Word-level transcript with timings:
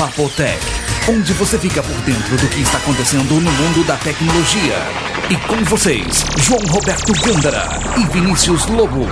Papotec, 0.00 0.58
onde 1.10 1.30
você 1.34 1.58
fica 1.58 1.82
por 1.82 2.00
dentro 2.06 2.34
do 2.38 2.48
que 2.48 2.62
está 2.62 2.78
acontecendo 2.78 3.34
no 3.34 3.52
mundo 3.52 3.86
da 3.86 3.98
tecnologia. 3.98 4.78
E 5.28 5.36
com 5.46 5.62
vocês, 5.68 6.24
João 6.42 6.64
Roberto 6.72 7.12
Gândara 7.22 7.66
e 8.00 8.06
Vinícius 8.10 8.64
Lobo. 8.68 9.04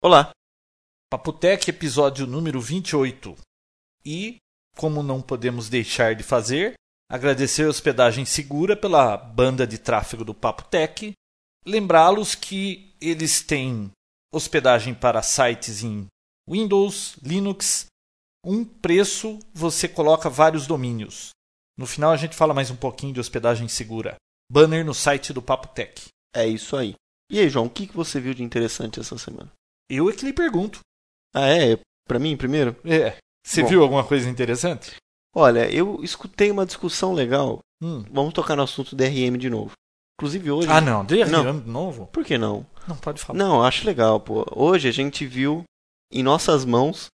Olá, 0.00 0.30
Papotec, 1.10 1.68
episódio 1.68 2.28
número 2.28 2.60
28. 2.60 3.34
E, 4.06 4.36
como 4.76 5.02
não 5.02 5.20
podemos 5.20 5.68
deixar 5.68 6.14
de 6.14 6.22
fazer, 6.22 6.74
agradecer 7.10 7.64
a 7.64 7.70
hospedagem 7.70 8.24
segura 8.24 8.76
pela 8.76 9.16
banda 9.16 9.66
de 9.66 9.78
tráfego 9.78 10.24
do 10.24 10.32
Papotec. 10.32 11.12
Lembrá-los 11.66 12.36
que 12.36 12.94
eles 13.00 13.42
têm 13.42 13.90
hospedagem 14.32 14.94
para 14.94 15.22
sites 15.22 15.82
em 15.82 16.06
Windows, 16.48 17.16
Linux. 17.22 17.86
Um 18.44 18.64
preço, 18.64 19.38
você 19.54 19.88
coloca 19.88 20.28
vários 20.28 20.66
domínios. 20.66 21.30
No 21.78 21.86
final 21.86 22.12
a 22.12 22.16
gente 22.16 22.36
fala 22.36 22.52
mais 22.54 22.70
um 22.70 22.76
pouquinho 22.76 23.12
de 23.14 23.20
hospedagem 23.20 23.66
segura. 23.68 24.16
Banner 24.50 24.84
no 24.84 24.92
site 24.94 25.32
do 25.32 25.40
Papotec. 25.40 26.08
é 26.34 26.46
isso 26.46 26.76
aí. 26.76 26.94
E 27.30 27.38
aí, 27.40 27.48
João, 27.48 27.66
o 27.66 27.70
que 27.70 27.86
você 27.86 28.20
viu 28.20 28.34
de 28.34 28.42
interessante 28.42 29.00
essa 29.00 29.16
semana? 29.16 29.50
Eu 29.90 30.10
é 30.10 30.12
que 30.12 30.26
lhe 30.26 30.32
pergunto. 30.32 30.80
Ah, 31.34 31.48
é? 31.48 31.78
Pra 32.06 32.18
mim 32.18 32.36
primeiro? 32.36 32.76
É. 32.84 33.16
Você 33.44 33.62
Bom. 33.62 33.68
viu 33.68 33.82
alguma 33.82 34.04
coisa 34.04 34.28
interessante? 34.28 34.94
Olha, 35.34 35.68
eu 35.72 36.04
escutei 36.04 36.50
uma 36.50 36.66
discussão 36.66 37.12
legal. 37.14 37.60
Hum. 37.82 38.04
Vamos 38.10 38.34
tocar 38.34 38.54
no 38.56 38.62
assunto 38.62 38.94
DRM 38.94 39.36
de 39.38 39.48
novo. 39.48 39.72
Inclusive 40.20 40.50
hoje. 40.50 40.68
Ah, 40.70 40.80
não. 40.80 41.04
DRM 41.04 41.30
Não. 41.30 41.60
de 41.60 41.68
novo? 41.68 42.06
Por 42.08 42.24
que 42.24 42.38
não? 42.38 42.64
Não 42.86 42.96
pode 42.96 43.20
falar. 43.20 43.38
Não, 43.38 43.62
acho 43.64 43.86
legal, 43.86 44.20
pô. 44.20 44.46
Hoje 44.54 44.86
a 44.86 44.92
gente 44.92 45.26
viu 45.26 45.64
em 46.12 46.22
nossas 46.22 46.64
mãos 46.64 47.06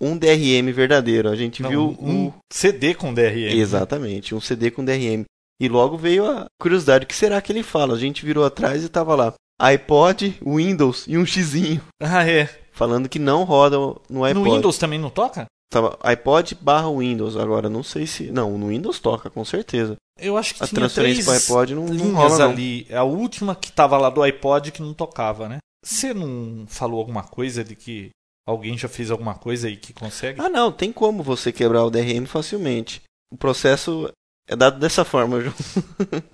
um 0.00 0.16
DRM 0.16 0.70
verdadeiro. 0.72 1.28
A 1.28 1.36
gente 1.36 1.62
Não, 1.62 1.70
viu 1.70 1.96
um 2.00 2.26
o. 2.28 2.34
CD 2.52 2.94
com 2.94 3.14
DRM. 3.14 3.54
Exatamente, 3.56 4.34
um 4.34 4.40
CD 4.40 4.70
com 4.70 4.84
DRM. 4.84 5.24
E 5.60 5.68
logo 5.68 5.96
veio 5.96 6.30
a 6.30 6.46
curiosidade: 6.60 7.04
o 7.04 7.08
que 7.08 7.14
será 7.14 7.40
que 7.40 7.52
ele 7.52 7.62
fala? 7.62 7.94
A 7.94 7.98
gente 7.98 8.24
virou 8.24 8.44
atrás 8.44 8.84
e 8.84 8.88
tava 8.88 9.14
lá 9.14 9.32
iPod, 9.58 10.38
Windows 10.44 11.04
e 11.06 11.16
um 11.16 11.24
xizinho. 11.26 11.80
Ah, 12.00 12.28
é. 12.28 12.48
Falando 12.72 13.08
que 13.08 13.18
não 13.18 13.42
roda 13.44 13.78
no 14.10 14.22
iPod. 14.22 14.34
No 14.34 14.54
Windows 14.54 14.76
também 14.76 14.98
não 14.98 15.08
toca? 15.08 15.46
Tava 15.70 15.98
iPod 16.02 16.54
barra 16.60 16.90
Windows. 16.90 17.36
Agora, 17.36 17.70
não 17.70 17.82
sei 17.82 18.06
se. 18.06 18.30
Não, 18.30 18.58
no 18.58 18.68
Windows 18.68 18.98
toca, 19.00 19.30
com 19.30 19.44
certeza. 19.44 19.96
Eu 20.20 20.36
acho 20.36 20.54
que 20.54 20.62
A 20.62 20.66
tinha 20.66 20.78
transferência 20.80 21.24
pro 21.24 21.32
iPod 21.32 21.74
não, 21.74 21.86
não 21.86 22.14
rola, 22.14 22.38
não. 22.38 22.50
ali. 22.50 22.86
A 22.92 23.02
última 23.02 23.54
que 23.54 23.72
tava 23.72 23.96
lá 23.96 24.10
do 24.10 24.22
iPod 24.22 24.72
que 24.72 24.82
não 24.82 24.92
tocava, 24.92 25.48
né? 25.48 25.58
Você 25.84 26.12
não 26.12 26.66
falou 26.66 26.98
alguma 26.98 27.22
coisa 27.22 27.64
de 27.64 27.74
que 27.74 28.10
alguém 28.46 28.78
já 28.78 28.88
fez 28.88 29.10
alguma 29.10 29.34
coisa 29.34 29.66
aí 29.66 29.76
que 29.76 29.92
consegue? 29.92 30.40
Ah, 30.40 30.48
não, 30.48 30.70
tem 30.70 30.92
como 30.92 31.22
você 31.22 31.52
quebrar 31.52 31.84
o 31.84 31.90
DRM 31.90 32.26
facilmente. 32.26 33.02
O 33.30 33.36
processo 33.36 34.10
é 34.46 34.54
dado 34.54 34.78
dessa 34.78 35.04
forma, 35.04 35.40
João. 35.40 35.54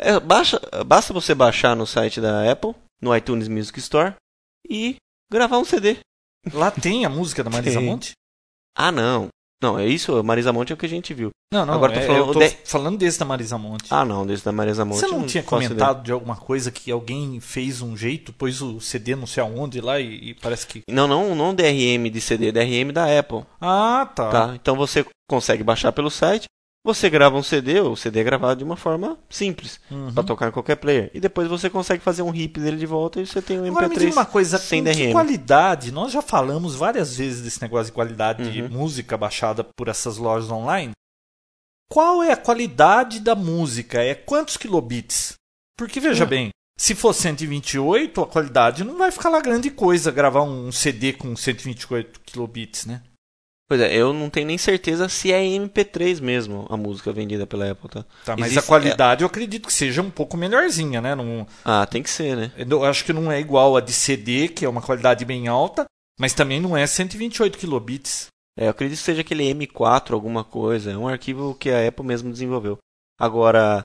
É, 0.00 0.20
baixa, 0.20 0.60
basta 0.86 1.12
você 1.12 1.34
baixar 1.34 1.74
no 1.74 1.84
site 1.84 2.20
da 2.20 2.48
Apple, 2.48 2.72
no 3.02 3.14
iTunes 3.16 3.48
Music 3.48 3.80
Store, 3.80 4.14
e 4.70 4.94
gravar 5.28 5.58
um 5.58 5.64
CD. 5.64 5.98
Lá 6.52 6.70
tem 6.70 7.04
a 7.04 7.10
música 7.10 7.42
da 7.42 7.50
Marisa. 7.50 7.80
Monte? 7.80 8.12
Ah, 8.76 8.92
não. 8.92 9.28
Não, 9.62 9.78
é 9.78 9.86
isso, 9.86 10.22
Marisa 10.22 10.52
Monte 10.52 10.72
é 10.72 10.74
o 10.74 10.76
que 10.76 10.86
a 10.86 10.88
gente 10.88 11.12
viu. 11.12 11.30
Não, 11.52 11.64
não. 11.64 11.74
Agora 11.74 11.92
tô 11.94 11.98
é- 12.00 12.06
falando 12.06 12.26
eu 12.28 12.32
tô 12.32 12.38
de- 12.40 12.56
falando 12.64 12.98
desse 12.98 13.18
da 13.18 13.24
Marisa 13.24 13.58
Monte. 13.58 13.86
Ah, 13.90 14.04
não, 14.04 14.26
desse 14.26 14.44
da 14.44 14.52
Marisa 14.52 14.84
Monte. 14.84 15.00
Você 15.00 15.06
não, 15.06 15.26
tinha 15.26 15.42
faço 15.42 15.56
ideia. 15.56 15.68
comentado 15.70 16.04
de 16.04 16.12
alguma 16.12 16.36
coisa 16.36 16.70
que 16.70 16.90
alguém 16.90 17.40
fez 17.40 17.80
um 17.80 17.96
jeito, 17.96 18.32
pôs 18.32 18.60
o 18.60 18.80
CD 18.80 19.16
não 19.16 19.26
sei 19.26 19.42
aonde 19.42 19.80
lá 19.80 19.98
e, 19.98 20.30
e 20.30 20.34
parece 20.34 20.66
que. 20.66 20.82
Não, 20.88 21.08
não, 21.08 21.34
não 21.34 21.54
DRM 21.54 22.10
de 22.10 22.20
CD, 22.20 22.52
DRM 22.52 22.92
da 22.92 23.18
Apple. 23.18 23.44
Ah, 23.60 24.08
tá. 24.14 24.28
Tá? 24.30 24.52
Então 24.54 24.76
você 24.76 25.04
consegue 25.28 25.64
baixar 25.64 25.90
pelo 25.92 26.10
site, 26.10 26.44
você 26.84 27.10
grava 27.10 27.36
um 27.36 27.42
CD, 27.42 27.80
o 27.80 27.94
CD 27.96 28.20
é 28.20 28.24
gravado 28.24 28.58
de 28.58 28.64
uma 28.64 28.76
forma 28.76 29.18
simples, 29.28 29.80
Uhum. 29.90 30.12
pra 30.14 30.22
tocar 30.22 30.48
em 30.48 30.52
qualquer 30.52 30.76
player. 30.76 31.10
E 31.12 31.20
depois 31.20 31.48
você 31.48 31.68
consegue 31.68 32.02
fazer 32.02 32.22
um 32.22 32.30
rip 32.30 32.58
dele 32.60 32.76
de 32.76 32.86
volta 32.86 33.20
e 33.20 33.26
você 33.26 33.42
tem 33.42 33.60
um 33.60 33.66
Agora 33.66 33.88
me 33.88 33.94
MP3 33.94 33.98
diga 34.06 34.12
uma 34.12 34.24
coisa, 34.26 34.58
sem 34.58 34.82
DRM. 34.82 35.12
qualidade? 35.12 35.92
Nós 35.92 36.12
já 36.12 36.22
falamos 36.22 36.74
várias 36.76 37.16
vezes 37.16 37.42
desse 37.42 37.60
negócio 37.60 37.86
de 37.86 37.92
qualidade 37.92 38.50
de 38.50 38.62
Uhum. 38.62 38.68
música 38.70 39.16
baixada 39.16 39.62
por 39.76 39.88
essas 39.88 40.16
lojas 40.16 40.50
online. 40.50 40.92
Qual 41.90 42.22
é 42.22 42.32
a 42.32 42.36
qualidade 42.36 43.20
da 43.20 43.34
música? 43.34 44.02
É 44.02 44.14
quantos 44.14 44.56
kilobits? 44.56 45.34
Porque 45.76 46.00
veja 46.00 46.24
Hum. 46.24 46.28
bem, 46.28 46.50
se 46.78 46.94
for 46.94 47.12
128, 47.14 48.20
a 48.22 48.26
qualidade 48.26 48.84
não 48.84 48.96
vai 48.98 49.10
ficar 49.10 49.30
lá 49.30 49.40
grande 49.40 49.70
coisa 49.70 50.10
gravar 50.12 50.42
um 50.42 50.70
CD 50.70 51.12
com 51.12 51.34
128 51.34 52.20
kilobits, 52.20 52.84
né? 52.86 53.02
Pois 53.68 53.80
é, 53.82 53.94
eu 53.94 54.14
não 54.14 54.30
tenho 54.30 54.46
nem 54.46 54.56
certeza 54.56 55.08
se 55.10 55.30
é 55.30 55.42
MP3 55.44 56.20
mesmo 56.20 56.66
a 56.70 56.76
música 56.76 57.12
vendida 57.12 57.46
pela 57.46 57.70
Apple, 57.70 57.90
tá? 57.90 58.02
Tá, 58.24 58.34
mas 58.34 58.46
Existe- 58.52 58.64
a 58.64 58.66
qualidade 58.66 59.22
eu 59.22 59.26
acredito 59.26 59.66
que 59.66 59.72
seja 59.72 60.00
um 60.00 60.10
pouco 60.10 60.38
melhorzinha, 60.38 61.02
né? 61.02 61.14
Não, 61.14 61.46
Ah, 61.64 61.84
tem 61.86 62.02
que 62.02 62.08
ser, 62.08 62.34
né? 62.34 62.50
eu 62.56 62.82
acho 62.84 63.04
que 63.04 63.12
não 63.12 63.30
é 63.30 63.38
igual 63.38 63.76
a 63.76 63.80
de 63.82 63.92
CD, 63.92 64.48
que 64.48 64.64
é 64.64 64.68
uma 64.68 64.80
qualidade 64.80 65.22
bem 65.26 65.48
alta, 65.48 65.84
mas 66.18 66.32
também 66.32 66.60
não 66.60 66.74
é 66.74 66.86
128 66.86 67.58
kilobits. 67.58 68.28
É, 68.58 68.64
eu 68.66 68.70
acredito 68.70 68.98
que 68.98 69.04
seja 69.04 69.20
aquele 69.20 69.44
M4 69.54 70.14
alguma 70.14 70.42
coisa, 70.42 70.90
é 70.90 70.96
um 70.96 71.06
arquivo 71.06 71.54
que 71.54 71.70
a 71.70 71.86
Apple 71.86 72.06
mesmo 72.06 72.32
desenvolveu. 72.32 72.78
Agora, 73.20 73.82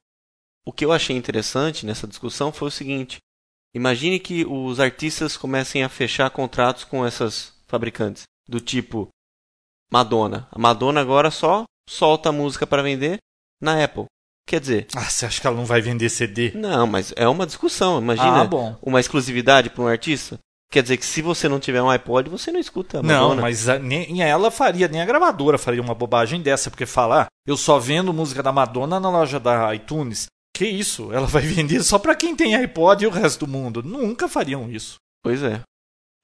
o 0.65 0.71
que 0.71 0.85
eu 0.85 0.93
achei 0.93 1.15
interessante 1.17 1.85
nessa 1.85 2.07
discussão 2.07 2.53
foi 2.53 2.69
o 2.69 2.71
seguinte: 2.71 3.17
imagine 3.75 4.17
que 4.17 4.45
os 4.45 4.79
artistas 4.79 5.35
comecem 5.35 5.83
a 5.83 5.89
fechar 5.89 6.29
contratos 6.29 6.85
com 6.85 7.05
essas 7.05 7.53
fabricantes, 7.67 8.23
do 8.47 8.61
tipo 8.61 9.09
Madonna. 9.97 10.47
A 10.51 10.57
Madonna 10.57 10.99
agora 11.01 11.29
só 11.29 11.65
solta 11.87 12.29
a 12.29 12.31
música 12.31 12.65
para 12.65 12.81
vender 12.81 13.17
na 13.61 13.83
Apple. 13.83 14.05
Quer 14.47 14.59
dizer, 14.59 14.87
Ah, 14.95 15.03
você 15.09 15.25
acha 15.27 15.39
que 15.39 15.45
ela 15.45 15.55
não 15.55 15.65
vai 15.65 15.81
vender 15.81 16.09
CD? 16.09 16.51
não, 16.55 16.87
mas 16.87 17.13
é 17.15 17.27
uma 17.27 17.45
discussão. 17.45 17.99
Imagina 18.01 18.41
Ah, 18.41 18.45
bom. 18.45 18.75
uma 18.81 18.99
exclusividade 18.99 19.69
para 19.69 19.83
um 19.83 19.87
artista. 19.87 20.39
Quer 20.71 20.81
dizer 20.81 20.97
que 20.97 21.05
se 21.05 21.21
você 21.21 21.47
não 21.47 21.59
tiver 21.59 21.81
um 21.83 21.89
iPod, 21.91 22.27
você 22.31 22.51
não 22.51 22.59
escuta 22.59 22.97
a 22.99 23.03
Não, 23.03 23.21
Madonna. 23.29 23.41
mas 23.43 23.69
a- 23.69 23.77
nem 23.77 24.23
ela 24.23 24.49
faria, 24.49 24.87
nem 24.87 24.99
a 24.99 25.05
gravadora 25.05 25.59
faria 25.59 25.81
uma 25.81 25.93
bobagem 25.93 26.41
dessa, 26.41 26.71
porque 26.71 26.87
falar, 26.87 27.27
eu 27.47 27.55
só 27.55 27.77
vendo 27.77 28.11
música 28.11 28.41
da 28.41 28.51
Madonna 28.51 28.99
na 28.99 29.09
loja 29.11 29.39
da 29.39 29.73
iTunes. 29.75 30.25
Que 30.55 30.65
isso? 30.65 31.13
Ela 31.13 31.27
vai 31.27 31.43
vender 31.45 31.83
só 31.83 31.99
pra 31.99 32.15
quem 32.15 32.35
tem 32.35 32.55
iPod 32.55 33.03
e 33.03 33.07
o 33.07 33.11
resto 33.11 33.45
do 33.45 33.51
mundo. 33.51 33.83
Nunca 33.83 34.27
fariam 34.27 34.69
isso. 34.71 34.95
Pois 35.23 35.43
é. 35.43 35.61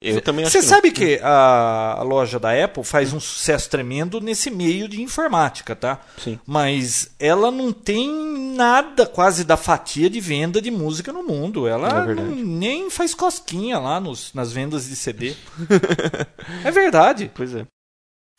Eu 0.02 0.22
também 0.22 0.46
acho 0.46 0.52
Você 0.52 0.60
que 0.60 0.64
sabe 0.64 0.90
que 0.92 1.18
a, 1.22 1.96
a 1.98 2.02
loja 2.02 2.38
da 2.40 2.52
Apple 2.64 2.82
faz 2.82 3.12
um 3.12 3.20
sucesso 3.20 3.68
tremendo 3.68 4.18
nesse 4.18 4.50
meio 4.50 4.88
de 4.88 5.02
informática, 5.02 5.76
tá? 5.76 6.00
Sim. 6.16 6.40
Mas 6.46 7.14
ela 7.18 7.50
não 7.50 7.70
tem 7.70 8.10
nada 8.56 9.04
quase 9.06 9.44
da 9.44 9.58
fatia 9.58 10.08
de 10.08 10.18
venda 10.18 10.62
de 10.62 10.70
música 10.70 11.12
no 11.12 11.22
mundo. 11.22 11.68
É 11.68 11.72
Ela 11.72 12.06
verdade. 12.06 12.28
não- 12.30 12.34
nem 12.34 12.88
faz 12.88 13.14
cosquinha 13.14 13.78
lá 13.78 14.00
nos, 14.00 14.32
nas 14.32 14.50
vendas 14.52 14.88
de 14.88 14.96
CD. 14.96 15.36
é 16.64 16.70
verdade. 16.70 17.30
Pois 17.34 17.54
é. 17.54 17.66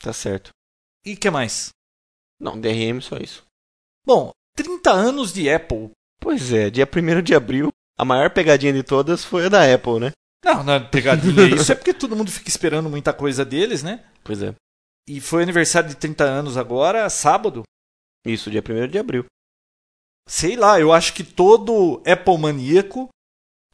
Tá 0.01 0.11
certo. 0.11 0.50
E 1.05 1.16
que 1.16 1.29
mais? 1.29 1.69
Não, 2.39 2.59
DRM 2.59 3.00
só 3.01 3.17
isso. 3.17 3.44
Bom, 4.03 4.31
30 4.57 4.91
anos 4.91 5.31
de 5.31 5.47
Apple. 5.47 5.91
Pois 6.19 6.51
é, 6.51 6.71
dia 6.71 6.88
1 6.91 7.21
de 7.21 7.35
abril, 7.35 7.69
a 7.97 8.03
maior 8.03 8.31
pegadinha 8.31 8.73
de 8.73 8.81
todas 8.81 9.23
foi 9.23 9.45
a 9.45 9.50
da 9.50 9.71
Apple, 9.73 10.00
né? 10.00 10.11
Não, 10.44 10.63
não 10.63 10.74
é 10.74 10.79
pegadinha. 10.79 11.44
Isso 11.56 11.72
é 11.72 11.75
porque 11.75 11.94
todo 11.94 12.16
mundo 12.16 12.31
fica 12.31 12.50
esperando 12.50 12.90
muita 12.90 13.13
coisa 13.13 13.46
deles, 13.46 13.84
né? 13.84 14.03
Pois 14.24 14.41
é. 14.41 14.53
E 15.07 15.19
foi 15.19 15.44
aniversário 15.44 15.90
de 15.90 15.96
30 15.96 16.24
anos 16.24 16.57
agora, 16.57 17.09
sábado. 17.09 17.63
Isso, 18.25 18.51
dia 18.51 18.63
1 18.68 18.88
de 18.88 19.00
abril. 19.00 19.25
Sei 20.28 20.56
lá, 20.56 20.80
eu 20.80 20.94
acho 20.94 21.13
que 21.13 21.24
todo 21.24 22.01
Apple 22.06 22.38
maníaco 22.38 23.09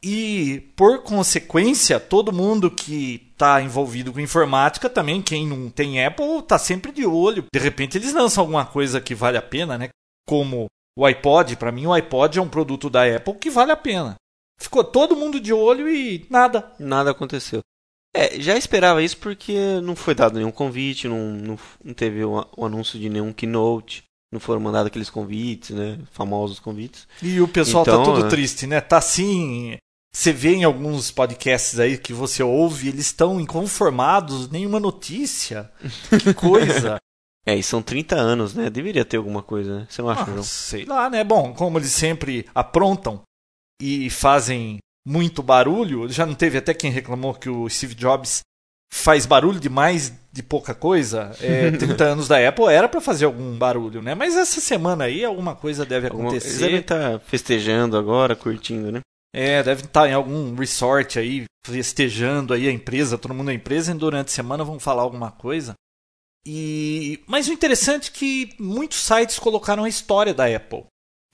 e, 0.02 0.72
por 0.76 1.02
consequência, 1.02 1.98
todo 1.98 2.32
mundo 2.32 2.70
que 2.70 3.30
está 3.32 3.60
envolvido 3.60 4.12
com 4.12 4.20
informática 4.20 4.88
também, 4.88 5.22
quem 5.22 5.46
não 5.46 5.70
tem 5.70 6.04
Apple, 6.04 6.42
tá 6.42 6.58
sempre 6.58 6.92
de 6.92 7.04
olho. 7.04 7.44
De 7.52 7.58
repente 7.58 7.98
eles 7.98 8.12
lançam 8.12 8.42
alguma 8.42 8.64
coisa 8.64 9.00
que 9.00 9.14
vale 9.14 9.36
a 9.36 9.42
pena, 9.42 9.76
né? 9.76 9.88
Como 10.26 10.66
o 10.96 11.04
iPod, 11.04 11.56
para 11.56 11.72
mim 11.72 11.86
o 11.86 11.92
iPod 11.92 12.38
é 12.38 12.42
um 12.42 12.48
produto 12.48 12.88
da 12.88 13.04
Apple 13.04 13.34
que 13.34 13.50
vale 13.50 13.72
a 13.72 13.76
pena. 13.76 14.16
Ficou 14.58 14.82
todo 14.82 15.16
mundo 15.16 15.38
de 15.40 15.52
olho 15.52 15.88
e 15.88 16.26
nada. 16.28 16.72
Nada 16.78 17.10
aconteceu. 17.12 17.60
É, 18.14 18.40
já 18.40 18.56
esperava 18.56 19.02
isso 19.02 19.16
porque 19.18 19.80
não 19.82 19.94
foi 19.94 20.14
dado 20.14 20.36
nenhum 20.38 20.50
convite, 20.50 21.06
não, 21.06 21.30
não, 21.30 21.58
não 21.84 21.94
teve 21.94 22.24
o, 22.24 22.44
o 22.56 22.64
anúncio 22.66 22.98
de 22.98 23.08
nenhum 23.08 23.32
keynote, 23.32 24.02
não 24.32 24.40
foram 24.40 24.60
mandados 24.60 24.88
aqueles 24.88 25.10
convites, 25.10 25.70
né? 25.70 25.98
Famosos 26.10 26.58
convites. 26.58 27.06
E 27.22 27.40
o 27.40 27.46
pessoal 27.46 27.82
Então, 27.82 27.98
tá 27.98 28.04
todo 28.04 28.26
é. 28.26 28.28
triste, 28.28 28.66
né? 28.66 28.80
Tá 28.80 28.96
assim. 28.98 29.76
Você 30.12 30.32
vê 30.32 30.54
em 30.54 30.64
alguns 30.64 31.10
podcasts 31.10 31.78
aí 31.78 31.96
que 31.98 32.12
você 32.14 32.42
ouve, 32.42 32.88
eles 32.88 33.06
estão 33.06 33.38
inconformados, 33.40 34.48
nenhuma 34.50 34.80
notícia. 34.80 35.70
Que 36.18 36.32
coisa. 36.34 36.96
É, 37.46 37.54
e 37.54 37.62
são 37.62 37.80
30 37.80 38.16
anos, 38.16 38.54
né? 38.54 38.68
Deveria 38.68 39.04
ter 39.04 39.18
alguma 39.18 39.42
coisa, 39.42 39.80
né? 39.80 39.86
Você 39.88 40.02
não 40.02 40.08
acha, 40.10 40.22
Ah, 40.22 40.26
João? 40.26 40.42
sei 40.42 40.84
lá, 40.86 41.08
né? 41.08 41.22
Bom, 41.22 41.54
como 41.54 41.78
eles 41.78 41.92
sempre 41.92 42.46
aprontam 42.54 43.22
e 43.80 44.10
fazem 44.10 44.78
muito 45.06 45.42
barulho, 45.42 46.08
já 46.08 46.26
não 46.26 46.34
teve 46.34 46.58
até 46.58 46.74
quem 46.74 46.90
reclamou 46.90 47.34
que 47.34 47.48
o 47.48 47.68
Steve 47.68 47.94
Jobs 47.94 48.40
faz 48.92 49.26
barulho 49.26 49.60
demais 49.60 50.12
de 50.32 50.42
pouca 50.42 50.74
coisa. 50.74 51.30
É, 51.40 51.70
30 51.76 52.04
anos 52.04 52.28
da 52.28 52.46
Apple 52.48 52.66
era 52.66 52.88
para 52.88 53.00
fazer 53.00 53.24
algum 53.26 53.56
barulho, 53.56 54.02
né? 54.02 54.14
Mas 54.14 54.36
essa 54.36 54.60
semana 54.60 55.04
aí 55.04 55.24
alguma 55.24 55.54
coisa 55.54 55.84
deve 55.86 56.08
Alguma- 56.08 56.30
Eles 56.30 56.42
acontecer. 56.44 56.64
devem 56.64 56.80
estar 56.80 57.20
festejando 57.20 57.96
agora, 57.96 58.34
curtindo, 58.36 58.90
né? 58.92 59.00
É, 59.34 59.62
deve 59.62 59.84
estar 59.84 60.08
em 60.08 60.14
algum 60.14 60.54
resort 60.54 61.18
aí, 61.18 61.44
festejando 61.66 62.54
aí 62.54 62.66
a 62.66 62.72
empresa, 62.72 63.18
todo 63.18 63.34
mundo 63.34 63.46
na 63.46 63.54
empresa, 63.54 63.90
e 63.92 63.94
durante 63.94 64.28
a 64.28 64.32
semana 64.32 64.64
vão 64.64 64.78
falar 64.80 65.02
alguma 65.02 65.30
coisa. 65.30 65.74
E 66.46 67.20
Mas 67.26 67.46
o 67.48 67.52
interessante 67.52 68.10
é 68.10 68.12
que 68.12 68.54
muitos 68.58 68.98
sites 69.02 69.38
colocaram 69.38 69.84
a 69.84 69.88
história 69.88 70.32
da 70.32 70.46
Apple. 70.46 70.84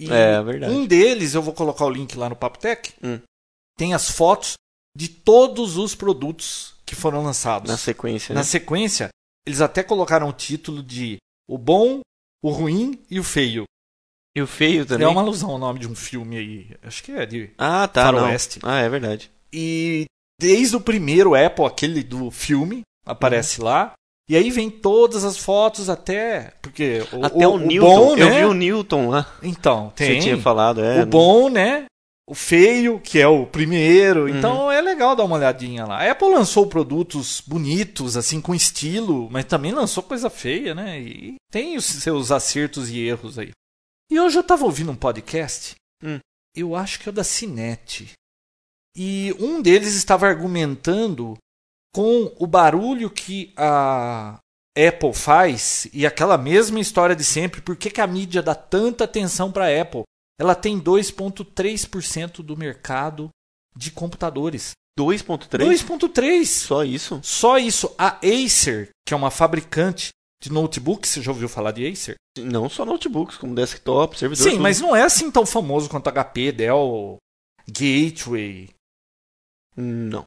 E 0.01 0.11
É, 0.13 0.43
verdade. 0.43 0.73
um 0.73 0.87
deles, 0.87 1.35
eu 1.35 1.43
vou 1.43 1.55
colocar 1.55 1.85
o 1.85 1.91
link 1.91 2.17
lá 2.17 2.29
no 2.29 2.37
Papo 2.37 2.59
Tech, 2.59 2.93
Hum. 3.03 3.21
tem 3.79 3.95
as 3.95 4.11
fotos 4.11 4.55
de 4.97 5.09
todos 5.09 5.77
os 5.77 5.95
produtos 5.95 6.75
que 6.85 6.95
foram 6.95 7.23
lançados. 7.23 7.71
Na 7.71 7.77
sequência, 7.77 8.35
Na 8.35 8.41
né? 8.41 8.45
sequência, 8.45 9.09
eles 9.47 9.61
até 9.61 9.83
colocaram 9.83 10.29
o 10.29 10.33
título 10.33 10.83
de 10.83 11.17
O 11.49 11.57
Bom, 11.59 12.01
o 12.43 12.51
Ruim 12.51 12.99
e 13.11 13.19
o 13.21 13.25
Feio. 13.25 13.65
E 14.37 14.43
o 14.43 14.47
feio 14.49 14.85
também. 14.85 15.07
É 15.07 15.09
uma 15.09 15.21
alusão 15.21 15.51
ao 15.51 15.59
nome 15.59 15.79
de 15.79 15.87
um 15.87 15.95
filme 15.95 16.37
aí. 16.37 16.77
Acho 16.83 17.05
que 17.05 17.13
é 17.13 17.25
de 17.25 17.53
Ah, 17.57 17.87
tá, 17.87 18.11
não. 18.11 18.19
Faroeste. 18.21 18.59
Ah, 18.65 18.81
é 18.81 18.89
verdade. 18.89 19.31
E 19.53 20.07
desde 20.41 20.75
o 20.75 20.81
primeiro 20.81 21.37
Apple, 21.37 21.65
aquele 21.65 22.03
do 22.03 22.33
filme, 22.33 22.83
aparece 23.07 23.61
Uhum. 23.61 23.67
lá. 23.67 23.93
E 24.29 24.37
aí 24.37 24.51
vem 24.51 24.71
todas 24.71 25.23
as 25.25 25.37
fotos 25.37 25.91
até. 25.91 26.55
Porque 26.63 27.03
o, 27.13 27.25
Até 27.25 27.47
o, 27.47 27.53
o 27.53 27.59
Newton. 27.59 27.87
bom, 27.87 28.17
Eu 28.17 28.31
né? 28.31 28.39
vi 28.41 28.45
o 28.47 28.55
Newton 28.55 29.09
lá. 29.11 29.35
Então, 29.43 29.93
tem. 29.95 30.15
Você 30.15 30.21
tinha 30.21 30.39
falado, 30.41 30.83
é. 30.83 31.03
o 31.03 31.07
bom, 31.07 31.51
né? 31.51 31.85
O 32.27 32.35
feio, 32.35 32.99
que 32.99 33.19
é 33.21 33.29
o 33.29 33.45
primeiro. 33.45 34.23
Uhum. 34.23 34.29
Então 34.39 34.73
é 34.73 34.81
legal 34.81 35.15
dar 35.15 35.25
uma 35.25 35.37
olhadinha 35.37 35.85
lá. 35.85 35.99
A 35.99 36.11
Apple 36.11 36.31
lançou 36.33 36.67
produtos 36.67 37.43
bonitos, 37.47 38.17
assim, 38.17 38.41
com 38.41 38.55
estilo, 38.55 39.29
mas 39.31 39.45
também 39.45 39.73
lançou 39.73 40.03
coisa 40.03 40.31
feia, 40.31 40.75
né? 40.75 40.99
E 40.99 41.35
tem 41.53 41.77
os 41.77 41.85
seus 41.85 42.33
acertos 42.33 42.89
e 42.91 43.01
erros 43.01 43.39
aí. 43.39 43.51
E 44.11 44.19
hoje 44.19 44.39
eu 44.39 44.43
tava 44.43 44.65
ouvindo 44.65 44.91
um 44.91 44.97
podcast, 44.97 45.75
Hum. 46.03 46.19
eu 46.57 46.75
acho 46.75 46.99
que 46.99 47.09
é 47.09 47.13
o 47.13 47.15
da 47.15 47.25
Cinete. 47.25 48.13
E 48.97 49.35
um 49.39 49.61
deles 49.61 49.95
estava 49.95 50.27
argumentando 50.27 51.37
com 51.95 52.35
o 52.41 52.47
barulho 52.47 53.09
que 53.09 53.53
a 53.57 54.41
Apple 54.77 55.15
faz 55.15 55.87
e 55.93 56.05
aquela 56.05 56.37
mesma 56.37 56.81
história 56.81 57.15
de 57.15 57.23
sempre. 57.23 57.61
Por 57.61 57.77
que, 57.77 57.89
que 57.89 58.01
a 58.01 58.07
mídia 58.07 58.43
dá 58.43 58.55
tanta 58.55 59.05
atenção 59.05 59.53
para 59.53 59.67
a 59.67 59.81
Apple? 59.81 60.03
Ela 60.39 60.57
tem 60.57 60.81
2,3% 60.81 62.43
do 62.43 62.57
mercado 62.57 63.29
de 63.77 63.93
computadores. 63.93 64.73
2.3? 64.99 65.65
2,3%. 65.65 66.45
Só 66.45 66.85
isso? 66.85 67.21
Só 67.23 67.59
isso. 67.59 67.95
A 67.97 68.19
Acer, 68.19 68.91
que 69.07 69.15
é 69.15 69.17
uma 69.17 69.31
fabricante 69.31 70.09
de 70.43 70.51
notebooks, 70.51 71.11
você 71.11 71.23
já 71.23 71.31
ouviu 71.31 71.49
falar 71.49 71.71
de 71.71 71.87
Acer? 71.87 72.17
Não 72.37 72.69
só 72.69 72.85
notebooks, 72.85 73.37
como 73.37 73.55
desktop, 73.55 74.19
servidor. 74.19 74.43
Sim, 74.43 74.51
tudo. 74.51 74.63
mas 74.63 74.81
não 74.81 74.97
é 74.97 75.03
assim 75.03 75.31
tão 75.31 75.47
famoso 75.47 75.89
quanto 75.89 76.11
HP, 76.11 76.51
Dell, 76.51 77.19
Gateway. 77.69 78.71
Não. 79.77 80.25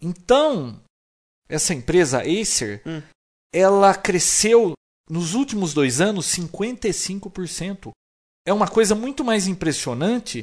Então, 0.00 0.80
essa 1.48 1.72
empresa 1.74 2.20
Acer, 2.22 2.82
Hum. 2.86 3.02
ela 3.52 3.94
cresceu 3.94 4.72
nos 5.08 5.34
últimos 5.34 5.72
dois 5.72 6.00
anos 6.00 6.26
55%. 6.26 7.90
É 8.46 8.52
uma 8.52 8.68
coisa 8.68 8.94
muito 8.94 9.24
mais 9.24 9.46
impressionante 9.46 10.42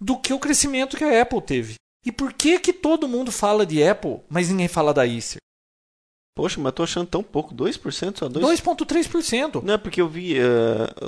do 0.00 0.18
que 0.18 0.32
o 0.32 0.38
crescimento 0.38 0.96
que 0.96 1.04
a 1.04 1.22
Apple 1.22 1.40
teve. 1.42 1.74
E 2.04 2.10
por 2.10 2.32
que 2.32 2.58
que 2.58 2.72
todo 2.72 3.06
mundo 3.08 3.30
fala 3.30 3.64
de 3.64 3.82
Apple, 3.82 4.20
mas 4.28 4.48
ninguém 4.48 4.68
fala 4.68 4.92
da 4.92 5.02
Acer? 5.04 5.38
Poxa, 6.34 6.58
mas 6.58 6.66
eu 6.70 6.72
tô 6.72 6.82
achando 6.82 7.06
tão 7.06 7.22
pouco. 7.22 7.54
2% 7.54 8.18
só? 8.18 8.28
2? 8.28 8.42
2,3%. 8.60 9.60
Não, 9.62 9.74
é 9.74 9.78
porque 9.78 10.00
eu 10.00 10.08
vi. 10.08 10.32
eu 10.32 10.48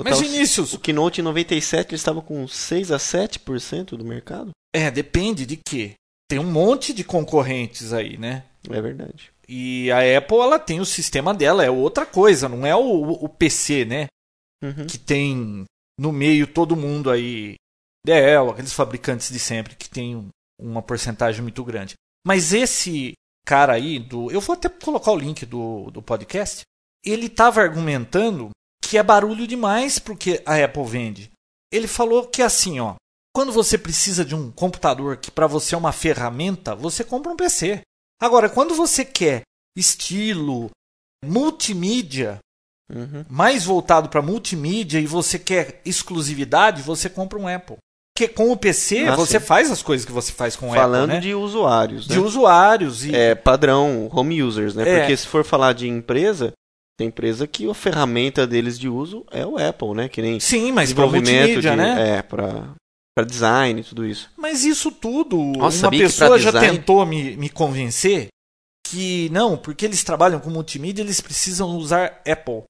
Mas, 0.03 0.19
tava- 0.19 0.21
Vinícius- 0.21 0.73
O 0.73 0.79
Keynote 0.79 1.19
em 1.19 1.23
97 1.23 1.89
eles 1.91 2.01
estavam 2.01 2.21
com 2.21 2.47
6 2.47 2.91
a 2.91 2.99
7% 2.99 3.97
do 3.97 4.05
mercado. 4.05 4.51
É, 4.73 4.91
depende 4.91 5.45
de 5.47 5.57
quê? 5.57 5.95
Tem 6.29 6.39
um 6.39 6.51
monte 6.51 6.93
de 6.93 7.03
concorrentes 7.03 7.93
aí, 7.93 8.17
né? 8.17 8.43
É 8.69 8.81
verdade. 8.81 9.31
E 9.47 9.91
a 9.91 10.17
Apple, 10.17 10.37
ela 10.37 10.57
tem 10.57 10.79
o 10.79 10.85
sistema 10.85 11.33
dela, 11.33 11.63
é 11.63 11.69
outra 11.69 12.05
coisa, 12.05 12.49
não 12.49 12.65
é 12.65 12.75
o, 12.75 13.11
o 13.11 13.29
PC, 13.29 13.85
né? 13.85 14.07
Uhum. 14.63 14.87
que 14.87 14.97
tem 14.97 15.65
no 15.99 16.11
meio 16.11 16.47
todo 16.47 16.75
mundo 16.77 17.11
aí, 17.11 17.55
Dell, 18.05 18.49
aqueles 18.49 18.73
fabricantes 18.73 19.29
de 19.29 19.37
sempre 19.37 19.75
que 19.75 19.87
tem 19.89 20.15
um- 20.15 20.29
uma 20.59 20.81
porcentagem 20.81 21.41
muito 21.41 21.63
grande. 21.63 21.93
Mas 22.25 22.53
esse 22.53 23.13
cara 23.45 23.73
aí, 23.73 23.99
do, 23.99 24.31
eu 24.31 24.41
vou 24.41 24.53
até 24.55 24.67
colocar 24.69 25.11
o 25.11 25.17
link 25.17 25.45
do, 25.45 25.91
do 25.91 26.01
podcast, 26.01 26.61
ele 27.05 27.27
estava 27.27 27.61
argumentando 27.61 28.49
que 28.83 28.97
é 28.97 29.03
barulho 29.03 29.45
demais 29.45 29.99
pro 29.99 30.17
que 30.17 30.41
a 30.45 30.63
Apple 30.63 30.85
vende. 30.85 31.29
Ele 31.71 31.87
falou 31.87 32.25
que 32.25 32.41
assim, 32.41 32.79
ó, 32.79 32.95
quando 33.35 33.51
você 33.51 33.77
precisa 33.77 34.23
de 34.23 34.33
um 34.33 34.49
computador 34.49 35.17
que 35.17 35.29
para 35.29 35.45
você 35.45 35.75
é 35.75 35.77
uma 35.77 35.91
ferramenta, 35.91 36.73
você 36.73 37.03
compra 37.03 37.31
um 37.31 37.35
PC. 37.35 37.81
Agora, 38.21 38.47
quando 38.49 38.73
você 38.73 39.03
quer 39.03 39.41
estilo, 39.77 40.69
multimídia, 41.23 42.39
Uhum. 42.89 43.25
mais 43.27 43.65
voltado 43.65 44.09
para 44.09 44.21
multimídia 44.21 44.99
e 44.99 45.07
você 45.07 45.37
quer 45.39 45.81
exclusividade, 45.83 46.83
você 46.83 47.09
compra 47.09 47.37
um 47.39 47.47
Apple. 47.47 47.77
Porque 48.15 48.31
com 48.31 48.51
o 48.51 48.55
PC 48.55 49.05
Ah, 49.07 49.15
você 49.15 49.39
sim. 49.39 49.45
faz 49.45 49.69
as 49.71 49.81
coisas 49.81 50.05
que 50.05 50.11
você 50.11 50.31
faz 50.31 50.55
com 50.55 50.69
o 50.69 50.73
Falando 50.73 51.05
Apple, 51.05 51.15
né? 51.15 51.19
de 51.19 51.33
usuários, 51.33 52.07
né? 52.07 52.13
De 52.15 52.21
usuários 52.21 53.03
e 53.03 53.13
É 53.13 53.35
padrão 53.35 54.07
home 54.13 54.41
users, 54.41 54.75
né? 54.75 54.87
É. 54.87 54.99
Porque 54.99 55.17
se 55.17 55.27
for 55.27 55.43
falar 55.43 55.73
de 55.73 55.87
empresa, 55.89 56.53
tem 56.97 57.07
empresa 57.07 57.45
que 57.47 57.69
a 57.69 57.73
ferramenta 57.73 58.45
deles 58.47 58.79
de 58.79 58.87
uso 58.87 59.25
é 59.31 59.45
o 59.45 59.57
Apple, 59.57 59.93
né? 59.95 60.07
Que 60.07 60.21
nem 60.21 60.39
sim, 60.39 60.71
mas 60.71 60.93
para 60.93 61.05
desenvolvimento 61.05 61.37
multimídia, 61.39 61.71
de, 61.71 61.75
né? 61.77 62.17
É, 62.17 62.21
pra, 62.21 62.69
pra 63.15 63.23
design 63.25 63.81
e 63.81 63.83
tudo 63.83 64.05
isso. 64.05 64.29
Mas 64.37 64.63
isso 64.63 64.91
tudo, 64.91 65.37
Nossa, 65.57 65.85
uma 65.87 65.91
pessoa 65.91 66.37
já 66.37 66.51
design- 66.51 66.77
tentou 66.77 67.05
me, 67.05 67.35
me 67.37 67.49
convencer 67.49 68.27
que 68.87 69.29
não, 69.29 69.57
porque 69.57 69.85
eles 69.85 70.03
trabalham 70.03 70.39
com 70.39 70.49
multimídia, 70.49 71.01
eles 71.01 71.19
precisam 71.21 71.75
usar 71.77 72.21
Apple. 72.27 72.63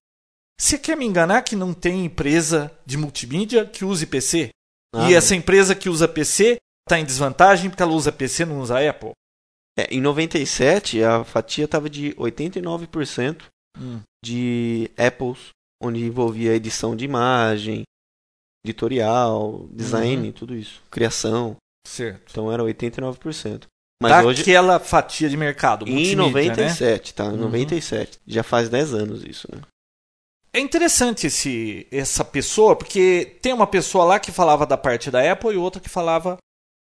Você 0.59 0.77
quer 0.77 0.95
me 0.95 1.05
enganar 1.05 1.41
que 1.41 1.55
não 1.55 1.73
tem 1.73 2.05
empresa 2.05 2.71
de 2.85 2.95
multimídia 2.97 3.65
que 3.65 3.83
use 3.83 4.05
PC? 4.05 4.49
Ah, 4.95 5.09
e 5.09 5.13
essa 5.13 5.35
empresa 5.35 5.75
que 5.75 5.89
usa 5.89 6.07
PC 6.07 6.57
está 6.87 6.97
em 6.99 7.03
desvantagem 7.05 7.69
porque 7.69 7.83
ela 7.83 7.91
usa 7.91 8.11
PC 8.11 8.43
e 8.43 8.45
não 8.45 8.61
usa 8.61 8.89
Apple? 8.89 9.11
É, 9.77 9.93
em 9.93 9.99
97, 9.99 11.03
a 11.03 11.25
fatia 11.25 11.65
estava 11.65 11.89
de 11.89 12.13
89% 12.13 13.41
de 14.23 14.89
Apples, 14.97 15.49
onde 15.83 16.05
envolvia 16.05 16.55
edição 16.55 16.95
de 16.95 17.03
imagem, 17.03 17.83
editorial, 18.65 19.67
design, 19.71 20.27
Uhum. 20.27 20.31
tudo 20.33 20.55
isso, 20.55 20.81
criação. 20.91 21.55
Certo. 21.87 22.31
Então 22.31 22.51
era 22.51 22.63
89%. 22.63 23.67
Mas 24.01 24.25
hoje 24.25 24.39
Daquela 24.39 24.79
fatia 24.79 25.29
de 25.29 25.37
mercado. 25.37 25.87
em 25.87 26.15
multimídia, 26.15 26.49
né? 26.55 26.63
97, 26.63 27.13
tá? 27.13 27.25
Em 27.25 27.29
Uhum. 27.29 27.37
97. 27.37 28.19
Já 28.27 28.43
faz 28.43 28.67
10 28.69 28.93
anos 28.93 29.23
isso, 29.23 29.47
né? 29.53 29.61
É 30.53 30.59
interessante 30.59 31.27
esse, 31.27 31.85
essa 31.91 32.23
pessoa, 32.23 32.75
porque 32.75 33.37
tem 33.41 33.51
uma 33.53 33.67
pessoa 33.67 34.05
lá 34.05 34.19
que 34.19 34.31
falava 34.31 34.65
da 34.65 34.77
parte 34.77 35.11
da 35.11 35.29
Apple 35.31 35.53
e 35.53 35.57
outra 35.57 35.81
que 35.81 35.89
falava 35.89 36.37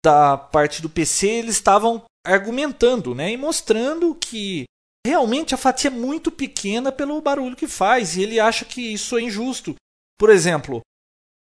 da 0.05 0.37
parte 0.37 0.81
do 0.83 0.89
PC. 0.91 1.27
Eles 1.29 1.55
estavam 1.57 2.03
argumentando, 2.27 3.15
né? 3.15 3.33
E 3.33 3.37
mostrando 3.37 4.15
que 4.15 4.65
realmente 5.07 5.55
a 5.55 5.59
fatia 5.59 5.89
é 5.89 5.93
muito 5.93 6.31
pequena 6.31 6.93
pelo 6.93 7.21
barulho 7.21 7.57
que 7.57 7.67
faz. 7.67 8.17
E 8.17 8.23
ele 8.23 8.39
acha 8.41 8.65
que 8.65 8.81
isso 8.93 9.17
é 9.17 9.23
injusto. 9.23 9.75
Por 10.19 10.29
exemplo, 10.31 10.81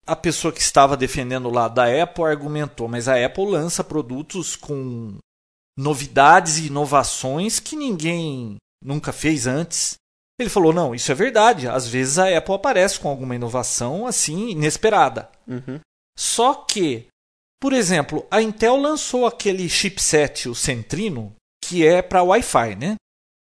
a 0.07 0.15
pessoa 0.15 0.53
que 0.53 0.61
estava 0.61 0.97
defendendo 0.97 1.51
lá 1.51 1.69
da 1.69 1.85
Apple 2.03 2.25
argumentou, 2.25 2.89
mas 2.89 3.09
a 3.09 3.25
Apple 3.25 3.47
lança 3.47 3.83
produtos 3.83 4.55
com 4.55 5.19
novidades 5.77 6.59
e 6.59 6.67
inovações 6.67 7.61
que 7.61 7.77
ninguém 7.77 8.57
nunca 8.83 9.13
fez 9.13 9.47
antes. 9.47 9.95
Ele 10.39 10.49
falou: 10.51 10.73
não, 10.73 10.95
isso 10.95 11.11
é 11.11 11.15
verdade. 11.15 11.69
Às 11.69 11.89
vezes 11.89 12.19
a 12.19 12.37
Apple 12.37 12.55
aparece 12.55 13.01
com 13.01 13.09
alguma 13.09 13.35
inovação 13.35 14.07
assim 14.07 14.51
inesperada. 14.51 15.31
Uhum. 15.47 15.81
Só 16.17 16.55
que, 16.55 17.07
por 17.61 17.73
exemplo, 17.73 18.27
a 18.31 18.41
Intel 18.41 18.77
lançou 18.77 19.27
aquele 19.27 19.69
chipset, 19.69 20.49
o 20.49 20.55
Centrino, 20.55 21.35
que 21.63 21.87
é 21.87 22.01
para 22.01 22.23
Wi-Fi, 22.23 22.77
né? 22.77 22.95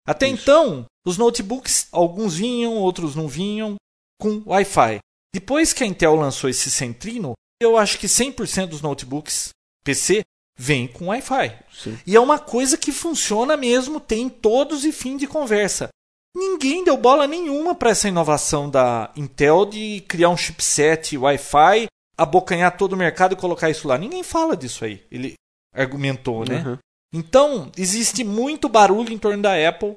Até 0.06 0.28
Isso. 0.28 0.42
então, 0.42 0.84
os 1.06 1.18
notebooks, 1.18 1.88
alguns 1.90 2.37
vinham, 2.37 2.75
outros 2.75 3.14
não 3.14 3.28
vinham 3.28 3.76
com 4.20 4.42
Wi-Fi. 4.46 4.99
Depois 5.35 5.73
que 5.73 5.83
a 5.83 5.87
Intel 5.87 6.14
lançou 6.14 6.49
esse 6.49 6.71
Centrino, 6.71 7.33
eu 7.61 7.76
acho 7.76 7.99
que 7.99 8.07
100% 8.07 8.67
dos 8.67 8.81
notebooks 8.81 9.49
PC 9.85 10.23
vêm 10.57 10.87
com 10.87 11.07
Wi-Fi. 11.07 11.59
Sim. 11.73 11.99
E 12.07 12.14
é 12.14 12.21
uma 12.21 12.38
coisa 12.38 12.79
que 12.79 12.93
funciona 12.93 13.57
mesmo, 13.57 13.99
tem 13.99 14.29
todos 14.29 14.85
e 14.85 14.93
fim 14.93 15.17
de 15.17 15.26
conversa. 15.26 15.88
Ninguém 16.37 16.85
deu 16.85 16.97
bola 16.97 17.26
nenhuma 17.26 17.75
para 17.75 17.91
essa 17.91 18.07
inovação 18.07 18.71
da 18.71 19.11
Intel 19.17 19.67
de 19.67 20.05
criar 20.07 20.29
um 20.29 20.37
chipset 20.37 21.19
Wi-Fi, 21.19 21.87
abocanhar 22.17 22.76
todo 22.76 22.93
o 22.93 22.97
mercado 22.97 23.33
e 23.33 23.37
colocar 23.37 23.69
isso 23.69 23.88
lá. 23.88 23.99
Ninguém 23.99 24.23
fala 24.23 24.57
disso 24.57 24.85
aí. 24.85 25.03
Ele 25.11 25.35
argumentou, 25.75 26.45
né? 26.45 26.62
Uhum. 26.64 26.79
Então, 27.12 27.73
existe 27.76 28.23
muito 28.23 28.69
barulho 28.69 29.12
em 29.12 29.19
torno 29.19 29.43
da 29.43 29.69
Apple. 29.69 29.97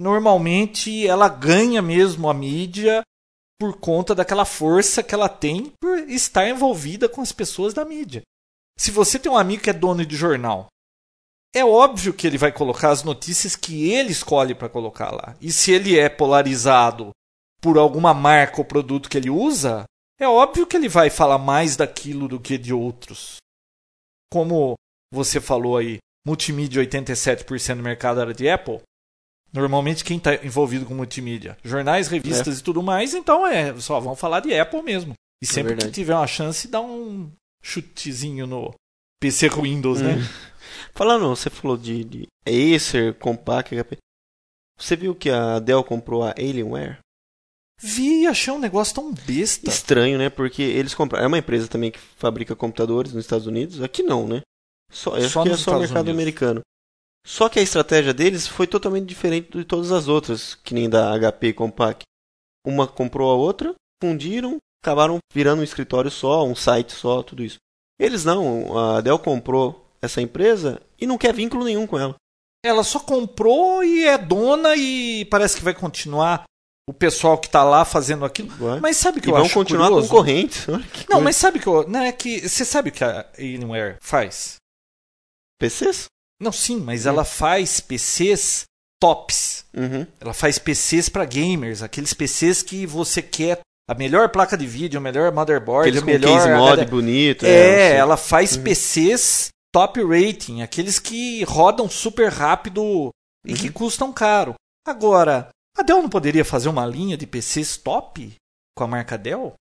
Normalmente 0.00 1.04
ela 1.04 1.28
ganha 1.28 1.82
mesmo 1.82 2.30
a 2.30 2.34
mídia 2.34 3.02
por 3.58 3.78
conta 3.78 4.14
daquela 4.14 4.44
força 4.44 5.02
que 5.02 5.14
ela 5.14 5.28
tem 5.28 5.72
por 5.80 5.98
estar 6.08 6.48
envolvida 6.48 7.08
com 7.08 7.20
as 7.20 7.32
pessoas 7.32 7.74
da 7.74 7.84
mídia. 7.84 8.22
Se 8.78 8.90
você 8.90 9.18
tem 9.18 9.30
um 9.30 9.36
amigo 9.36 9.62
que 9.62 9.70
é 9.70 9.72
dono 9.72 10.06
de 10.06 10.16
jornal, 10.16 10.68
é 11.54 11.64
óbvio 11.64 12.14
que 12.14 12.26
ele 12.26 12.38
vai 12.38 12.52
colocar 12.52 12.90
as 12.90 13.02
notícias 13.02 13.56
que 13.56 13.90
ele 13.90 14.12
escolhe 14.12 14.54
para 14.54 14.68
colocar 14.68 15.10
lá. 15.10 15.34
E 15.40 15.50
se 15.50 15.72
ele 15.72 15.98
é 15.98 16.08
polarizado 16.08 17.10
por 17.60 17.76
alguma 17.76 18.14
marca 18.14 18.58
ou 18.58 18.64
produto 18.64 19.08
que 19.08 19.18
ele 19.18 19.30
usa, 19.30 19.84
é 20.20 20.28
óbvio 20.28 20.66
que 20.66 20.76
ele 20.76 20.88
vai 20.88 21.10
falar 21.10 21.38
mais 21.38 21.76
daquilo 21.76 22.28
do 22.28 22.38
que 22.38 22.56
de 22.58 22.72
outros. 22.72 23.36
Como 24.32 24.74
você 25.12 25.40
falou 25.40 25.76
aí, 25.76 25.98
multimídia 26.26 26.82
87% 26.82 27.76
do 27.76 27.82
mercado 27.82 28.20
era 28.20 28.34
de 28.34 28.48
Apple. 28.48 28.80
Normalmente 29.52 30.04
quem 30.04 30.18
está 30.18 30.34
envolvido 30.44 30.84
com 30.84 30.94
multimídia? 30.94 31.56
Jornais, 31.64 32.08
revistas 32.08 32.58
é. 32.58 32.60
e 32.60 32.62
tudo 32.62 32.82
mais, 32.82 33.14
então 33.14 33.46
é 33.46 33.78
só 33.80 33.98
vão 33.98 34.14
falar 34.14 34.40
de 34.40 34.54
Apple 34.58 34.82
mesmo. 34.82 35.14
E 35.42 35.46
é 35.46 35.48
sempre 35.48 35.74
é 35.74 35.76
que 35.76 35.90
tiver 35.90 36.14
uma 36.14 36.26
chance, 36.26 36.68
dá 36.68 36.80
um 36.80 37.30
chutezinho 37.62 38.46
no 38.46 38.74
PC 39.20 39.48
Windows, 39.48 40.00
né? 40.00 40.14
hum. 40.14 40.18
né? 40.18 40.28
Falando, 40.94 41.28
você 41.28 41.48
falou 41.48 41.76
de, 41.76 42.04
de 42.04 42.26
Acer, 42.46 43.14
Compaq, 43.14 43.74
HP. 43.74 43.96
Você 44.78 44.96
viu 44.96 45.14
que 45.14 45.30
a 45.30 45.58
Dell 45.58 45.82
comprou 45.82 46.22
a 46.22 46.30
Alienware? 46.30 46.98
Vi 47.80 48.26
achei 48.26 48.52
um 48.52 48.58
negócio 48.58 48.94
tão 48.94 49.12
besta. 49.12 49.70
Estranho, 49.70 50.18
né? 50.18 50.28
Porque 50.28 50.62
eles 50.62 50.94
compraram. 50.94 51.24
É 51.24 51.28
uma 51.28 51.38
empresa 51.38 51.68
também 51.68 51.90
que 51.90 51.98
fabrica 51.98 52.56
computadores 52.56 53.12
nos 53.12 53.24
Estados 53.24 53.46
Unidos. 53.46 53.80
Aqui 53.80 54.02
não, 54.02 54.26
né? 54.26 54.42
Só, 54.90 55.10
só 55.10 55.16
acho 55.16 55.42
que 55.42 55.48
é 55.50 55.56
só 55.56 55.76
o 55.76 55.80
mercado 55.80 56.08
Unidos. 56.08 56.14
americano. 56.14 56.60
Só 57.26 57.48
que 57.48 57.58
a 57.58 57.62
estratégia 57.62 58.14
deles 58.14 58.46
foi 58.46 58.66
totalmente 58.66 59.06
diferente 59.06 59.56
de 59.56 59.64
todas 59.64 59.92
as 59.92 60.08
outras, 60.08 60.54
que 60.54 60.74
nem 60.74 60.88
da 60.88 61.12
HP 61.18 61.48
e 61.48 61.52
Compaq. 61.52 62.02
Uma 62.66 62.86
comprou 62.86 63.30
a 63.30 63.34
outra, 63.34 63.74
fundiram, 64.02 64.58
acabaram 64.82 65.18
virando 65.32 65.60
um 65.60 65.64
escritório 65.64 66.10
só, 66.10 66.44
um 66.44 66.54
site 66.54 66.92
só, 66.92 67.22
tudo 67.22 67.44
isso. 67.44 67.56
Eles 67.98 68.24
não, 68.24 68.78
a 68.78 69.00
Dell 69.00 69.18
comprou 69.18 69.86
essa 70.00 70.22
empresa 70.22 70.80
e 70.98 71.06
não 71.06 71.18
quer 71.18 71.34
vínculo 71.34 71.64
nenhum 71.64 71.86
com 71.86 71.98
ela. 71.98 72.14
Ela 72.64 72.82
só 72.82 72.98
comprou 73.00 73.84
e 73.84 74.04
é 74.04 74.16
dona 74.18 74.74
e 74.76 75.24
parece 75.26 75.56
que 75.56 75.64
vai 75.64 75.74
continuar 75.74 76.44
o 76.88 76.92
pessoal 76.92 77.36
que 77.38 77.46
está 77.46 77.62
lá 77.62 77.84
fazendo 77.84 78.24
aquilo. 78.24 78.50
Ué? 78.60 78.80
Mas 78.80 78.96
sabe 78.96 79.20
que 79.20 79.28
e 79.28 79.30
eu 79.30 79.34
vão 79.36 79.44
acho 79.44 79.54
continuar 79.54 79.88
curioso? 79.88 80.08
concorrentes. 80.08 80.66
Não, 80.66 80.80
coisa. 81.06 81.20
mas 81.20 81.36
sabe 81.36 81.58
que 81.58 81.66
eu, 81.66 81.86
não 81.88 82.00
é 82.00 82.10
que 82.12 82.48
você 82.48 82.64
sabe 82.64 82.88
o 82.88 82.92
que 82.92 83.04
a 83.04 83.26
Alienware 83.36 83.98
faz? 84.00 84.56
PCs? 85.60 86.06
Não, 86.40 86.52
sim, 86.52 86.80
mas 86.80 87.06
ela 87.06 87.24
faz 87.24 87.80
PCs 87.80 88.64
tops. 89.00 89.64
Uhum. 89.74 90.06
Ela 90.20 90.34
faz 90.34 90.58
PCs 90.58 91.08
para 91.08 91.24
gamers, 91.24 91.82
aqueles 91.82 92.14
PCs 92.14 92.62
que 92.62 92.86
você 92.86 93.22
quer 93.22 93.60
a 93.88 93.94
melhor 93.94 94.28
placa 94.28 94.56
de 94.56 94.66
vídeo, 94.66 95.00
o 95.00 95.02
melhor 95.02 95.32
motherboard, 95.32 95.88
aqueles 95.88 96.02
o 96.02 96.06
melhor 96.06 96.42
case 96.42 96.54
mod 96.54 96.84
bonito. 96.86 97.46
É, 97.46 97.92
é 97.92 97.96
ela 97.96 98.16
faz 98.16 98.54
uhum. 98.54 98.64
PCs 98.64 99.48
top 99.72 100.02
rating, 100.02 100.62
aqueles 100.62 100.98
que 100.98 101.42
rodam 101.44 101.88
super 101.88 102.30
rápido 102.30 102.82
uhum. 102.82 103.10
e 103.46 103.54
que 103.54 103.68
uhum. 103.68 103.72
custam 103.72 104.12
caro. 104.12 104.54
Agora, 104.86 105.48
a 105.76 105.82
Dell 105.82 106.02
não 106.02 106.08
poderia 106.08 106.44
fazer 106.44 106.68
uma 106.68 106.84
linha 106.84 107.16
de 107.16 107.26
PCs 107.26 107.78
top 107.78 108.34
com 108.76 108.84
a 108.84 108.88
marca 108.88 109.16
Dell? 109.16 109.54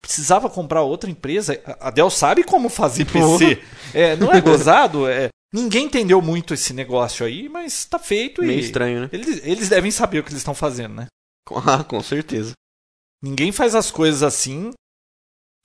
Precisava 0.00 0.48
comprar 0.48 0.82
outra 0.82 1.10
empresa. 1.10 1.60
A 1.80 1.90
Dell 1.90 2.10
sabe 2.10 2.44
como 2.44 2.68
fazer 2.68 3.04
PC. 3.10 3.60
É, 3.92 4.14
não 4.14 4.32
é 4.32 4.40
gozado? 4.40 5.08
É, 5.08 5.28
ninguém 5.52 5.86
entendeu 5.86 6.20
muito 6.20 6.54
esse 6.54 6.72
negócio 6.72 7.24
aí, 7.24 7.48
mas 7.48 7.72
está 7.74 7.98
feito. 7.98 8.42
Meio 8.42 8.58
e 8.58 8.62
estranho, 8.62 9.00
né? 9.02 9.08
Eles, 9.12 9.44
eles 9.44 9.68
devem 9.68 9.90
saber 9.90 10.18
o 10.18 10.22
que 10.22 10.30
eles 10.30 10.40
estão 10.40 10.54
fazendo, 10.54 10.94
né? 10.94 11.06
Ah, 11.66 11.82
com 11.82 12.02
certeza. 12.02 12.52
Ninguém 13.22 13.52
faz 13.52 13.74
as 13.74 13.90
coisas 13.90 14.22
assim. 14.22 14.70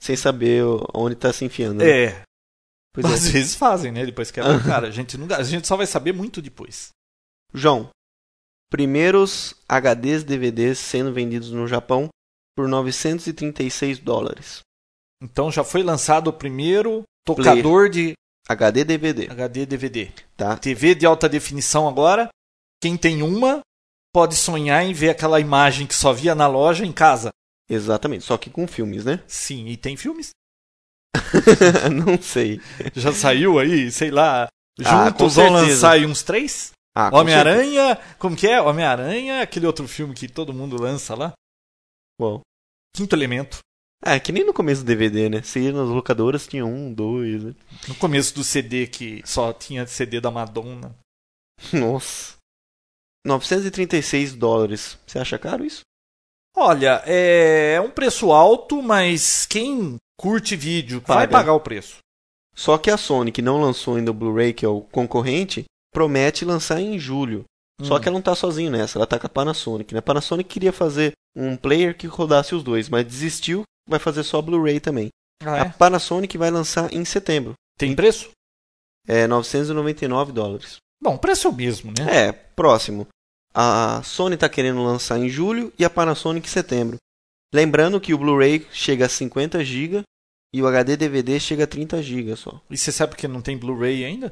Sem 0.02 0.16
saber 0.16 0.64
onde 0.94 1.14
está 1.14 1.32
se 1.32 1.46
enfiando. 1.46 1.80
Né? 1.80 2.06
É. 2.06 2.24
Pois 2.94 3.06
Às 3.06 3.28
é. 3.28 3.32
vezes 3.32 3.56
fazem, 3.56 3.92
né? 3.92 4.06
Depois 4.06 4.32
que 4.32 4.40
é 4.40 4.44
cara. 4.66 4.88
A 4.88 4.92
gente, 4.92 5.18
não, 5.18 5.34
a 5.36 5.44
gente 5.44 5.68
só 5.68 5.76
vai 5.76 5.88
saber 5.88 6.14
muito 6.14 6.42
depois. 6.42 6.90
João, 7.54 7.90
primeiros 8.70 9.56
HDs 9.68 10.24
DVDs 10.24 10.80
sendo 10.80 11.14
vendidos 11.14 11.52
no 11.52 11.68
Japão 11.68 12.10
por 12.56 12.68
936 12.68 14.00
dólares. 14.00 14.62
Então 15.22 15.52
já 15.52 15.64
foi 15.64 15.84
lançado 15.84 16.28
o 16.28 16.34
primeiro 16.34 17.04
tocador 17.26 17.90
de 17.90 18.14
HD 18.48 18.84
DVD. 18.84 19.28
HD 19.30 19.66
DVD. 19.66 20.12
Tá. 20.36 20.58
TV 20.58 20.96
de 20.96 21.06
alta 21.06 21.30
definição 21.30 21.88
agora. 21.88 22.30
Quem 22.82 22.98
tem 22.98 23.22
uma 23.24 23.62
pode 24.14 24.36
sonhar 24.36 24.86
em 24.86 24.94
ver 24.94 25.10
aquela 25.10 25.40
imagem 25.40 25.88
que 25.88 25.96
só 25.96 26.14
via 26.14 26.36
na 26.36 26.48
loja 26.48 26.86
em 26.86 26.92
casa. 26.92 27.32
Exatamente, 27.70 28.24
só 28.24 28.38
que 28.38 28.50
com 28.50 28.68
filmes, 28.68 29.06
né? 29.06 29.24
Sim, 29.26 29.68
e 29.68 29.78
tem 29.78 29.98
filmes? 29.98 30.32
Não 31.92 32.22
sei. 32.22 32.62
Já 32.94 33.12
saiu 33.14 33.58
aí, 33.58 33.90
sei 33.92 34.12
lá. 34.12 34.48
Ah, 34.84 35.06
juntos 35.08 35.36
vão 35.36 35.50
lançar 35.50 35.92
aí 35.94 36.06
uns 36.06 36.22
três? 36.24 36.72
Ah, 36.96 37.10
Homem-Aranha, 37.12 38.00
como 38.20 38.36
que 38.36 38.48
é? 38.48 38.62
Homem-Aranha, 38.62 39.42
aquele 39.42 39.66
outro 39.66 39.88
filme 39.88 40.14
que 40.14 40.28
todo 40.28 40.54
mundo 40.54 40.80
lança 40.80 41.16
lá. 41.16 41.34
Qual? 42.20 42.42
Quinto 42.96 43.16
Elemento. 43.16 43.60
É, 44.06 44.20
que 44.20 44.32
nem 44.32 44.46
no 44.46 44.54
começo 44.54 44.84
do 44.84 44.88
DVD, 44.88 45.30
né? 45.30 45.42
Se 45.42 45.72
nas 45.72 45.88
locadoras 45.88 46.46
tinha 46.46 46.66
um, 46.66 46.94
dois. 46.94 47.44
Né? 47.44 47.56
No 47.88 47.96
começo 47.96 48.36
do 48.36 48.44
CD 48.44 48.86
que 48.86 49.22
só 49.26 49.54
tinha 49.54 49.88
CD 49.88 50.20
da 50.20 50.30
Madonna. 50.30 50.96
Nossa. 51.72 52.36
936 53.26 54.36
dólares. 54.36 54.98
Você 55.08 55.20
acha 55.20 55.40
caro 55.40 55.64
isso? 55.64 55.82
Olha, 56.56 57.02
é 57.06 57.82
um 57.82 57.90
preço 57.90 58.32
alto, 58.32 58.82
mas 58.82 59.46
quem 59.46 59.96
curte 60.20 60.56
vídeo 60.56 61.02
Paga. 61.02 61.20
vai 61.20 61.28
pagar 61.28 61.54
o 61.54 61.60
preço. 61.60 61.98
Só 62.56 62.78
que 62.78 62.92
a 62.92 62.98
Sony, 62.98 63.32
que 63.32 63.42
não 63.42 63.60
lançou 63.60 63.96
ainda 63.96 64.12
o 64.12 64.14
Blu-ray, 64.14 64.54
que 64.54 64.66
é 64.66 64.70
o 64.70 64.82
concorrente, 64.82 65.66
promete 65.92 66.46
lançar 66.46 66.80
em 66.80 67.00
julho. 67.00 67.46
Hum. 67.82 67.86
Só 67.86 68.00
que 68.00 68.08
ela 68.08 68.14
não 68.14 68.20
está 68.20 68.36
sozinha 68.36 68.70
nessa, 68.70 68.98
ela 68.98 69.06
está 69.06 69.18
com 69.18 69.26
a 69.26 69.30
Panasonic. 69.30 69.94
Né? 69.94 70.00
A 70.00 70.04
Panasonic 70.04 70.48
queria 70.48 70.72
fazer 70.72 71.14
um 71.36 71.56
player 71.58 71.98
que 71.98 72.06
rodasse 72.06 72.54
os 72.54 72.62
dois, 72.62 72.88
mas 72.90 73.06
desistiu, 73.06 73.64
vai 73.88 74.00
fazer 74.00 74.24
só 74.24 74.42
Blu-ray 74.42 74.80
também. 74.80 75.10
Ah, 75.44 75.58
é? 75.58 75.62
A 75.62 75.70
Panasonic 75.70 76.38
vai 76.38 76.50
lançar 76.52 76.92
em 76.94 77.04
setembro. 77.06 77.54
Tem 77.78 77.96
preço? 77.96 78.32
É 79.08 79.28
999 79.28 80.32
dólares. 80.32 80.78
Bom, 81.02 81.18
preço 81.18 81.48
é 81.48 81.50
o 81.50 81.54
mesmo, 81.54 81.92
né? 81.98 82.28
É, 82.28 82.32
próximo. 82.32 83.08
A 83.54 84.02
Sony 84.04 84.36
está 84.36 84.50
querendo 84.50 84.84
lançar 84.84 85.20
em 85.20 85.30
julho 85.30 85.72
e 85.78 85.86
a 85.86 85.90
Panasonic 85.90 86.48
em 86.48 86.52
setembro. 86.52 86.98
Lembrando 87.54 88.02
que 88.02 88.14
o 88.14 88.18
Blu-ray 88.18 88.66
chega 88.72 89.06
a 89.06 89.10
50 89.10 89.64
GB 89.64 90.02
e 90.54 90.62
o 90.62 90.68
HD 90.68 90.98
DVD 90.98 91.40
chega 91.40 91.66
a 91.66 91.68
30 91.68 92.02
GB 92.02 92.36
só. 92.36 92.62
E 92.70 92.78
você 92.78 92.92
sabe 92.92 93.16
que 93.16 93.28
não 93.28 93.42
tem 93.42 93.58
Blu-ray 93.58 94.06
ainda? 94.06 94.32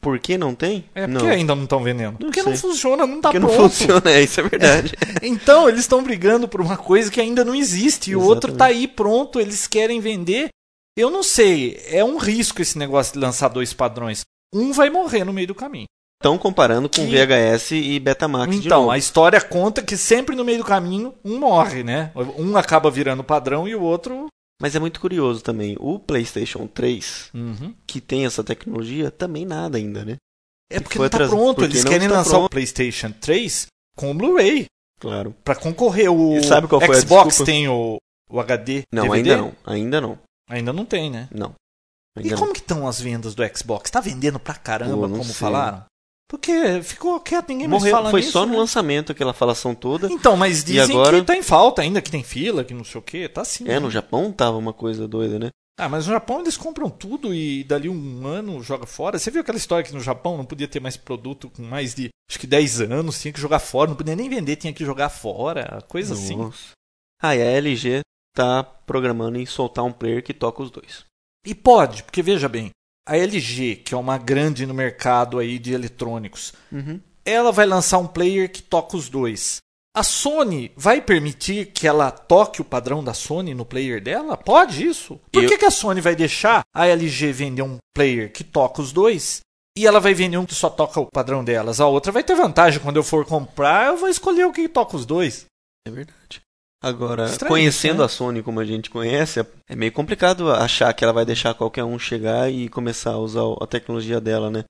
Por 0.00 0.18
que 0.18 0.38
não 0.38 0.54
tem? 0.54 0.84
É 0.94 1.06
porque 1.06 1.24
não. 1.24 1.30
ainda 1.30 1.54
não 1.54 1.64
estão 1.64 1.82
vendendo. 1.82 2.12
Não 2.12 2.28
porque 2.30 2.42
sei. 2.42 2.52
não 2.52 2.58
funciona, 2.58 3.06
não 3.06 3.16
está 3.16 3.30
pronto. 3.30 3.46
Porque 3.46 3.58
não 3.58 3.68
funciona, 3.68 4.10
é, 4.10 4.22
isso 4.22 4.40
é 4.40 4.42
verdade. 4.42 4.94
então, 5.22 5.68
eles 5.68 5.80
estão 5.80 6.02
brigando 6.02 6.48
por 6.48 6.60
uma 6.60 6.76
coisa 6.76 7.10
que 7.10 7.20
ainda 7.20 7.44
não 7.44 7.54
existe. 7.54 8.10
E 8.10 8.16
o 8.16 8.22
outro 8.22 8.52
está 8.52 8.66
aí 8.66 8.88
pronto, 8.88 9.38
eles 9.38 9.66
querem 9.66 10.00
vender. 10.00 10.48
Eu 10.96 11.10
não 11.10 11.22
sei, 11.22 11.80
é 11.86 12.02
um 12.04 12.16
risco 12.16 12.62
esse 12.62 12.78
negócio 12.78 13.12
de 13.12 13.18
lançar 13.18 13.48
dois 13.48 13.72
padrões. 13.72 14.22
Um 14.54 14.72
vai 14.72 14.90
morrer 14.90 15.24
no 15.24 15.32
meio 15.32 15.46
do 15.46 15.54
caminho. 15.54 15.86
Estão 16.20 16.36
comparando 16.36 16.88
com 16.88 17.06
que... 17.06 17.06
VHS 17.06 17.70
e 17.72 17.98
Betamax 17.98 18.54
Então, 18.54 18.90
a 18.90 18.98
história 18.98 19.40
conta 19.40 19.82
que 19.82 19.96
sempre 19.96 20.36
no 20.36 20.44
meio 20.44 20.58
do 20.58 20.64
caminho 20.64 21.14
um 21.24 21.38
morre, 21.38 21.82
né? 21.82 22.12
Um 22.36 22.56
acaba 22.56 22.90
virando 22.90 23.24
padrão 23.24 23.66
e 23.66 23.74
o 23.74 23.80
outro 23.80 24.26
mas 24.60 24.76
é 24.76 24.78
muito 24.78 25.00
curioso 25.00 25.42
também. 25.42 25.74
O 25.80 25.98
PlayStation 25.98 26.66
3, 26.66 27.30
uhum. 27.32 27.74
que 27.86 28.00
tem 28.00 28.26
essa 28.26 28.44
tecnologia, 28.44 29.10
também 29.10 29.46
nada 29.46 29.78
ainda, 29.78 30.04
né? 30.04 30.16
É 30.70 30.78
porque 30.78 30.98
não 30.98 31.06
está 31.06 31.26
pronto. 31.26 31.64
Eles 31.64 31.82
querem 31.82 32.06
lançar 32.06 32.32
pronto. 32.32 32.46
o 32.46 32.50
PlayStation 32.50 33.10
3 33.10 33.66
com 33.96 34.10
o 34.10 34.14
Blu-ray. 34.14 34.66
Claro. 35.00 35.34
Para 35.42 35.56
concorrer. 35.56 36.12
O 36.12 36.36
e 36.36 36.44
sabe 36.44 36.68
qual 36.68 36.80
foi 36.80 37.00
Xbox 37.00 37.38
tem 37.38 37.66
o, 37.66 37.96
o 38.28 38.38
HD. 38.38 38.82
Não, 38.92 39.04
DVD? 39.04 39.30
ainda 39.32 39.36
não. 39.36 39.52
Ainda 39.64 40.00
não. 40.00 40.18
Ainda 40.48 40.72
não 40.72 40.84
tem, 40.84 41.10
né? 41.10 41.28
Não. 41.32 41.54
E 42.18 42.30
como 42.30 42.46
não. 42.46 42.52
que 42.52 42.60
estão 42.60 42.86
as 42.86 43.00
vendas 43.00 43.34
do 43.34 43.42
Xbox? 43.56 43.90
Tá 43.90 44.00
vendendo 44.00 44.38
pra 44.38 44.54
caramba, 44.54 45.08
Pô, 45.08 45.14
como 45.14 45.24
sei. 45.24 45.34
falaram? 45.34 45.84
Porque 46.30 46.80
ficou 46.84 47.18
quieto, 47.18 47.48
ninguém 47.48 47.66
Morreu, 47.66 47.90
mais 47.90 47.92
fala 47.92 48.10
Foi 48.12 48.20
nisso, 48.20 48.30
só 48.30 48.46
né? 48.46 48.52
no 48.52 48.58
lançamento 48.58 49.10
aquela 49.10 49.32
falação 49.32 49.74
toda. 49.74 50.06
Então, 50.12 50.36
mas 50.36 50.62
dizem 50.62 50.94
agora... 50.94 51.18
que 51.18 51.26
tá 51.26 51.36
em 51.36 51.42
falta 51.42 51.82
ainda, 51.82 52.00
que 52.00 52.08
tem 52.10 52.22
fila, 52.22 52.62
que 52.62 52.72
não 52.72 52.84
sei 52.84 53.00
o 53.00 53.02
que, 53.02 53.28
tá 53.28 53.40
assim. 53.40 53.64
É, 53.64 53.70
né? 53.72 53.80
no 53.80 53.90
Japão 53.90 54.30
tava 54.30 54.56
uma 54.56 54.72
coisa 54.72 55.08
doida, 55.08 55.40
né? 55.40 55.48
Ah, 55.76 55.88
mas 55.88 56.06
no 56.06 56.12
Japão 56.12 56.40
eles 56.40 56.56
compram 56.56 56.88
tudo 56.88 57.34
e 57.34 57.64
dali 57.64 57.88
um 57.88 58.28
ano 58.28 58.62
joga 58.62 58.86
fora. 58.86 59.18
Você 59.18 59.28
viu 59.28 59.40
aquela 59.40 59.58
história 59.58 59.84
que 59.84 59.92
no 59.92 59.98
Japão 59.98 60.36
não 60.36 60.44
podia 60.44 60.68
ter 60.68 60.78
mais 60.78 60.96
produto 60.96 61.50
com 61.50 61.62
mais 61.62 61.96
de 61.96 62.10
acho 62.30 62.38
que 62.38 62.46
10 62.46 62.82
anos, 62.82 63.20
tinha 63.20 63.32
que 63.32 63.40
jogar 63.40 63.58
fora, 63.58 63.90
não 63.90 63.96
podia 63.96 64.14
nem 64.14 64.28
vender, 64.28 64.54
tinha 64.54 64.72
que 64.72 64.84
jogar 64.84 65.08
fora, 65.08 65.82
coisa 65.88 66.14
assim. 66.14 66.36
Nossa. 66.36 66.50
assim. 66.50 66.72
Ah, 67.20 67.34
e 67.34 67.42
a 67.42 67.46
LG 67.46 68.02
tá 68.36 68.62
programando 68.62 69.36
em 69.36 69.46
soltar 69.46 69.84
um 69.84 69.92
player 69.92 70.22
que 70.22 70.32
toca 70.32 70.62
os 70.62 70.70
dois. 70.70 71.04
E 71.44 71.56
pode, 71.56 72.04
porque 72.04 72.22
veja 72.22 72.48
bem, 72.48 72.70
a 73.10 73.16
LG, 73.16 73.76
que 73.76 73.92
é 73.94 73.96
uma 73.96 74.16
grande 74.18 74.64
no 74.66 74.72
mercado 74.74 75.38
aí 75.38 75.58
de 75.58 75.72
eletrônicos, 75.72 76.52
Uhum. 76.70 77.00
ela 77.24 77.50
vai 77.50 77.66
lançar 77.66 77.98
um 77.98 78.06
player 78.06 78.50
que 78.50 78.62
toca 78.62 78.96
os 78.96 79.08
dois. 79.08 79.58
A 79.96 80.04
Sony 80.04 80.70
vai 80.76 81.00
permitir 81.00 81.66
que 81.72 81.86
ela 81.88 82.12
toque 82.12 82.60
o 82.60 82.64
padrão 82.64 83.02
da 83.02 83.12
Sony 83.12 83.54
no 83.54 83.64
player 83.64 84.00
dela? 84.00 84.36
Pode 84.36 84.86
isso? 84.86 85.20
Por 85.32 85.42
Eu- 85.42 85.48
que, 85.48 85.58
que 85.58 85.64
a 85.64 85.70
Sony 85.70 86.00
vai 86.00 86.14
deixar 86.14 86.62
a 86.72 86.86
LG 86.86 87.32
vender 87.32 87.62
um 87.62 87.78
player 87.92 88.32
que 88.32 88.44
toca 88.44 88.80
os 88.80 88.92
dois 88.92 89.40
e 89.76 89.84
ela 89.86 89.98
vai 89.98 90.14
vender 90.14 90.36
um 90.38 90.46
que 90.46 90.54
só 90.54 90.70
toca 90.70 91.00
o 91.00 91.06
padrão 91.12 91.42
delas? 91.42 91.80
A 91.80 91.88
outra 91.88 92.12
vai 92.12 92.22
ter 92.22 92.36
vantagem. 92.36 92.78
Quando 92.80 92.98
eu 92.98 93.02
for 93.02 93.26
comprar, 93.26 93.88
eu 93.88 93.96
vou 93.96 94.08
escolher 94.08 94.44
o 94.46 94.52
que 94.52 94.68
toca 94.68 94.96
os 94.96 95.04
dois. 95.04 95.46
É 95.86 95.90
verdade. 95.90 96.40
Agora, 96.82 97.26
Estranho 97.26 97.50
conhecendo 97.50 97.98
né? 97.98 98.04
a 98.04 98.08
Sony 98.08 98.42
como 98.42 98.58
a 98.58 98.64
gente 98.64 98.88
conhece, 98.88 99.44
é 99.68 99.76
meio 99.76 99.92
complicado 99.92 100.50
achar 100.50 100.92
que 100.94 101.04
ela 101.04 101.12
vai 101.12 101.26
deixar 101.26 101.52
qualquer 101.52 101.84
um 101.84 101.98
chegar 101.98 102.50
e 102.50 102.70
começar 102.70 103.12
a 103.12 103.18
usar 103.18 103.42
a 103.60 103.66
tecnologia 103.66 104.18
dela, 104.18 104.50
né? 104.50 104.64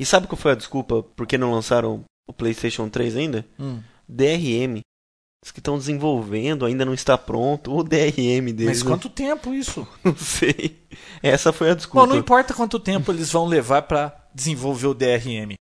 E 0.00 0.06
sabe 0.06 0.26
qual 0.26 0.38
foi 0.38 0.52
a 0.52 0.56
desculpa 0.56 1.02
por 1.02 1.26
que 1.26 1.36
não 1.36 1.52
lançaram 1.52 2.02
o 2.26 2.32
PlayStation 2.32 2.88
3 2.88 3.16
ainda? 3.16 3.44
DRM. 4.08 4.80
Os 5.44 5.50
que 5.50 5.60
estão 5.60 5.78
desenvolvendo 5.78 6.64
ainda 6.64 6.84
não 6.84 6.94
está 6.94 7.16
pronto. 7.16 7.74
O 7.74 7.82
DRM 7.82 8.52
deles. 8.52 8.66
Mas 8.66 8.82
né? 8.82 8.90
quanto 8.90 9.08
tempo 9.08 9.54
isso? 9.54 9.86
Não 10.04 10.14
sei. 10.14 10.78
Essa 11.22 11.52
foi 11.52 11.68
a 11.68 11.72
Bom, 11.72 11.76
desculpa. 11.76 12.06
não 12.06 12.16
importa 12.16 12.52
quanto 12.52 12.78
tempo 12.78 13.10
eles 13.10 13.32
vão 13.32 13.46
levar 13.46 13.82
para 13.82 14.28
desenvolver 14.34 14.86
o 14.86 14.94
DRM. 14.94 15.54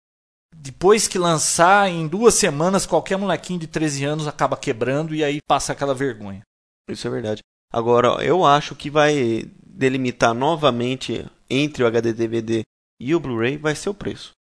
Depois 0.61 1.07
que 1.07 1.19
lançar, 1.19 1.88
em 1.88 2.07
duas 2.09 2.35
semanas, 2.35 2.85
qualquer 2.85 3.17
molequinho 3.17 3.61
de 3.61 3.67
13 3.67 4.05
anos 4.05 4.27
acaba 4.27 4.57
quebrando 4.57 5.15
e 5.15 5.23
aí 5.23 5.38
passa 5.49 5.73
aquela 5.73 5.95
vergonha. 5.95 6.43
Isso 6.91 7.07
é 7.07 7.11
verdade. 7.11 7.41
Agora, 7.73 8.25
eu 8.25 8.45
acho 8.45 8.75
que 8.75 8.91
vai 8.91 9.45
delimitar 9.65 10.35
novamente 10.35 11.25
entre 11.49 11.83
o 11.85 11.87
HD 11.87 12.12
DVD 12.12 12.62
e 13.00 13.15
o 13.15 13.21
Blu-ray 13.21 13.57
vai 13.57 13.75
ser 13.77 13.91
o 13.91 13.95
preço. 13.95 14.33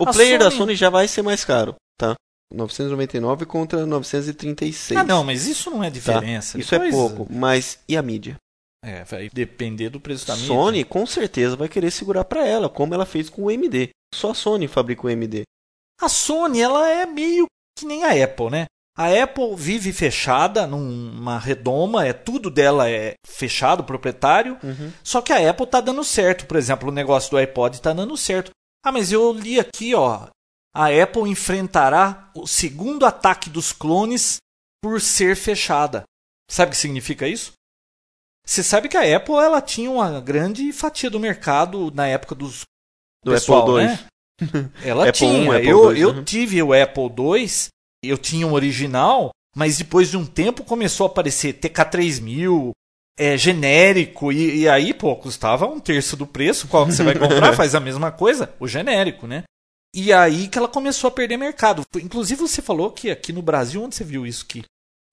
O 0.00 0.04
A 0.08 0.12
player 0.12 0.38
da 0.38 0.46
Sony- 0.46 0.58
Sony 0.58 0.76
já 0.76 0.88
vai 0.88 1.06
ser 1.08 1.22
mais 1.22 1.44
caro, 1.44 1.74
tá? 1.98 2.14
999 2.54 3.44
contra 3.44 3.84
936. 3.84 4.98
Ah, 4.98 5.04
não, 5.04 5.22
mas 5.24 5.46
isso 5.46 5.70
não 5.70 5.84
é 5.84 5.90
diferença. 5.90 6.58
Isso 6.58 6.74
é 6.74 6.78
Depois, 6.78 6.94
pouco, 6.94 7.32
mas 7.32 7.78
e 7.88 7.96
a 7.96 8.00
mídia? 8.02 8.36
É, 8.84 9.02
vai 9.04 9.28
depender 9.28 9.90
do 9.90 10.00
preço 10.00 10.26
da 10.26 10.34
mídia. 10.34 10.48
Sony 10.48 10.84
com 10.84 11.04
certeza 11.04 11.56
vai 11.56 11.68
querer 11.68 11.90
segurar 11.90 12.24
pra 12.24 12.46
ela, 12.46 12.68
como 12.68 12.94
ela 12.94 13.04
fez 13.04 13.28
com 13.28 13.42
o 13.44 13.50
MD. 13.50 13.90
Só 14.14 14.30
a 14.30 14.34
Sony 14.34 14.66
fabrica 14.68 15.06
o 15.06 15.10
MD. 15.10 15.42
A 16.00 16.08
Sony, 16.08 16.60
ela 16.60 16.88
é 16.88 17.06
meio 17.06 17.46
que 17.78 17.84
nem 17.84 18.04
a 18.04 18.24
Apple, 18.24 18.50
né? 18.50 18.66
A 18.96 19.06
Apple 19.22 19.54
vive 19.54 19.92
fechada 19.92 20.66
numa 20.66 21.38
redoma, 21.38 22.04
é 22.04 22.12
tudo 22.12 22.50
dela 22.50 22.90
é 22.90 23.14
fechado, 23.24 23.84
proprietário. 23.84 24.58
Só 25.04 25.22
que 25.22 25.32
a 25.32 25.50
Apple 25.50 25.66
tá 25.66 25.80
dando 25.80 26.02
certo, 26.02 26.46
por 26.46 26.56
exemplo, 26.56 26.88
o 26.88 26.92
negócio 26.92 27.30
do 27.30 27.36
iPod 27.36 27.80
tá 27.80 27.92
dando 27.92 28.16
certo. 28.16 28.50
Ah, 28.84 28.90
mas 28.90 29.12
eu 29.12 29.32
li 29.32 29.60
aqui, 29.60 29.94
ó, 29.94 30.26
a 30.74 30.86
Apple 30.86 31.28
enfrentará 31.30 32.30
o 32.34 32.46
segundo 32.46 33.06
ataque 33.06 33.48
dos 33.50 33.72
clones 33.72 34.38
por 34.82 35.00
ser 35.00 35.36
fechada. 35.36 36.02
Sabe 36.50 36.70
o 36.70 36.72
que 36.72 36.78
significa 36.78 37.26
isso? 37.28 37.52
Você 38.44 38.62
sabe 38.62 38.88
que 38.88 38.96
a 38.96 39.16
Apple 39.16 39.34
ela 39.34 39.60
tinha 39.60 39.90
uma 39.90 40.20
grande 40.20 40.72
fatia 40.72 41.10
do 41.10 41.20
mercado 41.20 41.90
na 41.92 42.06
época 42.06 42.34
dos 42.34 42.62
Do 43.22 43.32
pessoal, 43.32 43.62
Apple 43.62 43.82
II. 43.82 43.86
né? 43.86 44.06
Ela 44.84 45.08
Apple 45.08 45.18
tinha. 45.18 45.52
I, 45.52 45.56
Apple 45.56 45.68
eu 45.68 45.92
II, 45.92 46.00
eu 46.00 46.08
uhum. 46.10 46.24
tive 46.24 46.62
o 46.62 46.72
Apple 46.72 47.04
II, 47.04 47.48
eu 48.04 48.18
tinha 48.18 48.46
um 48.46 48.52
original, 48.52 49.30
mas 49.56 49.78
depois 49.78 50.10
de 50.10 50.16
um 50.16 50.24
tempo 50.24 50.64
começou 50.64 51.06
a 51.06 51.10
aparecer 51.10 51.54
TK3000, 51.54 52.70
é, 53.18 53.36
genérico, 53.36 54.32
e, 54.32 54.60
e 54.60 54.68
aí, 54.68 54.94
pô, 54.94 55.16
custava 55.16 55.66
um 55.66 55.80
terço 55.80 56.16
do 56.16 56.26
preço. 56.26 56.68
Qual 56.68 56.86
que 56.86 56.92
você 56.92 57.02
vai 57.02 57.18
comprar? 57.18 57.54
Faz 57.56 57.74
a 57.74 57.80
mesma 57.80 58.12
coisa, 58.12 58.54
o 58.60 58.68
genérico, 58.68 59.26
né? 59.26 59.44
E 59.94 60.12
aí 60.12 60.48
que 60.48 60.58
ela 60.58 60.68
começou 60.68 61.08
a 61.08 61.10
perder 61.10 61.36
mercado. 61.36 61.82
Inclusive, 61.96 62.40
você 62.40 62.62
falou 62.62 62.92
que 62.92 63.10
aqui 63.10 63.32
no 63.32 63.42
Brasil, 63.42 63.82
onde 63.82 63.96
você 63.96 64.04
viu 64.04 64.26
isso 64.26 64.44
aqui? 64.44 64.62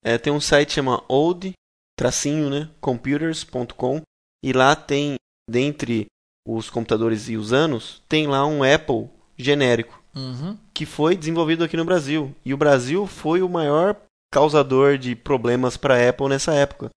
É, 0.04 0.18
tem 0.18 0.32
um 0.32 0.40
site 0.40 0.68
que 0.68 0.74
chama 0.74 1.02
old, 1.08 1.52
tracinho, 1.98 2.50
né, 2.50 2.68
computers.com 2.80 4.02
e 4.44 4.52
lá 4.52 4.76
tem, 4.76 5.16
dentre 5.50 6.06
os 6.46 6.70
computadores 6.70 7.28
e 7.28 7.36
os 7.36 7.52
anos, 7.52 8.02
tem 8.08 8.28
lá 8.28 8.46
um 8.46 8.62
Apple 8.62 9.08
genérico 9.36 10.02
Uhum. 10.14 10.56
que 10.72 10.86
foi 10.86 11.14
desenvolvido 11.16 11.62
aqui 11.62 11.76
no 11.76 11.84
Brasil. 11.84 12.34
E 12.44 12.54
o 12.54 12.56
Brasil 12.56 13.06
foi 13.06 13.42
o 13.42 13.48
maior 13.48 13.96
causador 14.32 14.96
de 14.98 15.14
problemas 15.14 15.76
para 15.76 15.94
a 15.96 16.08
Apple 16.08 16.28
nessa 16.28 16.54
época. 16.54 16.88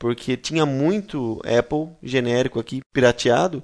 Porque 0.00 0.36
tinha 0.36 0.66
muito 0.66 1.40
Apple 1.44 1.88
genérico 2.02 2.58
aqui 2.60 2.80
pirateado. 2.92 3.62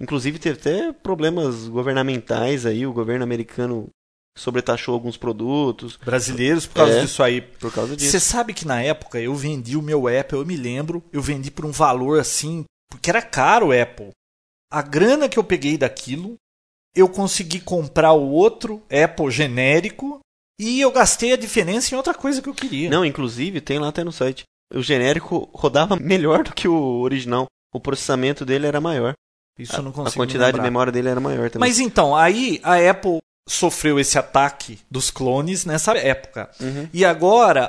Inclusive 0.00 0.38
teve 0.38 0.58
até 0.60 0.92
problemas 0.92 1.66
governamentais 1.68 2.66
aí, 2.66 2.86
o 2.86 2.92
governo 2.92 3.24
americano 3.24 3.88
sobretaxou 4.36 4.92
alguns 4.94 5.16
produtos 5.16 5.96
Brasileiros 5.96 6.66
por 6.66 6.74
causa 6.74 6.98
É. 6.98 7.00
disso 7.02 7.22
aí. 7.22 7.40
por 7.40 7.72
causa 7.72 7.96
disso. 7.96 8.10
Você 8.10 8.20
sabe 8.20 8.52
que 8.52 8.66
na 8.66 8.82
época 8.82 9.20
eu 9.20 9.34
vendi 9.34 9.76
o 9.76 9.82
meu 9.82 10.06
Apple, 10.08 10.38
eu 10.38 10.44
me 10.46 10.56
lembro, 10.56 11.02
eu 11.12 11.22
vendi 11.22 11.50
por 11.50 11.64
um 11.64 11.70
valor 11.70 12.18
assim, 12.20 12.64
porque 12.90 13.08
era 13.08 13.22
caro 13.22 13.68
o 13.68 13.72
Apple. 13.82 14.10
A 14.72 14.82
grana 14.82 15.28
que 15.28 15.38
eu 15.38 15.44
peguei 15.44 15.78
daquilo, 15.78 16.34
eu 16.94 17.08
consegui 17.08 17.60
comprar 17.60 18.12
o 18.12 18.30
outro 18.30 18.82
Apple 18.90 19.30
genérico 19.30 20.20
e 20.58 20.80
eu 20.80 20.92
gastei 20.92 21.32
a 21.32 21.36
diferença 21.36 21.92
em 21.92 21.96
outra 21.96 22.14
coisa 22.14 22.40
que 22.40 22.48
eu 22.48 22.54
queria. 22.54 22.88
Não, 22.88 23.04
inclusive 23.04 23.60
tem 23.60 23.78
lá 23.78 23.88
até 23.88 24.04
no 24.04 24.12
site. 24.12 24.44
O 24.72 24.82
genérico 24.82 25.48
rodava 25.52 25.96
melhor 26.00 26.44
do 26.44 26.54
que 26.54 26.68
o 26.68 27.00
original. 27.00 27.46
O 27.72 27.80
processamento 27.80 28.44
dele 28.44 28.66
era 28.66 28.80
maior. 28.80 29.14
Isso 29.58 29.76
eu 29.76 29.82
não 29.82 29.90
a 29.90 29.94
consigo 29.94 30.16
quantidade 30.16 30.52
de 30.52 30.58
lembrar. 30.58 30.70
memória 30.70 30.92
dele 30.92 31.08
era 31.08 31.20
maior 31.20 31.50
também. 31.50 31.68
Mas 31.68 31.78
então, 31.78 32.14
aí 32.14 32.60
a 32.62 32.76
Apple 32.90 33.18
sofreu 33.48 33.98
esse 33.98 34.18
ataque 34.18 34.80
dos 34.90 35.10
clones 35.10 35.64
nessa 35.64 35.96
época. 35.96 36.50
Uhum. 36.60 36.88
E 36.92 37.04
agora, 37.04 37.68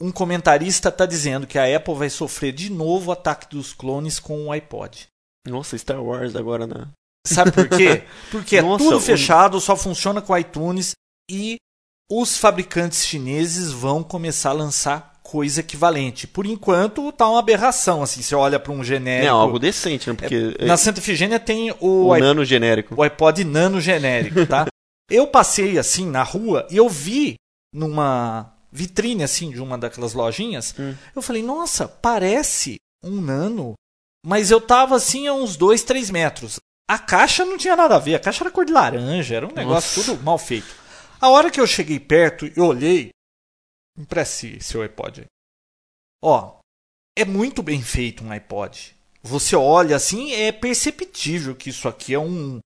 um 0.00 0.10
comentarista 0.10 0.88
está 0.90 1.04
dizendo 1.06 1.46
que 1.46 1.58
a 1.58 1.76
Apple 1.76 1.94
vai 1.94 2.08
sofrer 2.08 2.52
de 2.52 2.70
novo 2.70 3.08
o 3.08 3.12
ataque 3.12 3.48
dos 3.48 3.72
clones 3.72 4.18
com 4.18 4.46
o 4.46 4.52
iPod. 4.52 5.08
Nossa, 5.46 5.76
Star 5.76 6.02
Wars 6.02 6.36
agora 6.36 6.66
na. 6.66 6.88
Sabe 7.34 7.52
por 7.52 7.68
quê? 7.68 8.02
Porque 8.30 8.56
é 8.56 8.62
Nossa, 8.62 8.84
tudo 8.84 8.96
o- 8.96 9.00
fechado, 9.00 9.60
só 9.60 9.76
funciona 9.76 10.20
com 10.22 10.36
iTunes 10.36 10.92
e 11.30 11.56
os 12.10 12.36
fabricantes 12.38 13.04
chineses 13.06 13.70
vão 13.70 14.02
começar 14.02 14.50
a 14.50 14.54
lançar 14.54 15.18
coisa 15.22 15.60
equivalente. 15.60 16.26
Por 16.26 16.46
enquanto, 16.46 17.12
tá 17.12 17.28
uma 17.28 17.38
aberração. 17.38 18.02
Assim, 18.02 18.22
você 18.22 18.34
olha 18.34 18.58
para 18.58 18.72
um 18.72 18.82
genérico. 18.82 19.26
Não, 19.30 19.40
algo 19.40 19.58
decente, 19.58 20.08
né? 20.08 20.16
Porque 20.16 20.56
Na 20.64 20.78
Santa 20.78 21.00
Efigênia 21.00 21.38
tem 21.38 21.70
o, 21.80 22.06
o 22.06 22.16
iP- 22.16 22.24
nano 22.24 22.44
genérico. 22.46 22.94
o 22.96 23.02
iPod 23.02 23.44
Nano 23.44 23.78
genérico, 23.78 24.46
tá? 24.46 24.66
eu 25.10 25.26
passei 25.26 25.78
assim 25.78 26.06
na 26.06 26.22
rua 26.22 26.66
e 26.70 26.76
eu 26.78 26.88
vi 26.88 27.34
numa 27.74 28.54
vitrine 28.72 29.22
assim 29.22 29.50
de 29.50 29.60
uma 29.60 29.76
daquelas 29.76 30.14
lojinhas. 30.14 30.74
Hum. 30.78 30.94
Eu 31.14 31.20
falei, 31.20 31.42
nossa, 31.42 31.86
parece 31.86 32.76
um 33.04 33.20
Nano. 33.20 33.74
Mas 34.24 34.50
eu 34.50 34.60
tava 34.60 34.96
assim 34.96 35.26
a 35.28 35.34
uns 35.34 35.56
2, 35.56 35.82
3 35.82 36.10
metros. 36.10 36.58
A 36.88 36.98
caixa 36.98 37.44
não 37.44 37.58
tinha 37.58 37.76
nada 37.76 37.96
a 37.96 37.98
ver, 37.98 38.14
a 38.14 38.20
caixa 38.20 38.42
era 38.42 38.50
cor 38.50 38.64
de 38.64 38.72
laranja, 38.72 39.36
era 39.36 39.46
um 39.46 39.52
negócio 39.52 39.98
Nossa. 39.98 40.12
tudo 40.12 40.22
mal 40.24 40.38
feito. 40.38 40.74
A 41.20 41.28
hora 41.28 41.50
que 41.50 41.60
eu 41.60 41.66
cheguei 41.66 42.00
perto 42.00 42.46
e 42.46 42.60
olhei, 42.60 43.10
empreste 43.96 44.62
seu 44.62 44.80
iPod 44.82 45.20
aí. 45.20 45.26
Ó, 46.22 46.58
é 47.16 47.24
muito 47.24 47.62
bem 47.62 47.82
feito 47.82 48.24
um 48.24 48.32
iPod. 48.32 48.96
Você 49.22 49.54
olha 49.54 49.96
assim, 49.96 50.32
é 50.32 50.50
perceptível 50.50 51.54
que 51.54 51.70
isso 51.70 51.88
aqui 51.88 52.14
é 52.14 52.18
um, 52.18 52.60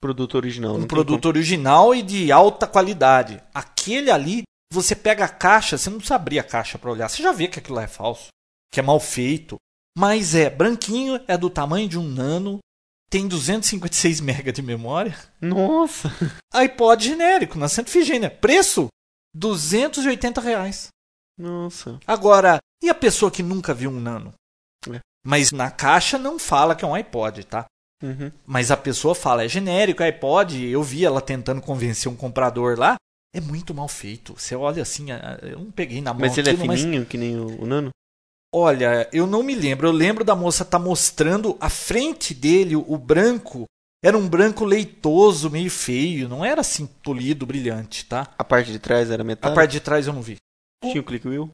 Produto 0.00 0.34
original. 0.36 0.76
um 0.76 0.86
produto 0.86 1.26
original 1.26 1.94
e 1.94 2.02
de 2.02 2.30
alta 2.30 2.66
qualidade. 2.66 3.42
Aquele 3.54 4.10
ali, 4.10 4.42
você 4.72 4.94
pega 4.94 5.24
a 5.24 5.28
caixa, 5.28 5.76
você 5.78 5.88
não 5.90 5.96
precisa 5.98 6.16
abrir 6.16 6.38
a 6.38 6.44
caixa 6.44 6.78
para 6.78 6.90
olhar. 6.90 7.08
Você 7.08 7.22
já 7.22 7.32
vê 7.32 7.48
que 7.48 7.58
aquilo 7.58 7.76
lá 7.76 7.82
é 7.82 7.88
falso, 7.88 8.28
que 8.72 8.78
é 8.80 8.82
mal 8.82 9.00
feito. 9.00 9.56
Mas 9.96 10.34
é 10.34 10.50
branquinho, 10.50 11.22
é 11.26 11.38
do 11.38 11.48
tamanho 11.48 11.88
de 11.88 11.98
um 11.98 12.06
nano, 12.06 12.58
tem 13.14 13.28
256 13.28 14.20
MB 14.20 14.50
de 14.50 14.60
memória. 14.60 15.16
Nossa! 15.40 16.10
iPod 16.52 17.04
genérico, 17.04 17.56
na 17.56 17.68
Santa 17.68 17.88
Efigênia. 17.88 18.28
Preço? 18.28 18.88
280 19.36 20.40
reais. 20.40 20.88
Nossa. 21.38 22.00
Agora, 22.08 22.58
e 22.82 22.90
a 22.90 22.94
pessoa 22.94 23.30
que 23.30 23.40
nunca 23.40 23.72
viu 23.72 23.88
um 23.88 24.00
nano? 24.00 24.34
É. 24.92 24.98
Mas 25.24 25.52
na 25.52 25.70
caixa 25.70 26.18
não 26.18 26.40
fala 26.40 26.74
que 26.74 26.84
é 26.84 26.88
um 26.88 26.94
iPod, 26.94 27.44
tá? 27.44 27.66
Uhum. 28.02 28.32
Mas 28.44 28.72
a 28.72 28.76
pessoa 28.76 29.14
fala, 29.14 29.44
é 29.44 29.48
genérico, 29.48 30.02
é 30.02 30.06
iPod. 30.06 30.64
Eu 30.64 30.82
vi 30.82 31.04
ela 31.04 31.20
tentando 31.20 31.62
convencer 31.62 32.10
um 32.10 32.16
comprador 32.16 32.76
lá. 32.76 32.96
É 33.32 33.40
muito 33.40 33.72
mal 33.72 33.86
feito. 33.86 34.34
Você 34.36 34.56
olha 34.56 34.82
assim, 34.82 35.06
eu 35.40 35.60
não 35.60 35.70
peguei 35.70 36.00
na 36.00 36.12
mão 36.12 36.20
Mas 36.20 36.36
ele 36.36 36.48
é 36.48 36.52
aquilo, 36.52 36.66
mas 36.66 36.80
fininho, 36.80 37.06
que 37.06 37.16
nem 37.16 37.38
o, 37.38 37.62
o 37.62 37.64
nano? 37.64 37.90
Olha, 38.56 39.08
eu 39.12 39.26
não 39.26 39.42
me 39.42 39.54
lembro. 39.54 39.88
Eu 39.88 39.92
lembro 39.92 40.22
da 40.24 40.36
moça 40.36 40.64
tá 40.64 40.78
mostrando 40.78 41.56
a 41.60 41.68
frente 41.68 42.32
dele, 42.32 42.76
o 42.76 42.96
branco. 42.96 43.64
Era 44.02 44.16
um 44.16 44.28
branco 44.28 44.64
leitoso, 44.64 45.50
meio 45.50 45.70
feio. 45.70 46.28
Não 46.28 46.44
era 46.44 46.60
assim 46.60 46.86
polido, 46.86 47.44
brilhante, 47.46 48.04
tá? 48.06 48.32
A 48.38 48.44
parte 48.44 48.70
de 48.70 48.78
trás 48.78 49.10
era 49.10 49.22
A 49.22 49.24
metálica? 49.24 49.54
parte 49.60 49.72
de 49.72 49.80
trás 49.80 50.06
eu 50.06 50.12
não 50.12 50.22
vi. 50.22 50.36
Tinha 50.82 51.00
o 51.00 51.04
click 51.04 51.26
wheel? 51.26 51.50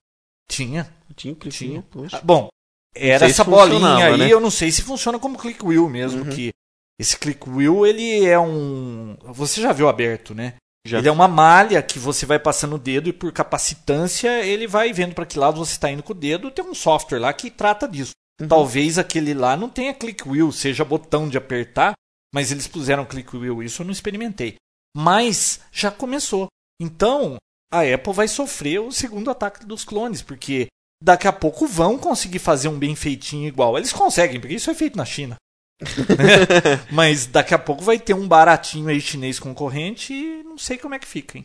Tinha. 0.51 0.93
Tinha 1.17 1.33
o 1.33 1.37
click 1.37 1.57
Tinha. 1.57 1.71
wheel, 1.73 1.85
poxa. 1.91 2.17
Ah, 2.19 2.21
Bom, 2.23 2.49
era 2.95 3.25
essa 3.27 3.45
bolinha 3.45 3.79
funcionava, 3.79 4.05
aí. 4.15 4.19
né? 4.19 4.29
Eu 4.33 4.41
não 4.41 4.51
sei 4.51 4.71
se 4.73 4.83
funciona 4.83 5.19
como 5.19 5.39
click 5.39 5.65
wheel 5.65 5.89
mesmo, 5.89 6.25
Uhum. 6.25 6.29
que 6.31 6.51
Esse 6.99 7.17
click 7.17 7.49
wheel, 7.49 7.87
ele 7.87 8.27
é 8.27 8.39
um. 8.39 9.17
Você 9.33 9.63
já 9.63 9.73
viu 9.73 9.89
aberto, 9.89 10.35
né? 10.35 10.57
Já 10.87 10.99
Ele 10.99 11.09
é 11.09 11.13
uma 11.13 11.29
malha 11.29 11.83
que 11.83 11.99
você 11.99 12.25
vai 12.25 12.39
passando 12.39 12.77
o 12.77 12.79
dedo 12.79 13.09
e 13.09 13.13
por 13.13 13.33
capacitância 13.33 14.43
ele 14.45 14.67
vai 14.67 14.93
vendo 14.93 15.15
para 15.15 15.27
que 15.27 15.39
lado 15.39 15.59
você 15.59 15.73
está 15.73 15.91
indo 15.91 16.03
com 16.03 16.13
o 16.13 16.17
dedo. 16.17 16.51
Tem 16.51 16.65
um 16.65 16.75
software 16.75 17.19
lá 17.19 17.33
que 17.33 17.51
trata 17.51 17.87
disso. 17.87 18.13
Uhum. 18.41 18.49
Talvez 18.49 18.99
aquele 18.99 19.35
lá 19.35 19.57
não 19.57 19.69
tenha 19.69 19.93
click 19.93 20.27
wheel, 20.27 20.51
seja 20.51 20.85
botão 20.85 21.29
de 21.29 21.37
apertar, 21.37 21.93
mas 22.35 22.51
eles 22.51 22.67
puseram 22.67 23.05
click 23.05 23.37
wheel. 23.37 23.63
Isso 23.63 23.83
eu 23.83 23.87
não 23.87 23.93
experimentei. 23.93 24.57
Mas 24.97 25.61
já 25.71 25.91
começou. 25.91 26.47
Então 26.81 27.37
a 27.71 27.83
Apple 27.83 28.13
vai 28.13 28.27
sofrer 28.27 28.81
o 28.81 28.91
segundo 28.91 29.31
ataque 29.31 29.67
dos 29.67 29.85
clones, 29.85 30.23
porque 30.23 30.67
daqui 31.03 31.29
a 31.29 31.33
pouco 31.33 31.67
vão 31.67 31.99
conseguir 31.99 32.39
fazer 32.39 32.69
um 32.69 32.79
bem 32.79 32.97
feitinho 32.97 33.47
igual. 33.47 33.77
Eles 33.77 33.93
conseguem, 33.93 34.41
porque 34.41 34.55
isso 34.55 34.71
é 34.71 34.75
feito 34.75 34.97
na 34.97 35.05
China. 35.05 35.37
Mas 36.91 37.27
daqui 37.27 37.55
a 37.55 37.59
pouco 37.59 37.83
vai 37.83 37.99
ter 37.99 38.15
um 38.15 38.27
baratinho 38.27 38.89
aí 38.89 39.01
chinês 39.01 39.39
concorrente 39.39 40.13
e 40.13 40.43
não 40.43 40.59
sei 40.59 40.79
como 40.79 40.95
é 40.95 40.99
que 40.99 41.07
fica, 41.07 41.39
hein? 41.39 41.45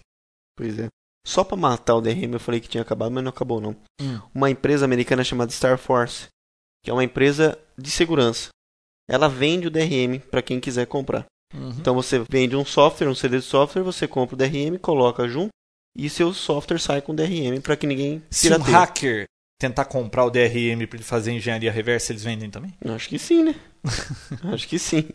Pois 0.57 0.77
é. 0.79 0.87
Só 1.25 1.43
pra 1.43 1.57
matar 1.57 1.95
o 1.95 2.01
DRM 2.01 2.33
eu 2.33 2.39
falei 2.39 2.59
que 2.59 2.69
tinha 2.69 2.81
acabado, 2.83 3.11
mas 3.11 3.23
não 3.23 3.29
acabou 3.29 3.59
não. 3.59 3.75
Hum. 3.99 4.19
Uma 4.33 4.49
empresa 4.49 4.85
americana 4.85 5.23
chamada 5.23 5.51
Star 5.51 5.77
Force, 5.77 6.27
que 6.83 6.89
é 6.91 6.93
uma 6.93 7.03
empresa 7.03 7.57
de 7.77 7.89
segurança. 7.89 8.49
Ela 9.09 9.27
vende 9.27 9.67
o 9.67 9.71
DRM 9.71 10.19
para 10.29 10.41
quem 10.41 10.59
quiser 10.59 10.85
comprar. 10.85 11.25
Uhum. 11.53 11.69
Então 11.79 11.95
você 11.95 12.19
vende 12.29 12.55
um 12.55 12.65
software, 12.65 13.07
um 13.07 13.15
CD 13.15 13.39
de 13.39 13.45
software, 13.45 13.83
você 13.83 14.07
compra 14.07 14.35
o 14.35 14.37
DRM, 14.37 14.77
coloca 14.79 15.27
junto 15.27 15.49
e 15.97 16.09
seu 16.09 16.33
software 16.33 16.79
sai 16.79 17.01
com 17.01 17.15
DRM 17.15 17.61
para 17.61 17.77
que 17.77 17.87
ninguém 17.87 18.21
Se 18.29 18.51
um 18.53 18.61
hacker 18.61 19.25
tentar 19.59 19.85
comprar 19.85 20.25
o 20.25 20.29
DRM 20.29 20.85
para 20.87 20.97
ele 20.97 21.03
fazer 21.03 21.31
engenharia 21.31 21.71
reversa, 21.71 22.11
eles 22.11 22.23
vendem 22.23 22.49
também? 22.49 22.73
Acho 22.85 23.07
que 23.07 23.17
sim, 23.17 23.43
né? 23.43 23.55
Acho 24.53 24.67
que 24.67 24.79
sim. 24.79 25.05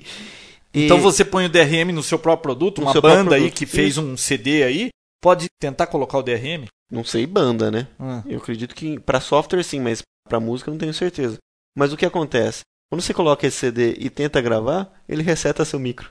E- 0.72 0.84
Então 0.84 1.00
você 1.00 1.24
põe 1.24 1.46
o 1.46 1.48
DRM 1.48 1.92
no 1.92 2.02
seu 2.02 2.18
próprio 2.18 2.42
produto, 2.42 2.80
No 2.80 2.86
uma 2.86 3.00
banda 3.00 3.34
aí 3.34 3.42
produto. 3.42 3.58
que 3.58 3.66
fez 3.66 3.98
um 3.98 4.16
CD 4.16 4.62
aí, 4.62 4.88
pode 5.22 5.46
tentar 5.60 5.86
colocar 5.86 6.18
o 6.18 6.22
DRM? 6.22 6.66
Não 6.90 7.04
sei 7.04 7.26
banda, 7.26 7.70
né? 7.70 7.86
Ah. 7.98 8.22
Eu 8.26 8.38
acredito 8.38 8.74
que 8.74 8.98
para 9.00 9.20
software 9.20 9.62
sim, 9.62 9.80
mas 9.80 10.02
para 10.28 10.40
música 10.40 10.70
não 10.70 10.78
tenho 10.78 10.94
certeza. 10.94 11.36
Mas 11.76 11.92
o 11.92 11.96
que 11.96 12.06
acontece? 12.06 12.60
Quando 12.90 13.02
você 13.02 13.14
coloca 13.14 13.46
esse 13.46 13.56
CD 13.58 13.94
e 13.98 14.10
tenta 14.10 14.40
gravar, 14.40 14.90
ele 15.08 15.22
reseta 15.22 15.64
seu 15.64 15.78
micro. 15.78 16.08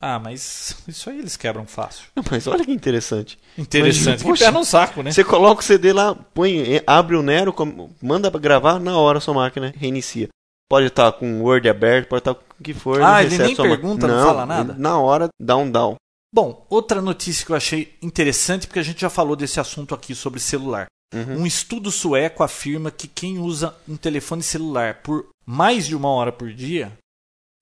Ah, 0.00 0.18
mas 0.18 0.76
isso 0.86 1.08
aí 1.08 1.18
eles 1.18 1.36
quebram 1.38 1.66
fácil. 1.66 2.04
Mas 2.30 2.46
olha 2.46 2.62
que 2.66 2.70
interessante. 2.70 3.38
Interessante. 3.56 4.18
Que 4.18 4.24
poxa, 4.24 4.44
pé 4.44 4.50
no 4.50 4.62
saco, 4.62 5.02
né? 5.02 5.10
Você 5.10 5.24
coloca 5.24 5.62
o 5.62 5.64
CD 5.64 5.90
lá, 5.90 6.14
põe, 6.14 6.82
abre 6.86 7.16
o 7.16 7.22
Nero, 7.22 7.54
manda 8.02 8.28
gravar, 8.30 8.78
na 8.78 8.98
hora 8.98 9.16
a 9.16 9.20
sua 9.22 9.32
máquina 9.32 9.72
reinicia. 9.74 10.28
Pode 10.68 10.86
estar 10.86 11.12
com 11.12 11.40
o 11.40 11.44
Word 11.44 11.68
aberto, 11.68 12.08
pode 12.08 12.20
estar 12.20 12.34
com 12.34 12.42
o 12.58 12.62
que 12.62 12.74
for. 12.74 13.00
Ah, 13.02 13.22
ele 13.22 13.38
nem 13.38 13.54
pergunta, 13.54 14.06
não 14.08 14.26
fala 14.26 14.46
nada? 14.46 14.74
Na 14.74 14.98
hora, 14.98 15.28
dá 15.40 15.56
um 15.56 15.70
down. 15.70 15.96
Bom, 16.34 16.66
outra 16.68 17.00
notícia 17.00 17.46
que 17.46 17.52
eu 17.52 17.56
achei 17.56 17.96
interessante, 18.02 18.66
porque 18.66 18.80
a 18.80 18.82
gente 18.82 19.00
já 19.00 19.08
falou 19.08 19.36
desse 19.36 19.60
assunto 19.60 19.94
aqui 19.94 20.14
sobre 20.14 20.40
celular. 20.40 20.86
Uhum. 21.14 21.42
Um 21.42 21.46
estudo 21.46 21.90
sueco 21.90 22.42
afirma 22.42 22.90
que 22.90 23.06
quem 23.06 23.38
usa 23.38 23.74
um 23.88 23.96
telefone 23.96 24.42
celular 24.42 25.02
por 25.02 25.28
mais 25.46 25.86
de 25.86 25.94
uma 25.94 26.08
hora 26.08 26.32
por 26.32 26.52
dia, 26.52 26.92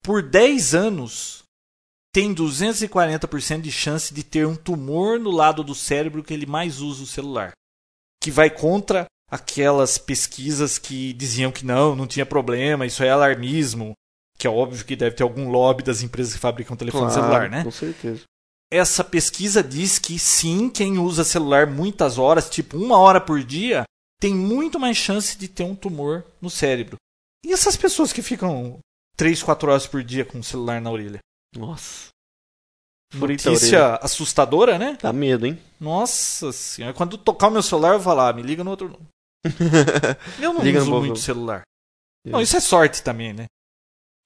por 0.02 0.22
10 0.22 0.74
anos, 0.74 1.42
tem 2.12 2.34
240% 2.34 3.60
de 3.60 3.70
chance 3.70 4.14
de 4.14 4.22
ter 4.22 4.46
um 4.46 4.56
tumor 4.56 5.18
no 5.18 5.30
lado 5.30 5.62
do 5.62 5.74
cérebro 5.74 6.22
que 6.22 6.32
ele 6.32 6.46
mais 6.46 6.80
usa 6.80 7.02
o 7.02 7.06
celular. 7.06 7.52
Que 8.22 8.30
vai 8.30 8.48
contra 8.48 9.06
aquelas 9.30 9.98
pesquisas 9.98 10.78
que 10.78 11.12
diziam 11.12 11.50
que 11.52 11.64
não, 11.64 11.94
não 11.96 12.06
tinha 12.06 12.26
problema, 12.26 12.86
isso 12.86 13.02
é 13.02 13.10
alarmismo. 13.10 13.92
Que 14.38 14.46
é 14.46 14.50
óbvio 14.50 14.84
que 14.84 14.96
deve 14.96 15.14
ter 15.14 15.22
algum 15.22 15.48
lobby 15.48 15.82
das 15.82 16.02
empresas 16.02 16.34
que 16.34 16.40
fabricam 16.40 16.76
telefone 16.76 17.06
Claro, 17.06 17.14
celular, 17.14 17.48
né? 17.50 17.62
Com 17.62 17.70
certeza. 17.70 18.22
essa 18.72 19.04
pesquisa 19.04 19.62
diz 19.62 19.98
que 19.98 20.18
sim, 20.18 20.68
quem 20.68 20.98
usa 20.98 21.22
celular 21.22 21.66
muitas 21.68 22.18
horas, 22.18 22.50
tipo 22.50 22.76
uma 22.76 22.98
hora 22.98 23.20
por 23.20 23.42
dia, 23.44 23.84
tem 24.20 24.34
muito 24.34 24.80
mais 24.80 24.96
chance 24.96 25.38
de 25.38 25.46
ter 25.46 25.62
um 25.62 25.76
tumor 25.76 26.24
no 26.40 26.50
cérebro. 26.50 26.96
E 27.46 27.52
essas 27.52 27.76
pessoas 27.76 28.12
que 28.12 28.22
ficam 28.22 28.78
3, 29.16 29.42
4 29.42 29.70
horas 29.70 29.86
por 29.86 30.02
dia 30.02 30.24
com 30.24 30.40
o 30.40 30.44
celular 30.44 30.80
na 30.80 30.90
orelha? 30.90 31.18
Nossa. 31.56 32.08
Notícia 33.14 33.94
assustadora, 33.96 34.76
né? 34.76 34.98
Dá 35.00 35.12
medo, 35.12 35.46
hein? 35.46 35.60
Nossa 35.78 36.50
senhora. 36.50 36.92
Quando 36.94 37.16
tocar 37.16 37.46
o 37.46 37.50
meu 37.52 37.62
celular, 37.62 37.90
eu 37.90 37.98
vou 38.00 38.04
falar, 38.04 38.34
me 38.34 38.42
liga 38.42 38.64
no 38.64 38.70
outro. 38.70 38.98
Número." 39.44 39.46
Eu 40.40 40.52
não 40.52 40.62
Liga 40.62 40.80
uso 40.80 41.00
muito 41.00 41.18
celular. 41.18 41.62
Não, 42.26 42.40
isso 42.40 42.56
é 42.56 42.60
sorte 42.60 43.02
também, 43.02 43.32
né? 43.32 43.46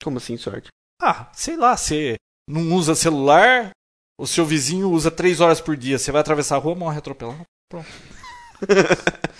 Como 0.02 0.18
assim, 0.18 0.36
sorte? 0.36 0.68
Ah, 1.02 1.28
sei 1.32 1.56
lá, 1.56 1.76
você 1.76 2.16
não 2.48 2.72
usa 2.74 2.94
celular, 2.94 3.70
o 4.18 4.26
seu 4.26 4.46
vizinho 4.46 4.90
usa 4.90 5.10
3 5.10 5.40
horas 5.40 5.60
por 5.60 5.76
dia, 5.76 5.98
você 5.98 6.12
vai 6.12 6.20
atravessar 6.20 6.56
a 6.56 6.58
rua, 6.58 6.74
morre 6.74 6.98
atropelado. 6.98 7.42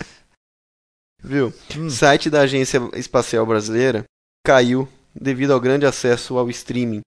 Viu? 1.21 1.53
Hum. 1.77 1.89
Site 1.89 2.29
da 2.29 2.41
Agência 2.41 2.79
Espacial 2.95 3.45
Brasileira 3.45 4.03
caiu 4.45 4.87
devido 5.13 5.51
ao 5.51 5.59
grande 5.59 5.85
acesso 5.85 6.37
ao 6.37 6.49
streaming 6.49 7.01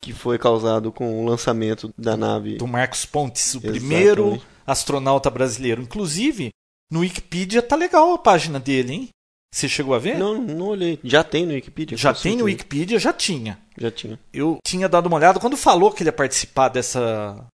que 0.00 0.12
foi 0.12 0.38
causado 0.38 0.92
com 0.92 1.20
o 1.20 1.26
lançamento 1.26 1.92
da 1.98 2.16
nave. 2.16 2.56
do 2.56 2.66
Marcos 2.66 3.04
Pontes, 3.04 3.54
o 3.54 3.58
Exatamente. 3.58 3.80
primeiro 3.80 4.42
astronauta 4.64 5.28
brasileiro. 5.28 5.82
Inclusive, 5.82 6.50
no 6.90 7.00
Wikipedia 7.00 7.62
tá 7.62 7.76
legal 7.76 8.12
a 8.12 8.18
página 8.18 8.58
dele, 8.58 8.92
hein? 8.92 9.08
Você 9.54 9.68
chegou 9.68 9.94
a 9.94 9.98
ver? 9.98 10.18
Não, 10.18 10.40
não 10.40 10.68
olhei. 10.68 10.98
Já 11.02 11.24
tem 11.24 11.46
no 11.46 11.54
Wikipedia? 11.54 11.96
já 11.96 12.12
tem 12.12 12.36
no. 12.36 12.44
Wikipedia, 12.44 12.98
já 12.98 13.12
tinha. 13.12 13.58
Já 13.78 13.90
tinha. 13.90 14.18
Eu 14.32 14.58
tinha 14.64 14.88
dado 14.88 15.06
uma 15.06 15.16
olhada 15.16 15.40
quando 15.40 15.56
falou 15.56 15.90
que 15.90 16.02
ele 16.02 16.08
ia 16.08 16.12
participar 16.12 16.68
dessa 16.68 17.46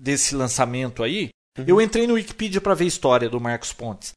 desse 0.00 0.34
lançamento 0.34 1.02
aí. 1.02 1.30
Uhum. 1.58 1.64
Eu 1.66 1.80
entrei 1.80 2.06
no 2.06 2.14
Wikipedia 2.14 2.60
para 2.60 2.74
ver 2.74 2.84
a 2.84 2.88
história 2.88 3.28
do 3.28 3.40
Marcos 3.40 3.72
Pontes. 3.72 4.12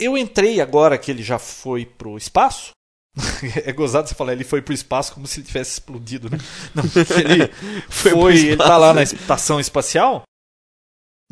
Eu 0.00 0.16
entrei 0.16 0.60
agora 0.60 0.96
que 0.96 1.10
ele 1.10 1.22
já 1.22 1.38
foi 1.38 1.84
pro 1.84 2.16
espaço. 2.16 2.70
é 3.66 3.72
gozado 3.72 4.08
você 4.08 4.14
falar, 4.14 4.32
ele 4.32 4.44
foi 4.44 4.62
pro 4.62 4.72
espaço 4.72 5.12
como 5.12 5.26
se 5.26 5.40
ele 5.40 5.46
tivesse 5.46 5.72
explodido, 5.72 6.30
né? 6.30 6.38
Não, 6.74 6.84
ele 7.18 7.52
Foi 7.90 8.12
foi, 8.12 8.38
ele 8.38 8.56
tá 8.56 8.78
lá 8.78 8.94
na 8.94 9.02
estação 9.02 9.58
espacial. 9.58 10.22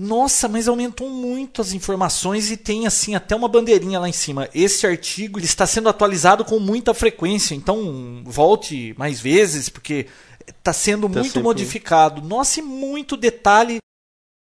Nossa, 0.01 0.47
mas 0.47 0.69
aumentou 0.69 1.11
muito 1.11 1.61
as 1.61 1.73
informações 1.73 2.53
e 2.53 2.57
tem 2.57 2.87
assim 2.87 3.17
até 3.17 3.35
uma 3.35 3.49
bandeirinha 3.49 3.99
lá 3.99 4.09
em 4.09 4.13
cima. 4.13 4.49
Esse 4.55 4.87
artigo 4.87 5.39
ele 5.41 5.47
está 5.47 5.67
sendo 5.67 5.89
atualizado 5.89 6.45
com 6.45 6.61
muita 6.61 6.95
frequência, 6.95 7.53
então 7.55 8.23
volte 8.25 8.95
mais 8.97 9.21
vezes 9.21 9.69
porque 9.69 10.07
está 10.47 10.73
sendo 10.73 11.09
Tá 11.09 11.15
muito 11.15 11.25
sempre- 11.27 11.43
modificado. 11.43 12.23
Nossa, 12.23 12.61
e 12.61 12.63
muito 12.63 13.17
detalhe. 13.17 13.79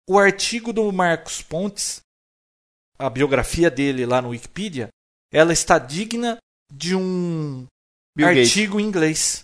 O 0.09 0.17
artigo 0.17 0.73
do 0.73 0.91
Marcos 0.91 1.41
Pontes, 1.43 2.01
a 2.97 3.07
biografia 3.09 3.69
dele 3.69 4.05
lá 4.07 4.21
no 4.23 4.29
Wikipedia, 4.29 4.89
ela 5.31 5.53
está 5.53 5.77
digna 5.77 6.37
de 6.73 6.95
um 6.95 7.65
Bill 8.17 8.27
Gates. 8.27 8.47
artigo 8.49 8.79
em 8.79 8.85
inglês. 8.85 9.43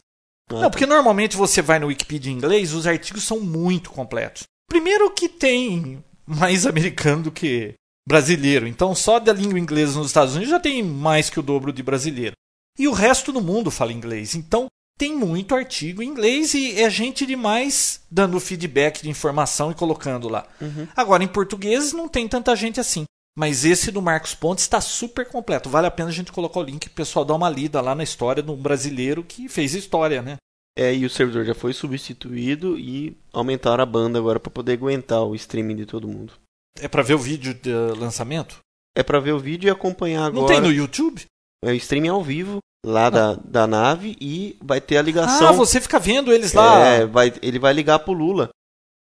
Ah, 0.49 0.61
Não, 0.61 0.71
porque 0.71 0.87
normalmente 0.87 1.37
você 1.37 1.61
vai 1.61 1.77
no 1.77 1.85
Wikipedia 1.87 2.31
em 2.31 2.35
inglês, 2.35 2.73
os 2.73 2.87
artigos 2.87 3.23
são 3.23 3.39
muito 3.39 3.91
completos. 3.91 4.43
Primeiro 4.69 5.09
que 5.11 5.27
tem 5.27 6.03
mais 6.25 6.65
americano 6.67 7.23
do 7.23 7.31
que 7.31 7.73
brasileiro, 8.07 8.67
então 8.67 8.95
só 8.95 9.19
da 9.19 9.33
língua 9.33 9.59
inglesa 9.59 9.97
nos 9.97 10.07
Estados 10.07 10.35
Unidos 10.35 10.51
já 10.51 10.59
tem 10.59 10.81
mais 10.81 11.29
que 11.29 11.39
o 11.39 11.43
dobro 11.43 11.73
de 11.73 11.83
brasileiro. 11.83 12.35
E 12.77 12.87
o 12.87 12.93
resto 12.93 13.31
do 13.31 13.41
mundo 13.41 13.69
fala 13.69 13.91
inglês, 13.91 14.35
então 14.35 14.67
tem 14.97 15.15
muito 15.15 15.55
artigo 15.55 16.03
em 16.03 16.07
inglês 16.07 16.53
e 16.53 16.79
é 16.79 16.89
gente 16.89 17.25
demais 17.25 18.01
dando 18.11 18.39
feedback 18.39 19.01
de 19.01 19.09
informação 19.09 19.71
e 19.71 19.75
colocando 19.75 20.29
lá. 20.29 20.45
Uhum. 20.61 20.87
Agora, 20.95 21.23
em 21.23 21.27
português 21.27 21.93
não 21.93 22.07
tem 22.07 22.27
tanta 22.27 22.55
gente 22.55 22.79
assim. 22.79 23.05
Mas 23.37 23.63
esse 23.63 23.91
do 23.91 24.01
Marcos 24.01 24.35
Pontes 24.35 24.65
está 24.65 24.81
super 24.81 25.25
completo. 25.25 25.69
Vale 25.69 25.87
a 25.87 25.91
pena 25.91 26.09
a 26.09 26.11
gente 26.11 26.31
colocar 26.31 26.59
o 26.59 26.63
link 26.63 26.87
o 26.87 26.91
pessoal 26.91 27.23
dar 27.23 27.35
uma 27.35 27.49
lida 27.49 27.79
lá 27.79 27.95
na 27.95 28.03
história 28.03 28.43
de 28.43 28.51
um 28.51 28.55
brasileiro 28.55 29.23
que 29.23 29.47
fez 29.47 29.73
história, 29.73 30.21
né? 30.21 30.35
É, 30.77 30.93
e 30.93 31.05
o 31.05 31.09
servidor 31.09 31.45
já 31.45 31.53
foi 31.53 31.73
substituído 31.73 32.77
e 32.77 33.17
aumentaram 33.33 33.83
a 33.83 33.85
banda 33.85 34.17
agora 34.17 34.39
para 34.39 34.51
poder 34.51 34.73
aguentar 34.73 35.23
o 35.23 35.35
streaming 35.35 35.75
de 35.75 35.85
todo 35.85 36.07
mundo. 36.07 36.33
É 36.79 36.87
para 36.87 37.03
ver 37.03 37.15
o 37.15 37.19
vídeo 37.19 37.53
do 37.53 37.99
lançamento? 37.99 38.59
É 38.95 39.03
para 39.03 39.19
ver 39.19 39.33
o 39.33 39.39
vídeo 39.39 39.67
e 39.67 39.71
acompanhar 39.71 40.25
agora. 40.25 40.41
Não 40.41 40.47
tem 40.47 40.61
no 40.61 40.71
YouTube? 40.71 41.25
É 41.63 41.71
o 41.71 41.75
streaming 41.75 42.09
ao 42.09 42.23
vivo 42.23 42.59
lá 42.85 43.09
da, 43.09 43.35
da 43.35 43.67
nave 43.67 44.15
e 44.21 44.57
vai 44.61 44.79
ter 44.79 44.97
a 44.97 45.01
ligação. 45.01 45.47
Ah, 45.47 45.51
você 45.51 45.81
fica 45.81 45.99
vendo 45.99 46.31
eles 46.31 46.53
lá. 46.53 46.79
É, 46.85 47.05
vai, 47.05 47.33
ele 47.41 47.59
vai 47.59 47.73
ligar 47.73 47.99
pro 47.99 48.13
Lula. 48.13 48.49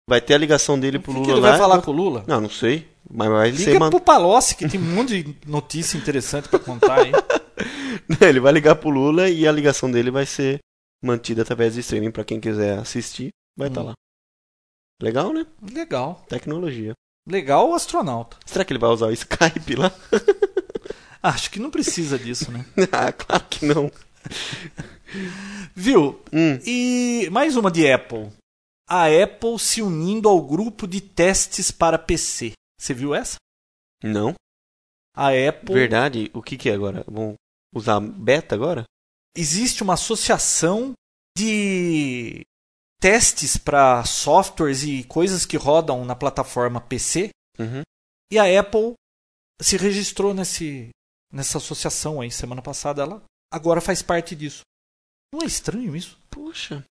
Vai 0.10 0.20
ter 0.20 0.34
a 0.34 0.38
ligação 0.38 0.78
dele 0.78 1.00
pro 1.00 1.14
que, 1.14 1.20
Lula 1.20 1.26
que 1.26 1.32
ele 1.32 1.42
lá. 1.42 1.50
vai 1.52 1.60
falar 1.60 1.82
com 1.82 1.92
o 1.92 1.94
Lula? 1.94 2.26
Não, 2.28 2.42
não 2.42 2.50
sei. 2.50 2.88
Mas 3.10 3.30
vai 3.30 3.54
ser 3.54 3.66
Liga 3.68 3.80
man... 3.80 3.90
pro 3.90 4.00
Palocci, 4.00 4.56
que 4.56 4.68
tem 4.68 4.80
um 4.80 4.96
monte 4.96 5.24
de 5.24 5.36
notícia 5.48 5.98
interessante 5.98 6.50
para 6.50 6.60
contar 6.60 7.02
aí. 7.02 7.12
ele 8.20 8.40
vai 8.40 8.52
ligar 8.52 8.76
pro 8.76 8.90
Lula 8.90 9.30
e 9.30 9.48
a 9.48 9.52
ligação 9.52 9.90
dele 9.90 10.12
vai 10.12 10.26
ser 10.26 10.60
mantida 11.04 11.42
através 11.42 11.74
do 11.76 11.80
streaming 11.82 12.12
para 12.12 12.24
quem 12.26 12.40
quiser 12.40 12.78
assistir, 12.80 13.30
vai 13.58 13.68
estar 13.68 13.82
Hum. 13.82 13.86
lá. 13.88 13.94
Legal, 15.02 15.34
né? 15.34 15.46
Legal. 15.62 16.24
Tecnologia. 16.30 16.94
Legal 17.28 17.70
o 17.70 17.74
astronauta. 17.76 18.38
Será 18.46 18.64
que 18.66 18.72
ele 18.74 18.80
vai 18.80 18.90
usar 18.90 19.08
o 19.08 19.12
Skype 19.12 19.76
lá? 19.76 19.92
Acho 21.22 21.50
que 21.52 21.60
não 21.60 21.70
precisa 21.72 22.18
disso, 22.20 22.52
né? 22.52 22.66
ah, 22.92 23.12
claro 23.12 23.46
que 23.50 23.66
não. 23.66 23.92
Viu? 25.76 26.22
Hum, 26.32 26.60
E 26.66 27.30
mais 27.32 27.56
uma 27.56 27.72
de 27.72 27.90
Apple. 27.92 28.30
A 28.88 29.06
Apple 29.08 29.58
se 29.60 29.82
unindo 29.82 30.28
ao 30.28 30.42
grupo 30.42 30.88
de 30.88 31.00
testes 31.02 31.72
para 31.72 31.98
PC. 31.98 32.52
Você 32.80 32.94
viu 32.94 33.14
essa? 33.16 33.36
não. 34.04 34.34
A 35.16 35.28
Apple. 35.30 35.74
Verdade. 35.76 36.32
O 36.34 36.42
que, 36.42 36.58
que 36.58 36.70
é 36.70 36.74
agora? 36.74 37.04
Vão 37.08 37.36
usar 37.76 38.00
beta 38.00 38.56
agora? 38.56 38.84
Existe 39.36 39.82
uma 39.84 39.94
associação 39.96 40.94
de 41.38 42.46
testes 43.02 43.58
para 43.58 44.06
softwares 44.06 44.84
e 44.84 45.04
coisas 45.04 45.46
que 45.46 45.58
rodam 45.58 46.06
na 46.06 46.16
plataforma 46.16 46.80
PC. 46.80 47.30
Uhum. 47.60 47.82
E 48.32 48.40
a 48.40 48.60
Apple 48.60 48.94
se 49.62 49.78
registrou 49.78 50.34
nesse, 50.34 50.90
nessa 51.32 51.58
associação 51.58 52.22
aí 52.22 52.32
semana 52.32 52.62
passada. 52.62 53.02
Ela 53.02 53.24
agora 53.52 53.82
faz 53.82 54.02
parte 54.02 54.36
disso. 54.36 54.62
Não 55.34 55.42
é 55.42 55.46
estranho 55.46 55.96
isso? 55.96 56.20
Puxa. 56.30 56.84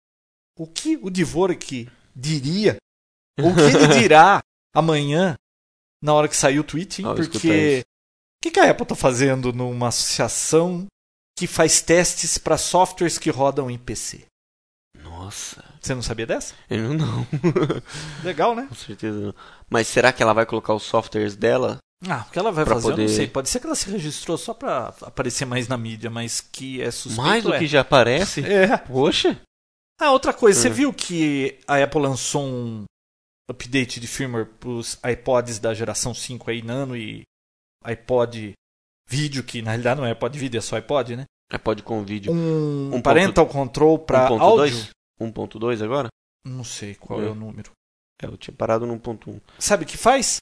O 0.59 0.67
que 0.67 0.97
o 0.97 1.11
Dvorak 1.11 1.91
diria? 2.15 2.77
O 3.39 3.55
que 3.55 3.63
ele 3.63 3.99
dirá 3.99 4.41
amanhã 4.77 5.37
na 6.05 6.13
hora 6.13 6.29
que 6.29 6.37
sair 6.37 6.59
o 6.61 6.65
tweet? 6.65 7.01
hein? 7.01 7.09
Porque 7.17 7.81
o 7.81 8.43
que, 8.43 8.51
que 8.51 8.61
a 8.61 8.71
Apple 8.71 8.83
está 8.83 8.95
fazendo 8.95 9.55
numa 9.55 9.89
associação 9.89 10.87
que 11.37 11.47
faz 11.47 11.81
testes 11.81 12.39
para 12.39 12.59
softwares 12.59 13.19
que 13.19 13.31
rodam 13.31 13.71
em 13.71 13.79
PC? 13.79 14.25
Nossa. 15.03 15.65
Você 15.81 15.95
não 15.95 16.03
sabia 16.03 16.27
dessa? 16.27 16.55
Eu 16.71 16.95
não. 16.95 17.27
Legal, 18.23 18.55
né? 18.55 18.67
Com 18.69 18.75
certeza 18.75 19.19
não. 19.19 19.35
Mas 19.69 19.89
será 19.89 20.13
que 20.13 20.23
ela 20.23 20.33
vai 20.33 20.47
colocar 20.47 20.75
os 20.75 20.83
softwares 20.85 21.35
dela? 21.35 21.79
Ah, 22.09 22.25
o 22.29 22.31
que 22.33 22.39
ela 22.39 22.51
vai 22.53 22.65
fazer, 22.65 22.87
eu 22.87 22.91
não 22.91 22.97
poder- 22.97 23.09
sei. 23.09 23.27
Pode 23.29 23.49
ser 23.49 23.61
que 23.61 23.67
ela 23.67 23.75
se 23.77 23.89
registrou 23.91 24.37
só 24.37 24.53
para 24.53 24.89
aparecer 25.03 25.45
mais 25.45 25.69
na 25.69 25.77
mídia, 25.79 26.11
mas 26.11 26.41
que 26.41 26.81
é 26.83 26.91
suspeito. 26.91 27.23
Mais 27.23 27.43
do 27.45 27.55
é. 27.55 27.59
que 27.59 27.67
já 27.67 27.81
aparece? 27.81 28.41
É. 28.47 28.77
Poxa. 28.77 29.41
Ah, 30.01 30.11
outra 30.11 30.33
coisa, 30.33 30.61
você 30.61 30.69
Hum. 30.69 30.73
viu 30.73 30.93
que 30.93 31.61
a 31.67 31.77
Apple 31.83 32.01
lançou 32.01 32.45
um 32.45 32.85
update 33.49 34.01
de 34.01 34.07
firmware 34.09 34.47
para 34.47 34.69
os 34.69 34.99
iPods 35.05 35.59
da 35.61 35.73
geração 35.75 36.13
5 36.15 36.51
aí, 36.51 36.61
Nano 36.63 36.97
e 36.97 37.23
iPod 37.85 38.53
vídeo, 39.13 39.45
que 39.45 39.61
na 39.61 39.73
realidade 39.73 40.01
não 40.01 40.07
é 40.07 40.11
iPod 40.13 40.39
vídeo, 40.39 40.57
é 40.59 40.61
só 40.63 40.77
iPod, 40.77 41.17
né? 41.17 41.25
É 41.53 41.59
pode 41.59 41.83
com 41.83 42.03
vídeo. 42.03 42.33
Um, 42.33 42.95
Um 42.95 43.03
parental 43.03 43.47
control 43.47 43.99
para 43.99 44.27
áudio. 44.29 44.75
1.2? 45.21 45.31
1.2 45.33 45.85
agora? 45.85 46.09
Não 46.47 46.65
sei 46.65 46.95
qual 46.95 47.21
é. 47.23 47.27
É. 47.27 47.29
o 47.29 47.35
número. 47.35 47.71
É, 48.23 48.27
eu 48.27 48.39
tinha 48.39 48.55
parado 48.57 48.87
no 48.87 48.99
1.1. 48.99 49.39
Sabe 49.59 49.85
o 49.85 49.87
que 49.87 49.99
faz? 49.99 50.39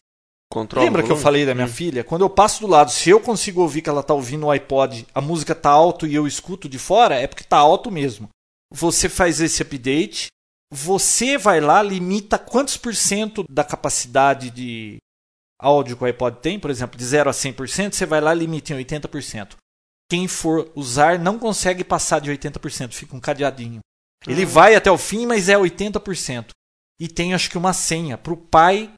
Controla 0.52 0.84
Lembra 0.84 1.02
que 1.02 1.10
eu 1.10 1.16
falei 1.16 1.44
da 1.44 1.54
minha 1.54 1.66
Hum. 1.66 1.70
filha? 1.72 2.04
Quando 2.04 2.22
eu 2.22 2.30
passo 2.30 2.60
do 2.60 2.66
lado, 2.68 2.90
se 2.90 3.10
eu 3.10 3.20
consigo 3.20 3.60
ouvir 3.60 3.82
que 3.82 3.88
ela 3.90 4.02
tá 4.02 4.14
ouvindo 4.14 4.46
o 4.46 4.50
iPod, 4.50 5.06
a 5.14 5.20
música 5.20 5.54
tá 5.54 5.70
alto 5.70 6.06
e 6.06 6.14
eu 6.14 6.26
escuto 6.26 6.68
de 6.68 6.78
fora, 6.78 7.16
é 7.16 7.26
porque 7.26 7.44
tá 7.44 7.56
alto 7.56 7.90
mesmo. 7.90 8.28
Você 8.72 9.08
faz 9.08 9.40
esse 9.40 9.62
update, 9.62 10.28
você 10.72 11.36
vai 11.36 11.60
lá, 11.60 11.82
limita 11.82 12.38
quantos 12.38 12.76
por 12.76 12.94
cento 12.94 13.44
da 13.48 13.64
capacidade 13.64 14.50
de 14.50 14.98
áudio 15.60 15.96
que 15.96 16.02
o 16.02 16.06
iPod 16.06 16.38
tem, 16.40 16.58
por 16.58 16.70
exemplo, 16.70 16.98
de 16.98 17.04
0 17.04 17.28
a 17.30 17.32
100%, 17.32 17.92
você 17.94 18.06
vai 18.06 18.20
lá 18.20 18.34
e 18.34 18.38
limita 18.38 18.72
em 18.72 18.76
80%. 18.76 19.56
Quem 20.10 20.26
for 20.26 20.70
usar 20.74 21.18
não 21.18 21.38
consegue 21.38 21.84
passar 21.84 22.20
de 22.20 22.30
80%, 22.30 22.92
fica 22.94 23.14
um 23.14 23.20
cadeadinho. 23.20 23.80
Ele 24.26 24.42
Ah. 24.42 24.46
vai 24.46 24.74
até 24.74 24.90
o 24.90 24.98
fim, 24.98 25.26
mas 25.26 25.48
é 25.48 25.56
80%. 25.56 26.50
E 27.00 27.08
tem 27.08 27.32
acho 27.32 27.48
que 27.48 27.56
uma 27.56 27.72
senha 27.72 28.18
para 28.18 28.32
o 28.32 28.36
pai 28.36 28.92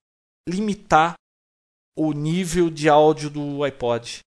limitar 0.49 1.15
o 1.97 2.13
nível 2.13 2.71
de 2.71 2.89
áudio 2.89 3.29
do 3.31 3.63
iPod. 3.63 4.21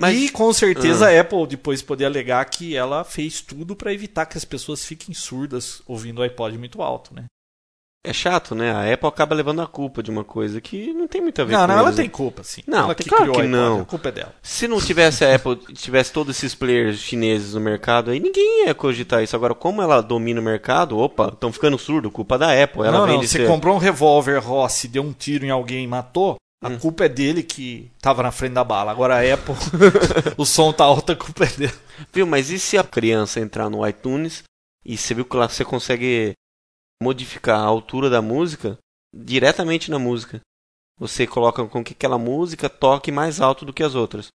Mas- 0.00 0.16
E 0.16 0.28
com 0.30 0.52
certeza 0.52 1.06
Ah. 1.06 1.10
a 1.10 1.20
Apple 1.20 1.46
depois 1.46 1.80
poder 1.82 2.06
alegar 2.06 2.44
que 2.46 2.74
ela 2.74 3.04
fez 3.04 3.40
tudo 3.40 3.76
para 3.76 3.92
evitar 3.92 4.26
que 4.26 4.36
as 4.36 4.44
pessoas 4.44 4.84
fiquem 4.84 5.14
surdas 5.14 5.82
ouvindo 5.86 6.18
o 6.18 6.22
iPod 6.22 6.58
muito 6.58 6.82
alto, 6.82 7.14
né? 7.14 7.26
É 8.06 8.12
chato, 8.12 8.54
né? 8.54 8.70
A 8.70 8.92
Apple 8.92 9.08
acaba 9.08 9.34
levando 9.34 9.62
a 9.62 9.66
culpa 9.66 10.02
de 10.02 10.10
uma 10.10 10.22
coisa 10.24 10.60
que 10.60 10.92
não 10.92 11.08
tem 11.08 11.22
muito 11.22 11.40
a 11.40 11.44
ver 11.46 11.52
Não, 11.54 11.60
com 11.62 11.66
não, 11.68 11.74
ela 11.78 11.88
eles, 11.88 11.96
né? 11.96 12.02
tem 12.02 12.10
culpa, 12.10 12.42
sim. 12.44 12.62
Não, 12.66 12.80
ela 12.84 12.94
tem- 12.94 13.04
que 13.04 13.08
claro 13.08 13.32
criou 13.32 13.40
que 13.42 13.48
não. 13.48 13.80
a 13.80 13.84
culpa 13.86 14.08
é 14.10 14.12
dela. 14.12 14.34
Se 14.42 14.68
não 14.68 14.78
tivesse 14.78 15.24
a 15.24 15.34
Apple, 15.34 15.56
tivesse 15.74 16.12
todos 16.12 16.36
esses 16.36 16.54
players 16.54 16.98
chineses 16.98 17.54
no 17.54 17.60
mercado 17.60 18.10
aí, 18.10 18.20
ninguém 18.20 18.66
ia 18.66 18.74
cogitar 18.74 19.22
isso. 19.22 19.34
Agora, 19.34 19.54
como 19.54 19.80
ela 19.80 20.02
domina 20.02 20.38
o 20.38 20.44
mercado, 20.44 20.98
opa, 20.98 21.28
estão 21.32 21.50
ficando 21.50 21.78
surdo, 21.78 22.10
culpa 22.10 22.36
da 22.36 22.48
Apple. 22.62 22.82
Ela 22.82 22.98
não, 22.98 23.06
vem 23.06 23.14
não, 23.16 23.22
você 23.22 23.38
ser... 23.38 23.46
comprou 23.48 23.74
um 23.74 23.78
revólver 23.78 24.38
Rossi, 24.38 24.86
deu 24.86 25.02
um 25.02 25.12
tiro 25.14 25.46
em 25.46 25.50
alguém 25.50 25.84
e 25.84 25.88
matou, 25.88 26.36
a 26.62 26.68
Hum. 26.68 26.78
culpa 26.78 27.06
é 27.06 27.08
dele 27.08 27.42
que 27.42 27.90
tava 28.02 28.22
na 28.22 28.30
frente 28.30 28.52
da 28.52 28.64
bala. 28.64 28.90
Agora 28.90 29.14
a 29.16 29.34
Apple, 29.34 29.54
o 30.36 30.44
som 30.44 30.72
tá 30.74 30.84
alto, 30.84 31.12
a 31.12 31.16
culpa 31.16 31.44
é 31.44 31.48
dele. 31.48 31.72
Viu, 32.12 32.26
mas 32.26 32.50
e 32.50 32.58
se 32.58 32.76
a 32.76 32.84
criança 32.84 33.40
entrar 33.40 33.68
no 33.70 33.86
iTunes 33.86 34.42
e 34.84 34.96
você 34.96 35.14
viu 35.14 35.24
que 35.24 35.36
lá 35.36 35.48
você 35.48 35.64
consegue 35.64 36.32
modificar 37.04 37.60
a 37.60 37.64
altura 37.64 38.08
da 38.10 38.20
música 38.22 38.78
diretamente 39.14 39.90
na 39.90 39.98
música? 39.98 40.40
Você 40.98 41.26
coloca 41.26 41.64
com 41.66 41.82
que 41.84 41.92
aquela 41.92 42.18
música 42.18 42.68
toque 42.68 43.10
mais 43.12 43.40
alto 43.40 43.64
do 43.64 43.72
que 43.72 43.82
as 43.82 43.94
outras. 43.94 44.28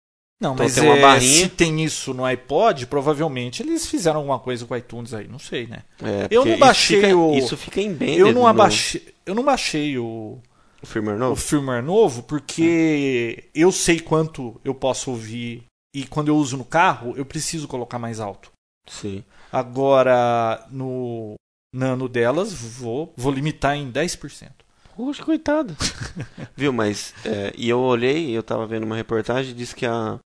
Não, 0.41 0.53
Então 0.53 0.65
mas 0.65 0.75
tem 0.75 0.83
uma 0.83 0.97
é, 0.97 1.01
barrinha. 1.01 1.31
se 1.45 1.49
tem 1.49 1.83
isso 1.83 2.13
no 2.13 2.23
iPod, 2.25 2.85
provavelmente 2.87 3.63
eles 3.63 3.87
fizeram 3.87 4.19
alguma 4.19 4.37
coisa 4.39 4.65
com 4.65 4.73
o 4.73 4.77
iTunes 4.77 5.13
aí, 5.13 5.27
não 5.27 5.39
sei, 5.39 5.65
né? 5.65 5.83
É, 6.03 6.27
Eu 6.29 6.45
não 6.45 6.59
baixei 6.59 6.97
isso 6.99 7.07
fica, 7.07 7.17
o- 7.17 7.33
Isso 7.35 7.57
fica 7.57 7.81
embedded 7.81 8.19
Eu 8.19 8.27
não 8.33 8.41
no- 8.41 8.47
abaixei, 8.47 9.13
eu 9.25 9.33
não 9.33 9.43
baixei 9.43 9.97
o, 9.97 10.37
no 10.81 10.87
firmware 10.87 11.15
o 11.15 11.19
novo. 11.19 11.35
firmware 11.41 11.83
novo 11.83 12.21
porque 12.23 13.49
eu 13.53 13.71
sei 13.71 13.99
quanto 13.99 14.59
eu 14.63 14.75
posso 14.75 15.09
ouvir 15.09 15.63
e 15.95 16.05
quando 16.05 16.27
eu 16.27 16.35
uso 16.37 16.55
no 16.55 16.65
carro, 16.65 17.13
eu 17.17 17.25
preciso 17.25 17.67
colocar 17.67 17.97
mais 17.97 18.19
alto. 18.19 18.51
Sim. 18.87 19.23
Agora 19.51 20.65
no 20.69 21.33
nano 21.73 22.07
delas, 22.07 22.53
vou, 22.53 23.13
vou 23.15 23.31
limitar 23.31 23.75
em 23.75 23.91
10%. 23.91 24.49
Poxa, 24.95 25.23
coitado. 25.23 25.75
Viu, 26.57 26.73
mas. 26.73 27.13
é, 27.23 27.53
e 27.55 27.69
eu 27.69 27.79
olhei, 27.79 28.35
eu 28.35 28.41
tava 28.41 28.65
vendo 28.65 28.83
uma 28.83 28.95
reportagem, 28.95 29.53
diz 29.53 29.71
que 29.73 29.85
a, 29.85 30.19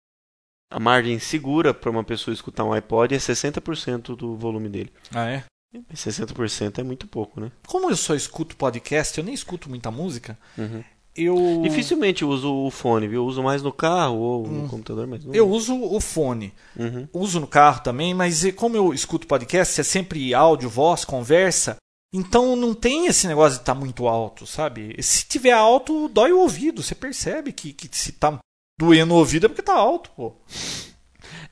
a 0.71 0.79
margem 0.79 1.19
segura 1.19 1.73
para 1.73 1.91
uma 1.91 2.03
pessoa 2.03 2.33
escutar 2.33 2.63
um 2.63 2.71
iPod 2.71 3.13
é 3.13 3.17
60% 3.17 4.15
do 4.15 4.35
volume 4.37 4.69
dele. 4.69 4.93
Ah, 5.13 5.29
é? 5.29 5.43
Mas 5.89 5.99
60% 5.99 6.79
é 6.79 6.83
muito 6.83 7.07
pouco, 7.07 7.39
né? 7.39 7.51
Como 7.67 7.89
eu 7.89 7.95
só 7.97 8.13
escuto 8.15 8.55
podcast, 8.57 9.17
eu 9.17 9.23
nem 9.23 9.33
escuto 9.33 9.69
muita 9.69 9.89
música, 9.91 10.37
Uhum. 10.57 10.83
Eu 11.15 11.59
Dificilmente 11.63 12.23
uso 12.23 12.53
o 12.53 12.71
fone, 12.71 13.07
viu? 13.07 13.21
Eu 13.21 13.25
uso 13.25 13.43
mais 13.43 13.61
no 13.61 13.71
carro 13.71 14.17
ou 14.17 14.47
Hum. 14.47 14.61
no 14.63 14.69
computador, 14.69 15.07
mas 15.07 15.23
não. 15.25 15.33
eu 15.33 15.49
uso 15.49 15.75
o 15.75 15.99
fone. 15.99 16.53
Uhum. 16.77 17.07
uso 17.13 17.39
no 17.39 17.47
carro 17.47 17.81
também, 17.81 18.13
mas 18.13 18.43
como 18.55 18.75
eu 18.77 18.93
escuto 18.93 19.27
podcast, 19.27 19.79
é 19.79 19.83
sempre 19.83 20.33
áudio, 20.33 20.69
voz, 20.69 21.03
conversa. 21.05 21.75
Então 22.13 22.55
não 22.57 22.73
tem 22.73 23.07
esse 23.07 23.25
negócio 23.27 23.57
de 23.57 23.61
estar 23.61 23.73
muito 23.75 24.07
alto, 24.07 24.45
sabe? 24.45 24.95
Se 25.01 25.25
tiver 25.25 25.51
alto, 25.53 26.09
dói 26.09 26.31
o 26.33 26.39
ouvido. 26.39 26.83
Você 26.83 26.93
percebe 26.93 27.53
que, 27.53 27.71
que 27.71 27.87
se 27.91 28.11
tá 28.11 28.37
doendo 28.79 29.13
o 29.13 29.17
ouvido 29.17 29.45
é 29.45 29.49
porque 29.49 29.61
tá 29.61 29.73
alto, 29.75 30.09
pô. 30.15 30.33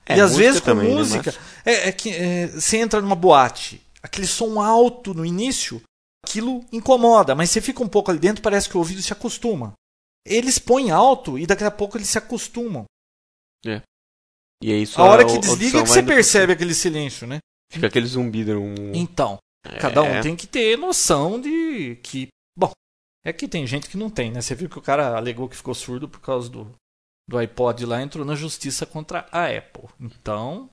É, 0.05 0.17
e 0.17 0.21
às 0.21 0.35
vezes 0.35 0.59
com 0.59 0.65
também, 0.65 0.89
né? 0.89 0.95
música. 0.95 1.33
Mas- 1.35 1.39
É, 1.65 1.89
é 1.89 1.91
que 1.91 2.09
é, 2.09 2.47
você 2.47 2.77
entra 2.77 3.01
numa 3.01 3.15
boate, 3.15 3.81
aquele 4.01 4.25
som 4.27 4.59
alto 4.59 5.13
no 5.13 5.25
início, 5.25 5.81
aquilo 6.29 6.63
incomoda, 6.71 7.33
mas 7.33 7.49
você 7.49 7.59
fica 7.59 7.83
um 7.83 7.89
pouco 7.89 8.11
ali 8.11 8.19
dentro, 8.19 8.43
parece 8.43 8.69
que 8.69 8.77
o 8.77 8.79
ouvido 8.79 9.01
se 9.01 9.11
acostuma. 9.11 9.73
Eles 10.25 10.59
põem 10.59 10.91
alto 10.91 11.39
e 11.39 11.47
daqui 11.47 11.63
a 11.63 11.71
pouco 11.71 11.97
eles 11.97 12.09
se 12.09 12.17
acostumam. 12.17 12.85
E 14.61 14.73
aí 14.73 14.83
A 14.83 14.87
sua 14.87 15.05
hora 15.05 15.25
que 15.25 15.37
desliga 15.37 15.79
é 15.79 15.83
que 15.83 15.89
você 15.89 16.03
percebe 16.03 16.53
aquele 16.53 16.73
silêncio, 16.73 17.25
né? 17.25 17.39
Fica 17.71 17.87
aquele 17.87 18.05
zumbido. 18.05 18.59
Um... 18.59 18.93
Então, 18.93 19.37
cada 19.79 20.03
um 20.03 20.07
É. 20.07 20.21
tem 20.21 20.35
que 20.35 20.45
ter 20.45 20.77
noção 20.77 21.39
de 21.39 21.95
que. 22.03 22.27
Bom, 22.57 22.71
é 23.23 23.31
que 23.31 23.47
tem 23.47 23.65
gente 23.65 23.89
que 23.89 23.97
não 23.97 24.09
tem, 24.09 24.31
né? 24.31 24.41
Você 24.41 24.55
viu 24.55 24.69
que 24.69 24.77
o 24.77 24.81
cara 24.81 25.15
alegou 25.15 25.47
que 25.47 25.55
ficou 25.55 25.73
surdo 25.73 26.09
por 26.09 26.19
causa 26.19 26.49
do, 26.49 26.75
do 27.27 27.37
iPod 27.37 27.85
lá, 27.85 28.01
entrou 28.01 28.25
na 28.25 28.35
justiça 28.35 28.85
contra 28.85 29.27
a 29.31 29.45
Apple. 29.45 29.87
Então. 29.99 30.69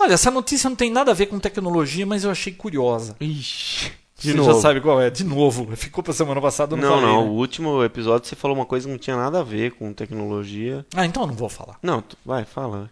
Olha, 0.00 0.14
essa 0.14 0.30
notícia 0.30 0.68
não 0.68 0.76
tem 0.76 0.90
nada 0.90 1.10
a 1.10 1.14
ver 1.14 1.26
com 1.26 1.38
tecnologia, 1.38 2.06
mas 2.06 2.24
eu 2.24 2.30
achei 2.30 2.52
curiosa. 2.52 3.16
Ixi. 3.20 3.92
De 4.20 4.32
você 4.32 4.52
já 4.54 4.60
sabe 4.60 4.80
qual 4.80 5.00
é? 5.00 5.10
De 5.10 5.24
novo. 5.24 5.74
Ficou 5.76 6.02
pra 6.04 6.12
semana 6.12 6.40
passada, 6.40 6.76
não, 6.76 6.82
Não, 6.82 6.90
falei. 7.00 7.06
não. 7.14 7.24
né? 7.24 7.28
O 7.30 7.32
último 7.32 7.82
episódio 7.84 8.28
você 8.28 8.36
falou 8.36 8.56
uma 8.56 8.66
coisa 8.66 8.86
que 8.86 8.92
não 8.92 8.98
tinha 8.98 9.16
nada 9.16 9.40
a 9.40 9.44
ver 9.44 9.72
com 9.72 9.92
tecnologia. 9.92 10.84
Ah, 10.94 11.06
então 11.06 11.22
eu 11.22 11.26
não 11.28 11.34
vou 11.34 11.48
falar. 11.48 11.78
Não, 11.82 12.02
tu- 12.02 12.16
vai, 12.24 12.44
fala. 12.44 12.90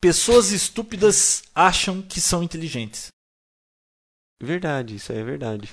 Pessoas 0.00 0.50
estúpidas 0.52 1.42
acham 1.54 2.02
que 2.02 2.20
são 2.20 2.42
inteligentes. 2.42 3.08
Verdade, 4.42 4.96
isso 4.96 5.10
aí 5.12 5.18
é 5.18 5.24
verdade. 5.24 5.70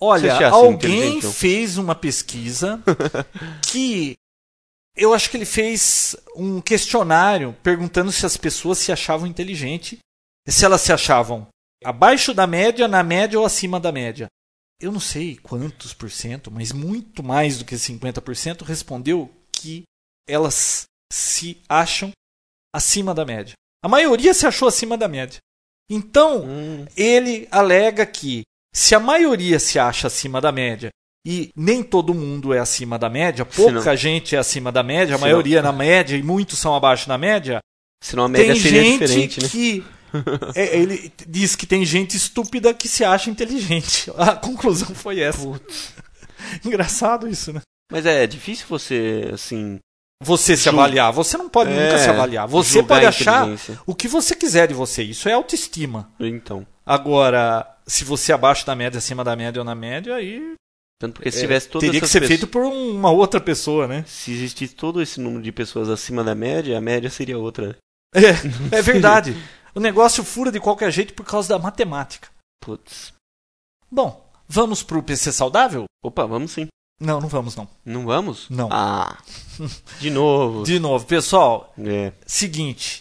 Olha, 0.00 0.48
alguém 0.50 1.20
João? 1.20 1.32
fez 1.32 1.78
uma 1.78 1.94
pesquisa 1.94 2.80
que 3.70 4.14
eu 4.94 5.12
acho 5.12 5.30
que 5.30 5.36
ele 5.36 5.44
fez 5.46 6.14
um 6.36 6.60
questionário 6.60 7.54
perguntando 7.62 8.12
se 8.12 8.24
as 8.24 8.36
pessoas 8.36 8.78
se 8.78 8.92
achavam 8.92 9.26
inteligentes, 9.26 9.98
se 10.46 10.64
elas 10.64 10.82
se 10.82 10.92
achavam 10.92 11.48
abaixo 11.84 12.32
da 12.34 12.46
média, 12.46 12.88
na 12.88 13.02
média 13.02 13.38
ou 13.38 13.46
acima 13.46 13.78
da 13.78 13.92
média. 13.92 14.26
Eu 14.80 14.92
não 14.92 15.00
sei 15.00 15.36
quantos 15.36 15.94
por 15.94 16.10
cento, 16.10 16.50
mas 16.50 16.72
muito 16.72 17.22
mais 17.22 17.58
do 17.58 17.64
que 17.64 17.74
50% 17.74 18.62
respondeu 18.62 19.30
que 19.50 19.84
elas 20.28 20.84
se 21.12 21.62
acham 21.68 22.10
acima 22.74 23.14
da 23.14 23.24
média. 23.24 23.54
A 23.82 23.88
maioria 23.88 24.34
se 24.34 24.46
achou 24.46 24.68
acima 24.68 24.98
da 24.98 25.08
média. 25.08 25.38
Então, 25.88 26.44
Hum, 26.44 26.86
ele 26.96 27.46
alega 27.50 28.04
que 28.04 28.42
se 28.74 28.94
a 28.94 29.00
maioria 29.00 29.58
se 29.58 29.78
acha 29.78 30.08
acima 30.08 30.40
da 30.40 30.52
média 30.52 30.90
e 31.26 31.50
nem 31.56 31.82
todo 31.82 32.12
mundo 32.12 32.52
é 32.52 32.58
acima 32.58 32.98
da 32.98 33.08
média, 33.08 33.44
pouca 33.44 33.96
gente 33.96 34.36
é 34.36 34.38
acima 34.38 34.70
da 34.70 34.82
média, 34.82 35.14
a 35.14 35.18
maioria 35.18 35.60
é 35.60 35.62
na 35.62 35.72
média 35.72 36.16
e 36.16 36.22
muitos 36.22 36.58
são 36.58 36.74
abaixo 36.74 37.08
da 37.08 37.16
média, 37.16 37.60
senão 38.02 38.24
a 38.24 38.28
média 38.28 38.52
tem 38.52 38.62
seria 38.62 38.82
gente 38.82 38.98
diferente, 39.06 39.42
né? 39.42 39.48
que. 39.48 39.84
É, 40.54 40.76
ele 40.78 41.12
diz 41.26 41.54
que 41.56 41.66
tem 41.66 41.84
gente 41.84 42.16
estúpida 42.16 42.72
que 42.74 42.88
se 42.88 43.04
acha 43.04 43.30
inteligente. 43.30 44.10
A 44.16 44.34
conclusão 44.36 44.94
foi 44.94 45.20
essa. 45.20 45.38
Engraçado 46.64 47.28
isso, 47.28 47.52
né? 47.52 47.60
Mas 47.90 48.04
é 48.06 48.26
difícil 48.26 48.66
você, 48.68 49.30
assim. 49.32 49.78
Você 50.22 50.56
se 50.56 50.64
Ju- 50.64 50.70
avaliar. 50.70 51.12
Você 51.12 51.36
não 51.36 51.48
pode 51.48 51.70
nunca 51.70 51.82
é, 51.94 51.98
se 51.98 52.08
avaliar. 52.08 52.48
Você 52.48 52.74
julgar 52.80 52.88
pode 52.96 53.06
achar 53.06 53.46
o 53.86 53.94
que 53.94 54.08
você 54.08 54.34
quiser 54.34 54.66
de 54.68 54.74
você. 54.74 55.02
Isso 55.02 55.28
é 55.28 55.32
autoestima. 55.32 56.10
Então. 56.18 56.66
Agora, 56.84 57.66
se 57.86 58.04
você 58.04 58.32
é 58.32 58.34
abaixo 58.34 58.64
da 58.66 58.74
média, 58.74 58.98
acima 58.98 59.22
da 59.22 59.36
média 59.36 59.60
ou 59.60 59.64
na 59.64 59.74
média, 59.74 60.14
aí 60.14 60.54
Tanto 60.98 61.14
porque 61.16 61.30
se 61.30 61.38
é, 61.38 61.40
tivesse 61.42 61.68
todas 61.68 61.86
teria 61.86 62.00
que 62.00 62.06
ser 62.08 62.20
pessoas- 62.20 62.38
feito 62.40 62.50
por 62.50 62.62
uma 62.64 63.10
outra 63.10 63.40
pessoa, 63.40 63.86
né? 63.86 64.04
Se 64.06 64.32
existisse 64.32 64.74
todo 64.74 65.02
esse 65.02 65.20
número 65.20 65.42
de 65.42 65.52
pessoas 65.52 65.88
acima 65.90 66.24
da 66.24 66.34
média, 66.34 66.78
a 66.78 66.80
média 66.80 67.10
seria 67.10 67.36
outra. 67.38 67.76
É, 68.14 68.76
é 68.78 68.82
verdade. 68.82 69.36
o 69.76 69.80
negócio 69.80 70.24
fura 70.24 70.50
de 70.50 70.58
qualquer 70.60 70.90
jeito 70.90 71.14
por 71.14 71.24
causa 71.26 71.50
da 71.50 71.58
matemática. 71.58 72.28
Putz. 72.60 73.12
Bom, 73.90 74.28
vamos 74.48 74.82
pro 74.82 75.02
PC 75.02 75.32
saudável? 75.32 75.84
Opa, 76.02 76.26
vamos 76.26 76.52
sim. 76.52 76.66
Não, 77.00 77.20
não 77.20 77.28
vamos 77.28 77.54
não. 77.54 77.68
Não 77.84 78.06
vamos? 78.06 78.48
Não. 78.48 78.68
Ah. 78.72 79.18
De 80.00 80.10
novo. 80.10 80.64
De 80.64 80.78
novo, 80.78 81.04
pessoal, 81.06 81.72
É. 81.78 82.12
seguinte. 82.26 83.00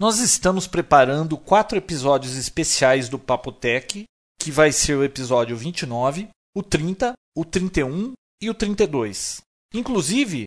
Nós 0.00 0.18
estamos 0.18 0.66
preparando 0.66 1.36
quatro 1.36 1.76
episódios 1.76 2.36
especiais 2.36 3.08
do 3.08 3.18
Papo 3.18 3.52
Tech, 3.52 4.04
que 4.40 4.50
vai 4.50 4.72
ser 4.72 4.94
o 4.96 5.04
episódio 5.04 5.56
29, 5.56 6.28
o 6.56 6.62
30, 6.62 7.12
o 7.36 7.44
31 7.44 8.12
e 8.40 8.48
o 8.50 8.54
32. 8.54 9.40
Inclusive, 9.74 10.44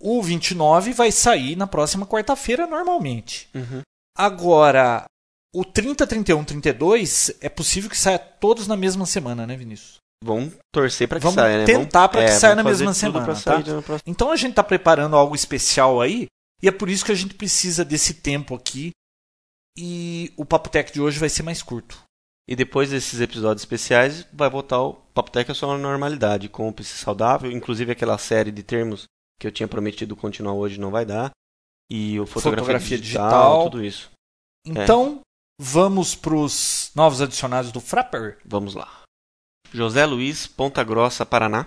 o 0.00 0.22
29 0.22 0.92
vai 0.92 1.12
sair 1.12 1.56
na 1.56 1.66
próxima 1.66 2.06
quarta-feira 2.06 2.66
normalmente. 2.66 3.48
Uhum. 3.54 3.82
Agora, 4.16 5.04
o 5.54 5.64
30, 5.64 6.06
31, 6.06 6.44
32 6.44 7.32
é 7.40 7.48
possível 7.48 7.90
que 7.90 7.96
saia 7.96 8.18
todos 8.18 8.66
na 8.66 8.76
mesma 8.76 9.06
semana, 9.06 9.46
né, 9.46 9.56
Vinícius? 9.56 9.98
Vamos 10.22 10.54
torcer 10.72 11.08
pra 11.08 11.18
que 11.18 11.24
Vamos 11.24 11.36
saia, 11.36 11.58
né? 11.58 11.64
tentar 11.64 12.08
pra 12.08 12.20
que 12.20 12.30
é, 12.30 12.38
saia 12.38 12.54
na 12.54 12.62
mesma 12.62 12.92
semana, 12.92 13.26
tá? 13.26 13.34
sair 13.34 13.64
Então 14.04 14.30
a 14.30 14.36
gente 14.36 14.50
está 14.50 14.62
preparando 14.62 15.16
algo 15.16 15.34
especial 15.34 16.00
aí, 16.00 16.26
e 16.62 16.68
é 16.68 16.72
por 16.72 16.90
isso 16.90 17.04
que 17.04 17.12
a 17.12 17.16
gente 17.16 17.34
precisa 17.34 17.84
desse 17.84 18.14
tempo 18.14 18.54
aqui. 18.54 18.90
E 19.78 20.32
o 20.36 20.44
Papo 20.44 20.68
Tech 20.68 20.92
de 20.92 21.00
hoje 21.00 21.18
vai 21.18 21.28
ser 21.28 21.42
mais 21.42 21.62
curto. 21.62 22.02
E 22.46 22.54
depois 22.54 22.90
desses 22.90 23.20
episódios 23.20 23.62
especiais, 23.62 24.26
vai 24.32 24.50
voltar 24.50 24.82
o 24.82 24.94
Papo 25.14 25.30
Tech 25.30 25.50
à 25.50 25.54
sua 25.54 25.78
normalidade, 25.78 26.48
com 26.48 26.68
o 26.68 26.72
PC 26.72 26.96
saudável, 26.96 27.50
inclusive 27.50 27.92
aquela 27.92 28.18
série 28.18 28.50
de 28.50 28.62
termos 28.62 29.04
que 29.40 29.46
eu 29.46 29.52
tinha 29.52 29.68
prometido 29.68 30.16
continuar 30.16 30.52
hoje 30.52 30.78
não 30.78 30.90
vai 30.90 31.06
dar. 31.06 31.30
E 31.90 32.20
o 32.20 32.26
fotografia, 32.26 32.60
Fotografia 32.64 32.98
digital, 32.98 33.28
digital. 33.30 33.64
tudo 33.70 33.84
isso. 33.84 34.10
Então, 34.64 35.20
vamos 35.60 36.14
para 36.14 36.34
os 36.34 36.92
novos 36.94 37.20
adicionados 37.20 37.72
do 37.72 37.80
Frapper. 37.80 38.38
Vamos 38.44 38.74
lá. 38.74 38.88
José 39.72 40.06
Luiz, 40.06 40.46
Ponta 40.46 40.84
Grossa, 40.84 41.26
Paraná. 41.26 41.66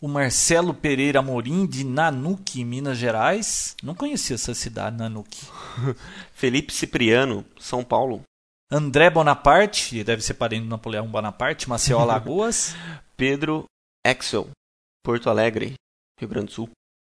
O 0.00 0.08
Marcelo 0.08 0.72
Pereira 0.72 1.18
Amorim, 1.18 1.66
de 1.66 1.84
Nanuque, 1.84 2.64
Minas 2.64 2.96
Gerais. 2.96 3.76
Não 3.82 3.94
conhecia 3.94 4.34
essa 4.34 4.54
cidade, 4.54 4.96
Nanuque. 4.96 5.46
Felipe 6.32 6.72
Cipriano, 6.72 7.44
São 7.58 7.84
Paulo. 7.84 8.22
André 8.70 9.10
Bonaparte, 9.10 10.02
deve 10.04 10.22
ser 10.22 10.34
parente 10.34 10.62
do 10.62 10.68
Napoleão 10.70 11.06
Bonaparte, 11.08 11.68
Maceió, 11.68 11.98
Alagoas. 12.00 12.74
Pedro 13.16 13.64
Axel, 14.06 14.48
Porto 15.04 15.28
Alegre, 15.28 15.74
Rio 16.18 16.28
Grande 16.28 16.46
do 16.46 16.52
Sul. 16.52 16.70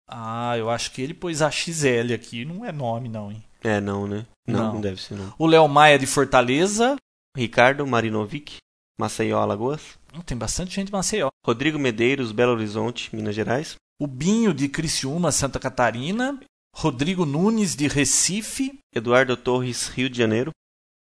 Ah, 0.07 0.57
eu 0.57 0.69
acho 0.69 0.91
que 0.91 1.01
ele 1.01 1.13
pôs 1.13 1.41
a 1.41 1.49
XL 1.51 2.13
aqui, 2.13 2.45
não 2.45 2.63
é 2.65 2.71
nome 2.71 3.09
não, 3.09 3.31
hein? 3.31 3.43
É, 3.63 3.81
não, 3.81 4.07
né? 4.07 4.25
Não, 4.47 4.59
Não. 4.59 4.73
não 4.75 4.81
deve 4.81 5.01
ser, 5.01 5.15
não. 5.15 5.33
O 5.37 5.45
Léo 5.47 5.67
Maia, 5.67 5.97
de 5.99 6.05
Fortaleza. 6.07 6.95
Ricardo 7.35 7.85
Marinovic, 7.85 8.57
Maceió, 8.99 9.39
Alagoas. 9.39 9.81
Hum, 10.13 10.21
Tem 10.21 10.37
bastante 10.37 10.73
gente 10.75 10.87
de 10.87 10.91
Maceió. 10.93 11.29
Rodrigo 11.45 11.77
Medeiros, 11.77 12.31
Belo 12.31 12.53
Horizonte, 12.53 13.15
Minas 13.15 13.35
Gerais. 13.35 13.75
O 13.99 14.07
Binho 14.07 14.53
de 14.53 14.69
Criciúma, 14.69 15.31
Santa 15.31 15.59
Catarina, 15.59 16.39
Rodrigo 16.75 17.25
Nunes 17.25 17.75
de 17.75 17.87
Recife, 17.87 18.79
Eduardo 18.95 19.35
Torres, 19.35 19.87
Rio 19.89 20.09
de 20.09 20.17
Janeiro. 20.17 20.51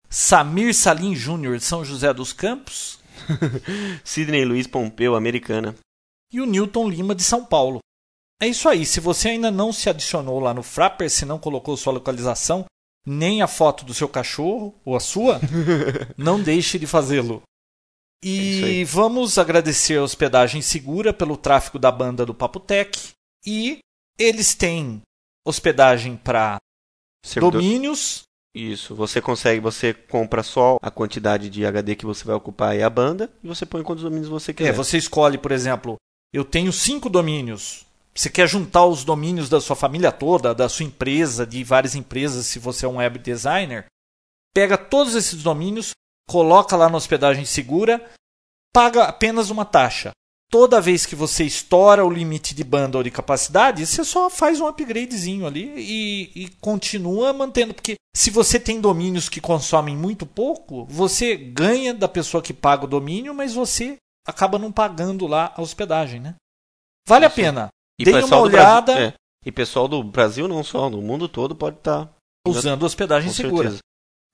Samir 0.09 0.75
Salim 0.75 1.15
Júnior 1.15 1.57
de 1.57 1.65
São 1.65 1.85
José 1.85 2.13
dos 2.13 2.33
Campos 2.33 2.99
Sidney 4.05 4.45
Luiz 4.45 4.67
Pompeu, 4.67 5.15
Americana. 5.15 5.75
e 6.33 6.41
o 6.41 6.47
Newton 6.47 6.89
Lima 6.89 7.15
de 7.15 7.23
São 7.23 7.45
Paulo. 7.45 7.79
É 8.41 8.49
isso 8.49 8.69
aí. 8.69 8.87
Se 8.87 9.01
você 9.01 9.29
ainda 9.31 9.51
não 9.51 9.73
se 9.73 9.89
adicionou 9.91 10.41
lá 10.41 10.55
no 10.55 10.63
Frapper, 10.63 11.11
se 11.11 11.25
não 11.27 11.39
colocou 11.39 11.77
sua 11.77 11.93
localização, 11.93 12.65
nem 13.07 13.43
a 13.43 13.47
foto 13.47 13.85
do 13.85 13.93
seu 13.93 14.09
cachorro 14.09 14.75
ou 14.85 14.97
a 14.97 15.01
sua, 15.01 15.41
não 16.17 16.43
deixe 16.43 16.79
de 16.79 16.87
fazê-lo. 16.87 17.43
É 18.23 18.29
E 18.29 18.65
aí. 18.65 18.85
vamos 18.85 19.39
agradecer 19.39 19.99
a 19.99 20.03
Hospedagem 20.03 20.63
Segura 20.63 21.13
pelo 21.13 21.37
tráfego 21.37 21.79
da 21.79 21.93
banda 21.93 22.25
do 22.25 22.35
Papotec. 22.35 23.11
E 23.47 23.79
eles 24.19 24.55
têm 24.55 25.01
hospedagem 25.47 26.17
para 26.17 26.59
domínios, 27.39 28.23
Isso, 28.55 28.95
você 28.95 29.21
consegue, 29.21 29.61
você 29.61 29.95
compra 29.95 30.43
só 30.43 30.77
a 30.83 30.91
quantidade 30.91 31.49
de 31.49 31.65
HD 31.65 31.95
que 31.95 32.05
você 32.05 32.25
vai 32.25 32.35
ocupar 32.35 32.77
e 32.77 32.83
a 32.83 32.91
banda, 32.91 33.31
e 33.43 33.49
você 33.49 33.65
põe 33.65 33.83
quantos 33.83 34.05
domínios 34.05 34.29
você 34.29 34.53
quiser. 34.53 34.71
É, 34.71 34.73
você 34.73 34.99
escolhe, 34.99 35.39
por 35.39 35.53
exemplo, 35.53 35.97
eu 36.33 36.45
tenho 36.45 36.73
cinco 36.73 37.09
domínios. 37.09 37.87
Você 38.15 38.29
quer 38.29 38.49
juntar 38.49 38.85
os 38.87 39.05
domínios 39.05 39.49
da 39.49 39.61
sua 39.61 39.77
família 39.77 40.11
toda, 40.11 40.55
da 40.55 40.69
sua 40.69 40.85
empresa, 40.85 41.47
de 41.47 41.63
várias 41.63 41.95
empresas, 41.95 42.47
se 42.47 42.59
você 42.59 42.85
é 42.85 42.89
um 42.89 42.97
web 42.97 43.19
designer. 43.19 43.87
Pega 44.55 44.77
todos 44.77 45.15
esses 45.15 45.43
domínios, 45.43 45.93
coloca 46.29 46.77
lá 46.77 46.89
na 46.89 46.97
hospedagem 46.97 47.45
segura, 47.45 48.05
paga 48.73 49.05
apenas 49.05 49.51
uma 49.51 49.65
taxa. 49.65 50.11
Toda 50.51 50.81
vez 50.81 51.07
que 51.07 51.15
você 51.15 51.45
estoura 51.45 52.05
o 52.05 52.11
limite 52.11 52.57
de 52.57 52.65
banda 52.65 52.99
ou 52.99 53.05
de 53.05 53.11
capacidade, 53.11 53.87
você 53.87 54.03
só 54.03 54.29
faz 54.29 54.61
um 54.61 54.67
upgradezinho 54.67 55.47
ali 55.47 55.73
e, 55.77 56.33
e 56.35 56.49
continua 56.61 57.33
mantendo. 57.33 57.73
Porque 57.73 57.95
se 58.17 58.31
você 58.31 58.59
tem 58.59 58.81
domínios 58.81 59.29
que 59.29 59.41
consomem 59.41 59.97
muito 59.97 60.27
pouco, 60.27 60.85
você 60.87 61.37
ganha 61.37 61.95
da 61.95 62.09
pessoa 62.09 62.43
que 62.43 62.53
paga 62.53 62.85
o 62.85 62.89
domínio, 62.89 63.33
mas 63.33 63.55
você 63.55 63.97
acaba 64.27 64.59
não 64.59 64.73
pagando 64.73 65.29
lá 65.29 65.55
a 65.57 65.63
hospedagem, 65.63 66.19
né? 66.19 66.35
Vale 67.07 67.25
a 67.25 67.31
pena. 67.31 67.69
E 68.03 68.11
uma 68.11 68.21
pessoal 68.21 68.43
do 68.43 68.55
olhada 68.55 68.93
Brasil, 68.93 69.09
é, 69.09 69.15
e 69.45 69.53
pessoal 69.53 69.89
do 69.89 70.03
Brasil 70.03 70.49
não 70.49 70.63
só, 70.63 70.89
no 70.91 71.01
mundo 71.01 71.29
todo 71.29 71.55
pode 71.55 71.77
estar 71.77 72.11
usando 72.47 72.83
hospedagem 72.83 73.31
com 73.31 73.35
segura. 73.35 73.71
certeza. 73.71 73.83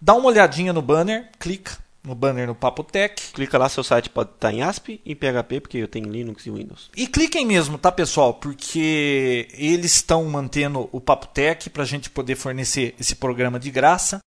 Dá 0.01 0.15
uma 0.15 0.29
olhadinha 0.29 0.73
no 0.73 0.83
banner, 0.83 1.31
clica 1.39 1.79
no 2.07 2.15
banner 2.15 2.47
no 2.47 2.55
Papo 2.55 2.85
Tech. 2.85 3.33
Clica 3.33 3.59
lá, 3.59 3.69
seu 3.69 3.83
site 3.83 4.09
pode 4.09 4.31
estar 4.31 4.53
em 4.53 4.63
ASP 4.63 5.01
e 5.05 5.15
PHP, 5.15 5.61
porque 5.61 5.79
eu 5.79 5.89
tenho 5.89 6.09
Linux 6.09 6.47
e 6.47 6.51
Windows. 6.51 6.89
E 6.97 7.07
cliquem 7.07 7.45
mesmo, 7.45 7.77
tá, 7.77 7.91
pessoal? 7.91 8.35
Porque 8.35 9.49
eles 9.53 9.97
estão 9.97 10.25
mantendo 10.25 10.89
o 10.93 11.01
Papo 11.01 11.27
Tech 11.27 11.69
para 11.69 11.83
a 11.83 11.87
gente 11.87 12.09
poder 12.09 12.37
fornecer 12.37 12.95
esse 12.99 13.17
programa 13.17 13.59
de 13.59 13.71
graça. 13.71 14.21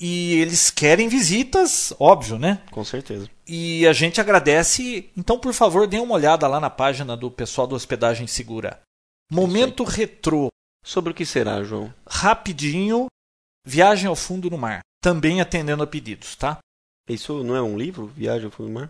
E 0.00 0.32
eles 0.40 0.70
querem 0.70 1.08
visitas, 1.08 1.92
óbvio, 2.00 2.38
né? 2.38 2.62
Com 2.70 2.82
certeza. 2.82 3.28
E 3.52 3.84
a 3.88 3.92
gente 3.92 4.20
agradece. 4.20 5.10
Então, 5.16 5.36
por 5.36 5.52
favor, 5.52 5.88
dê 5.88 5.98
uma 5.98 6.14
olhada 6.14 6.46
lá 6.46 6.60
na 6.60 6.70
página 6.70 7.16
do 7.16 7.28
pessoal 7.28 7.66
do 7.66 7.74
Hospedagem 7.74 8.28
Segura. 8.28 8.80
Momento 9.28 9.82
retrô, 9.82 10.50
Sobre 10.84 11.10
o 11.10 11.14
que 11.14 11.26
será, 11.26 11.62
João? 11.64 11.92
rapidinho, 12.06 13.06
viagem 13.66 14.06
ao 14.06 14.14
fundo 14.14 14.48
do 14.48 14.56
mar. 14.56 14.82
Também 15.02 15.40
atendendo 15.40 15.82
a 15.82 15.86
pedidos, 15.86 16.36
tá? 16.36 16.58
Isso 17.08 17.42
não 17.42 17.56
é 17.56 17.62
um 17.62 17.76
livro? 17.76 18.06
Viagem 18.06 18.44
ao 18.44 18.52
Fundo 18.52 18.68
do 18.68 18.72
Mar? 18.72 18.88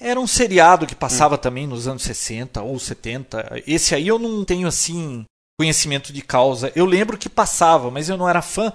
Era 0.00 0.18
um 0.18 0.26
seriado 0.26 0.86
que 0.86 0.94
passava 0.96 1.38
também 1.38 1.68
nos 1.68 1.86
anos 1.86 2.02
60 2.02 2.60
ou 2.62 2.78
70. 2.80 3.62
Esse 3.64 3.94
aí 3.94 4.08
eu 4.08 4.18
não 4.18 4.44
tenho 4.44 4.66
assim 4.66 5.24
conhecimento 5.56 6.12
de 6.12 6.20
causa. 6.20 6.72
Eu 6.74 6.84
lembro 6.84 7.16
que 7.16 7.28
passava, 7.28 7.92
mas 7.92 8.08
eu 8.08 8.16
não 8.16 8.28
era 8.28 8.42
fã 8.42 8.72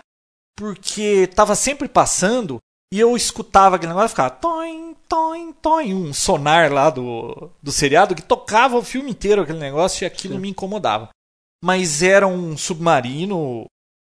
porque 0.56 1.28
estava 1.30 1.56
sempre 1.56 1.90
passando 1.90 2.60
e 2.94 3.00
eu 3.00 3.16
escutava 3.16 3.76
aquele 3.76 3.92
negócio 3.92 4.08
e 4.08 4.10
ficava 4.10 4.30
toim, 4.32 4.96
toim, 5.08 5.54
toim, 5.54 5.94
um 5.94 6.14
sonar 6.14 6.72
lá 6.72 6.90
do, 6.90 7.52
do 7.62 7.72
seriado 7.72 8.16
que 8.16 8.22
tocava 8.22 8.78
o 8.78 8.84
filme 8.84 9.12
inteiro 9.12 9.42
aquele 9.42 9.60
negócio 9.60 10.04
e 10.04 10.08
aquilo 10.08 10.36
Sim. 10.36 10.40
me 10.40 10.50
incomodava. 10.50 11.10
Mas 11.64 12.02
era 12.02 12.26
um 12.26 12.58
submarino, 12.58 13.66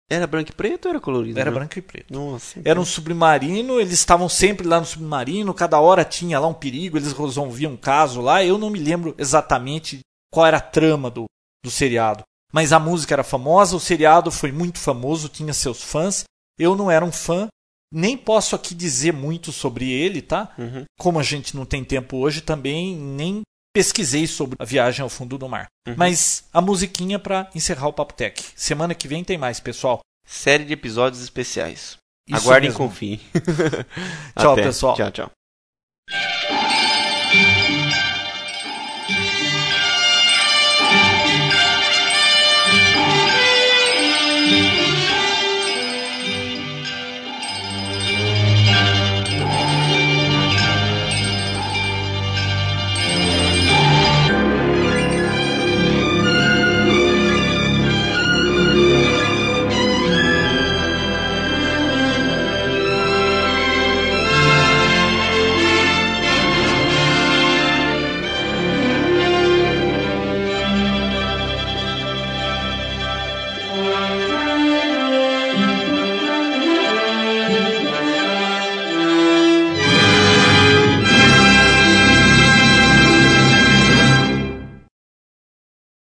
Era 0.08 0.26
branco 0.26 0.50
e 0.50 0.54
preto 0.54 0.86
ou 0.86 0.90
era 0.90 1.00
colorido? 1.00 1.38
era 1.40 1.50
né? 1.50 1.56
branco 1.56 1.78
e 1.78 1.82
preto. 1.82 2.12
Nossa. 2.12 2.60
Era 2.64 2.80
um 2.80 2.84
submarino, 2.84 3.80
eles 3.80 3.94
estavam 3.94 4.28
sempre 4.28 4.66
lá 4.66 4.78
no 4.78 4.86
submarino, 4.86 5.54
cada 5.54 5.80
hora 5.80 6.04
tinha 6.04 6.38
lá 6.38 6.46
um 6.46 6.54
perigo, 6.54 6.96
eles 6.96 7.12
resolviam 7.12 7.72
um 7.72 7.76
caso 7.76 8.20
lá. 8.20 8.44
Eu 8.44 8.58
não 8.58 8.70
me 8.70 8.78
lembro 8.78 9.14
exatamente 9.18 10.00
qual 10.32 10.46
era 10.46 10.58
a 10.58 10.60
trama 10.60 11.10
do, 11.10 11.24
do 11.64 11.70
seriado. 11.70 12.22
Mas 12.52 12.72
a 12.72 12.78
música 12.78 13.14
era 13.14 13.24
famosa, 13.24 13.76
o 13.76 13.80
seriado 13.80 14.30
foi 14.30 14.52
muito 14.52 14.78
famoso, 14.78 15.28
tinha 15.28 15.54
seus 15.54 15.82
fãs. 15.82 16.24
Eu 16.58 16.76
não 16.76 16.90
era 16.90 17.04
um 17.04 17.12
fã, 17.12 17.48
Nem 17.92 18.16
posso 18.16 18.54
aqui 18.54 18.74
dizer 18.74 19.12
muito 19.12 19.52
sobre 19.52 19.90
ele, 19.90 20.22
tá? 20.22 20.52
Uhum. 20.56 20.84
Como 20.98 21.18
a 21.18 21.22
gente 21.22 21.56
não 21.56 21.64
tem 21.64 21.84
tempo 21.84 22.18
hoje, 22.18 22.40
também 22.40 22.96
nem 22.96 23.42
pesquisei 23.72 24.26
sobre 24.26 24.56
a 24.58 24.64
viagem 24.64 25.02
ao 25.02 25.08
fundo 25.08 25.38
do 25.38 25.48
mar. 25.48 25.66
Uhum. 25.86 25.94
Mas 25.96 26.44
a 26.52 26.60
musiquinha 26.60 27.18
para 27.18 27.50
encerrar 27.54 27.88
o 27.88 27.92
Papo 27.92 28.14
Tech. 28.14 28.42
Semana 28.54 28.94
que 28.94 29.08
vem 29.08 29.24
tem 29.24 29.38
mais, 29.38 29.60
pessoal. 29.60 30.00
Série 30.26 30.64
de 30.64 30.72
episódios 30.72 31.22
especiais. 31.22 31.96
Isso 32.28 32.46
Aguardem 32.46 32.70
e 32.70 32.74
confiem. 32.74 33.20
Tchau, 34.38 34.52
Até. 34.52 34.62
pessoal. 34.62 34.96
Tchau, 34.96 35.10
tchau. 35.10 35.30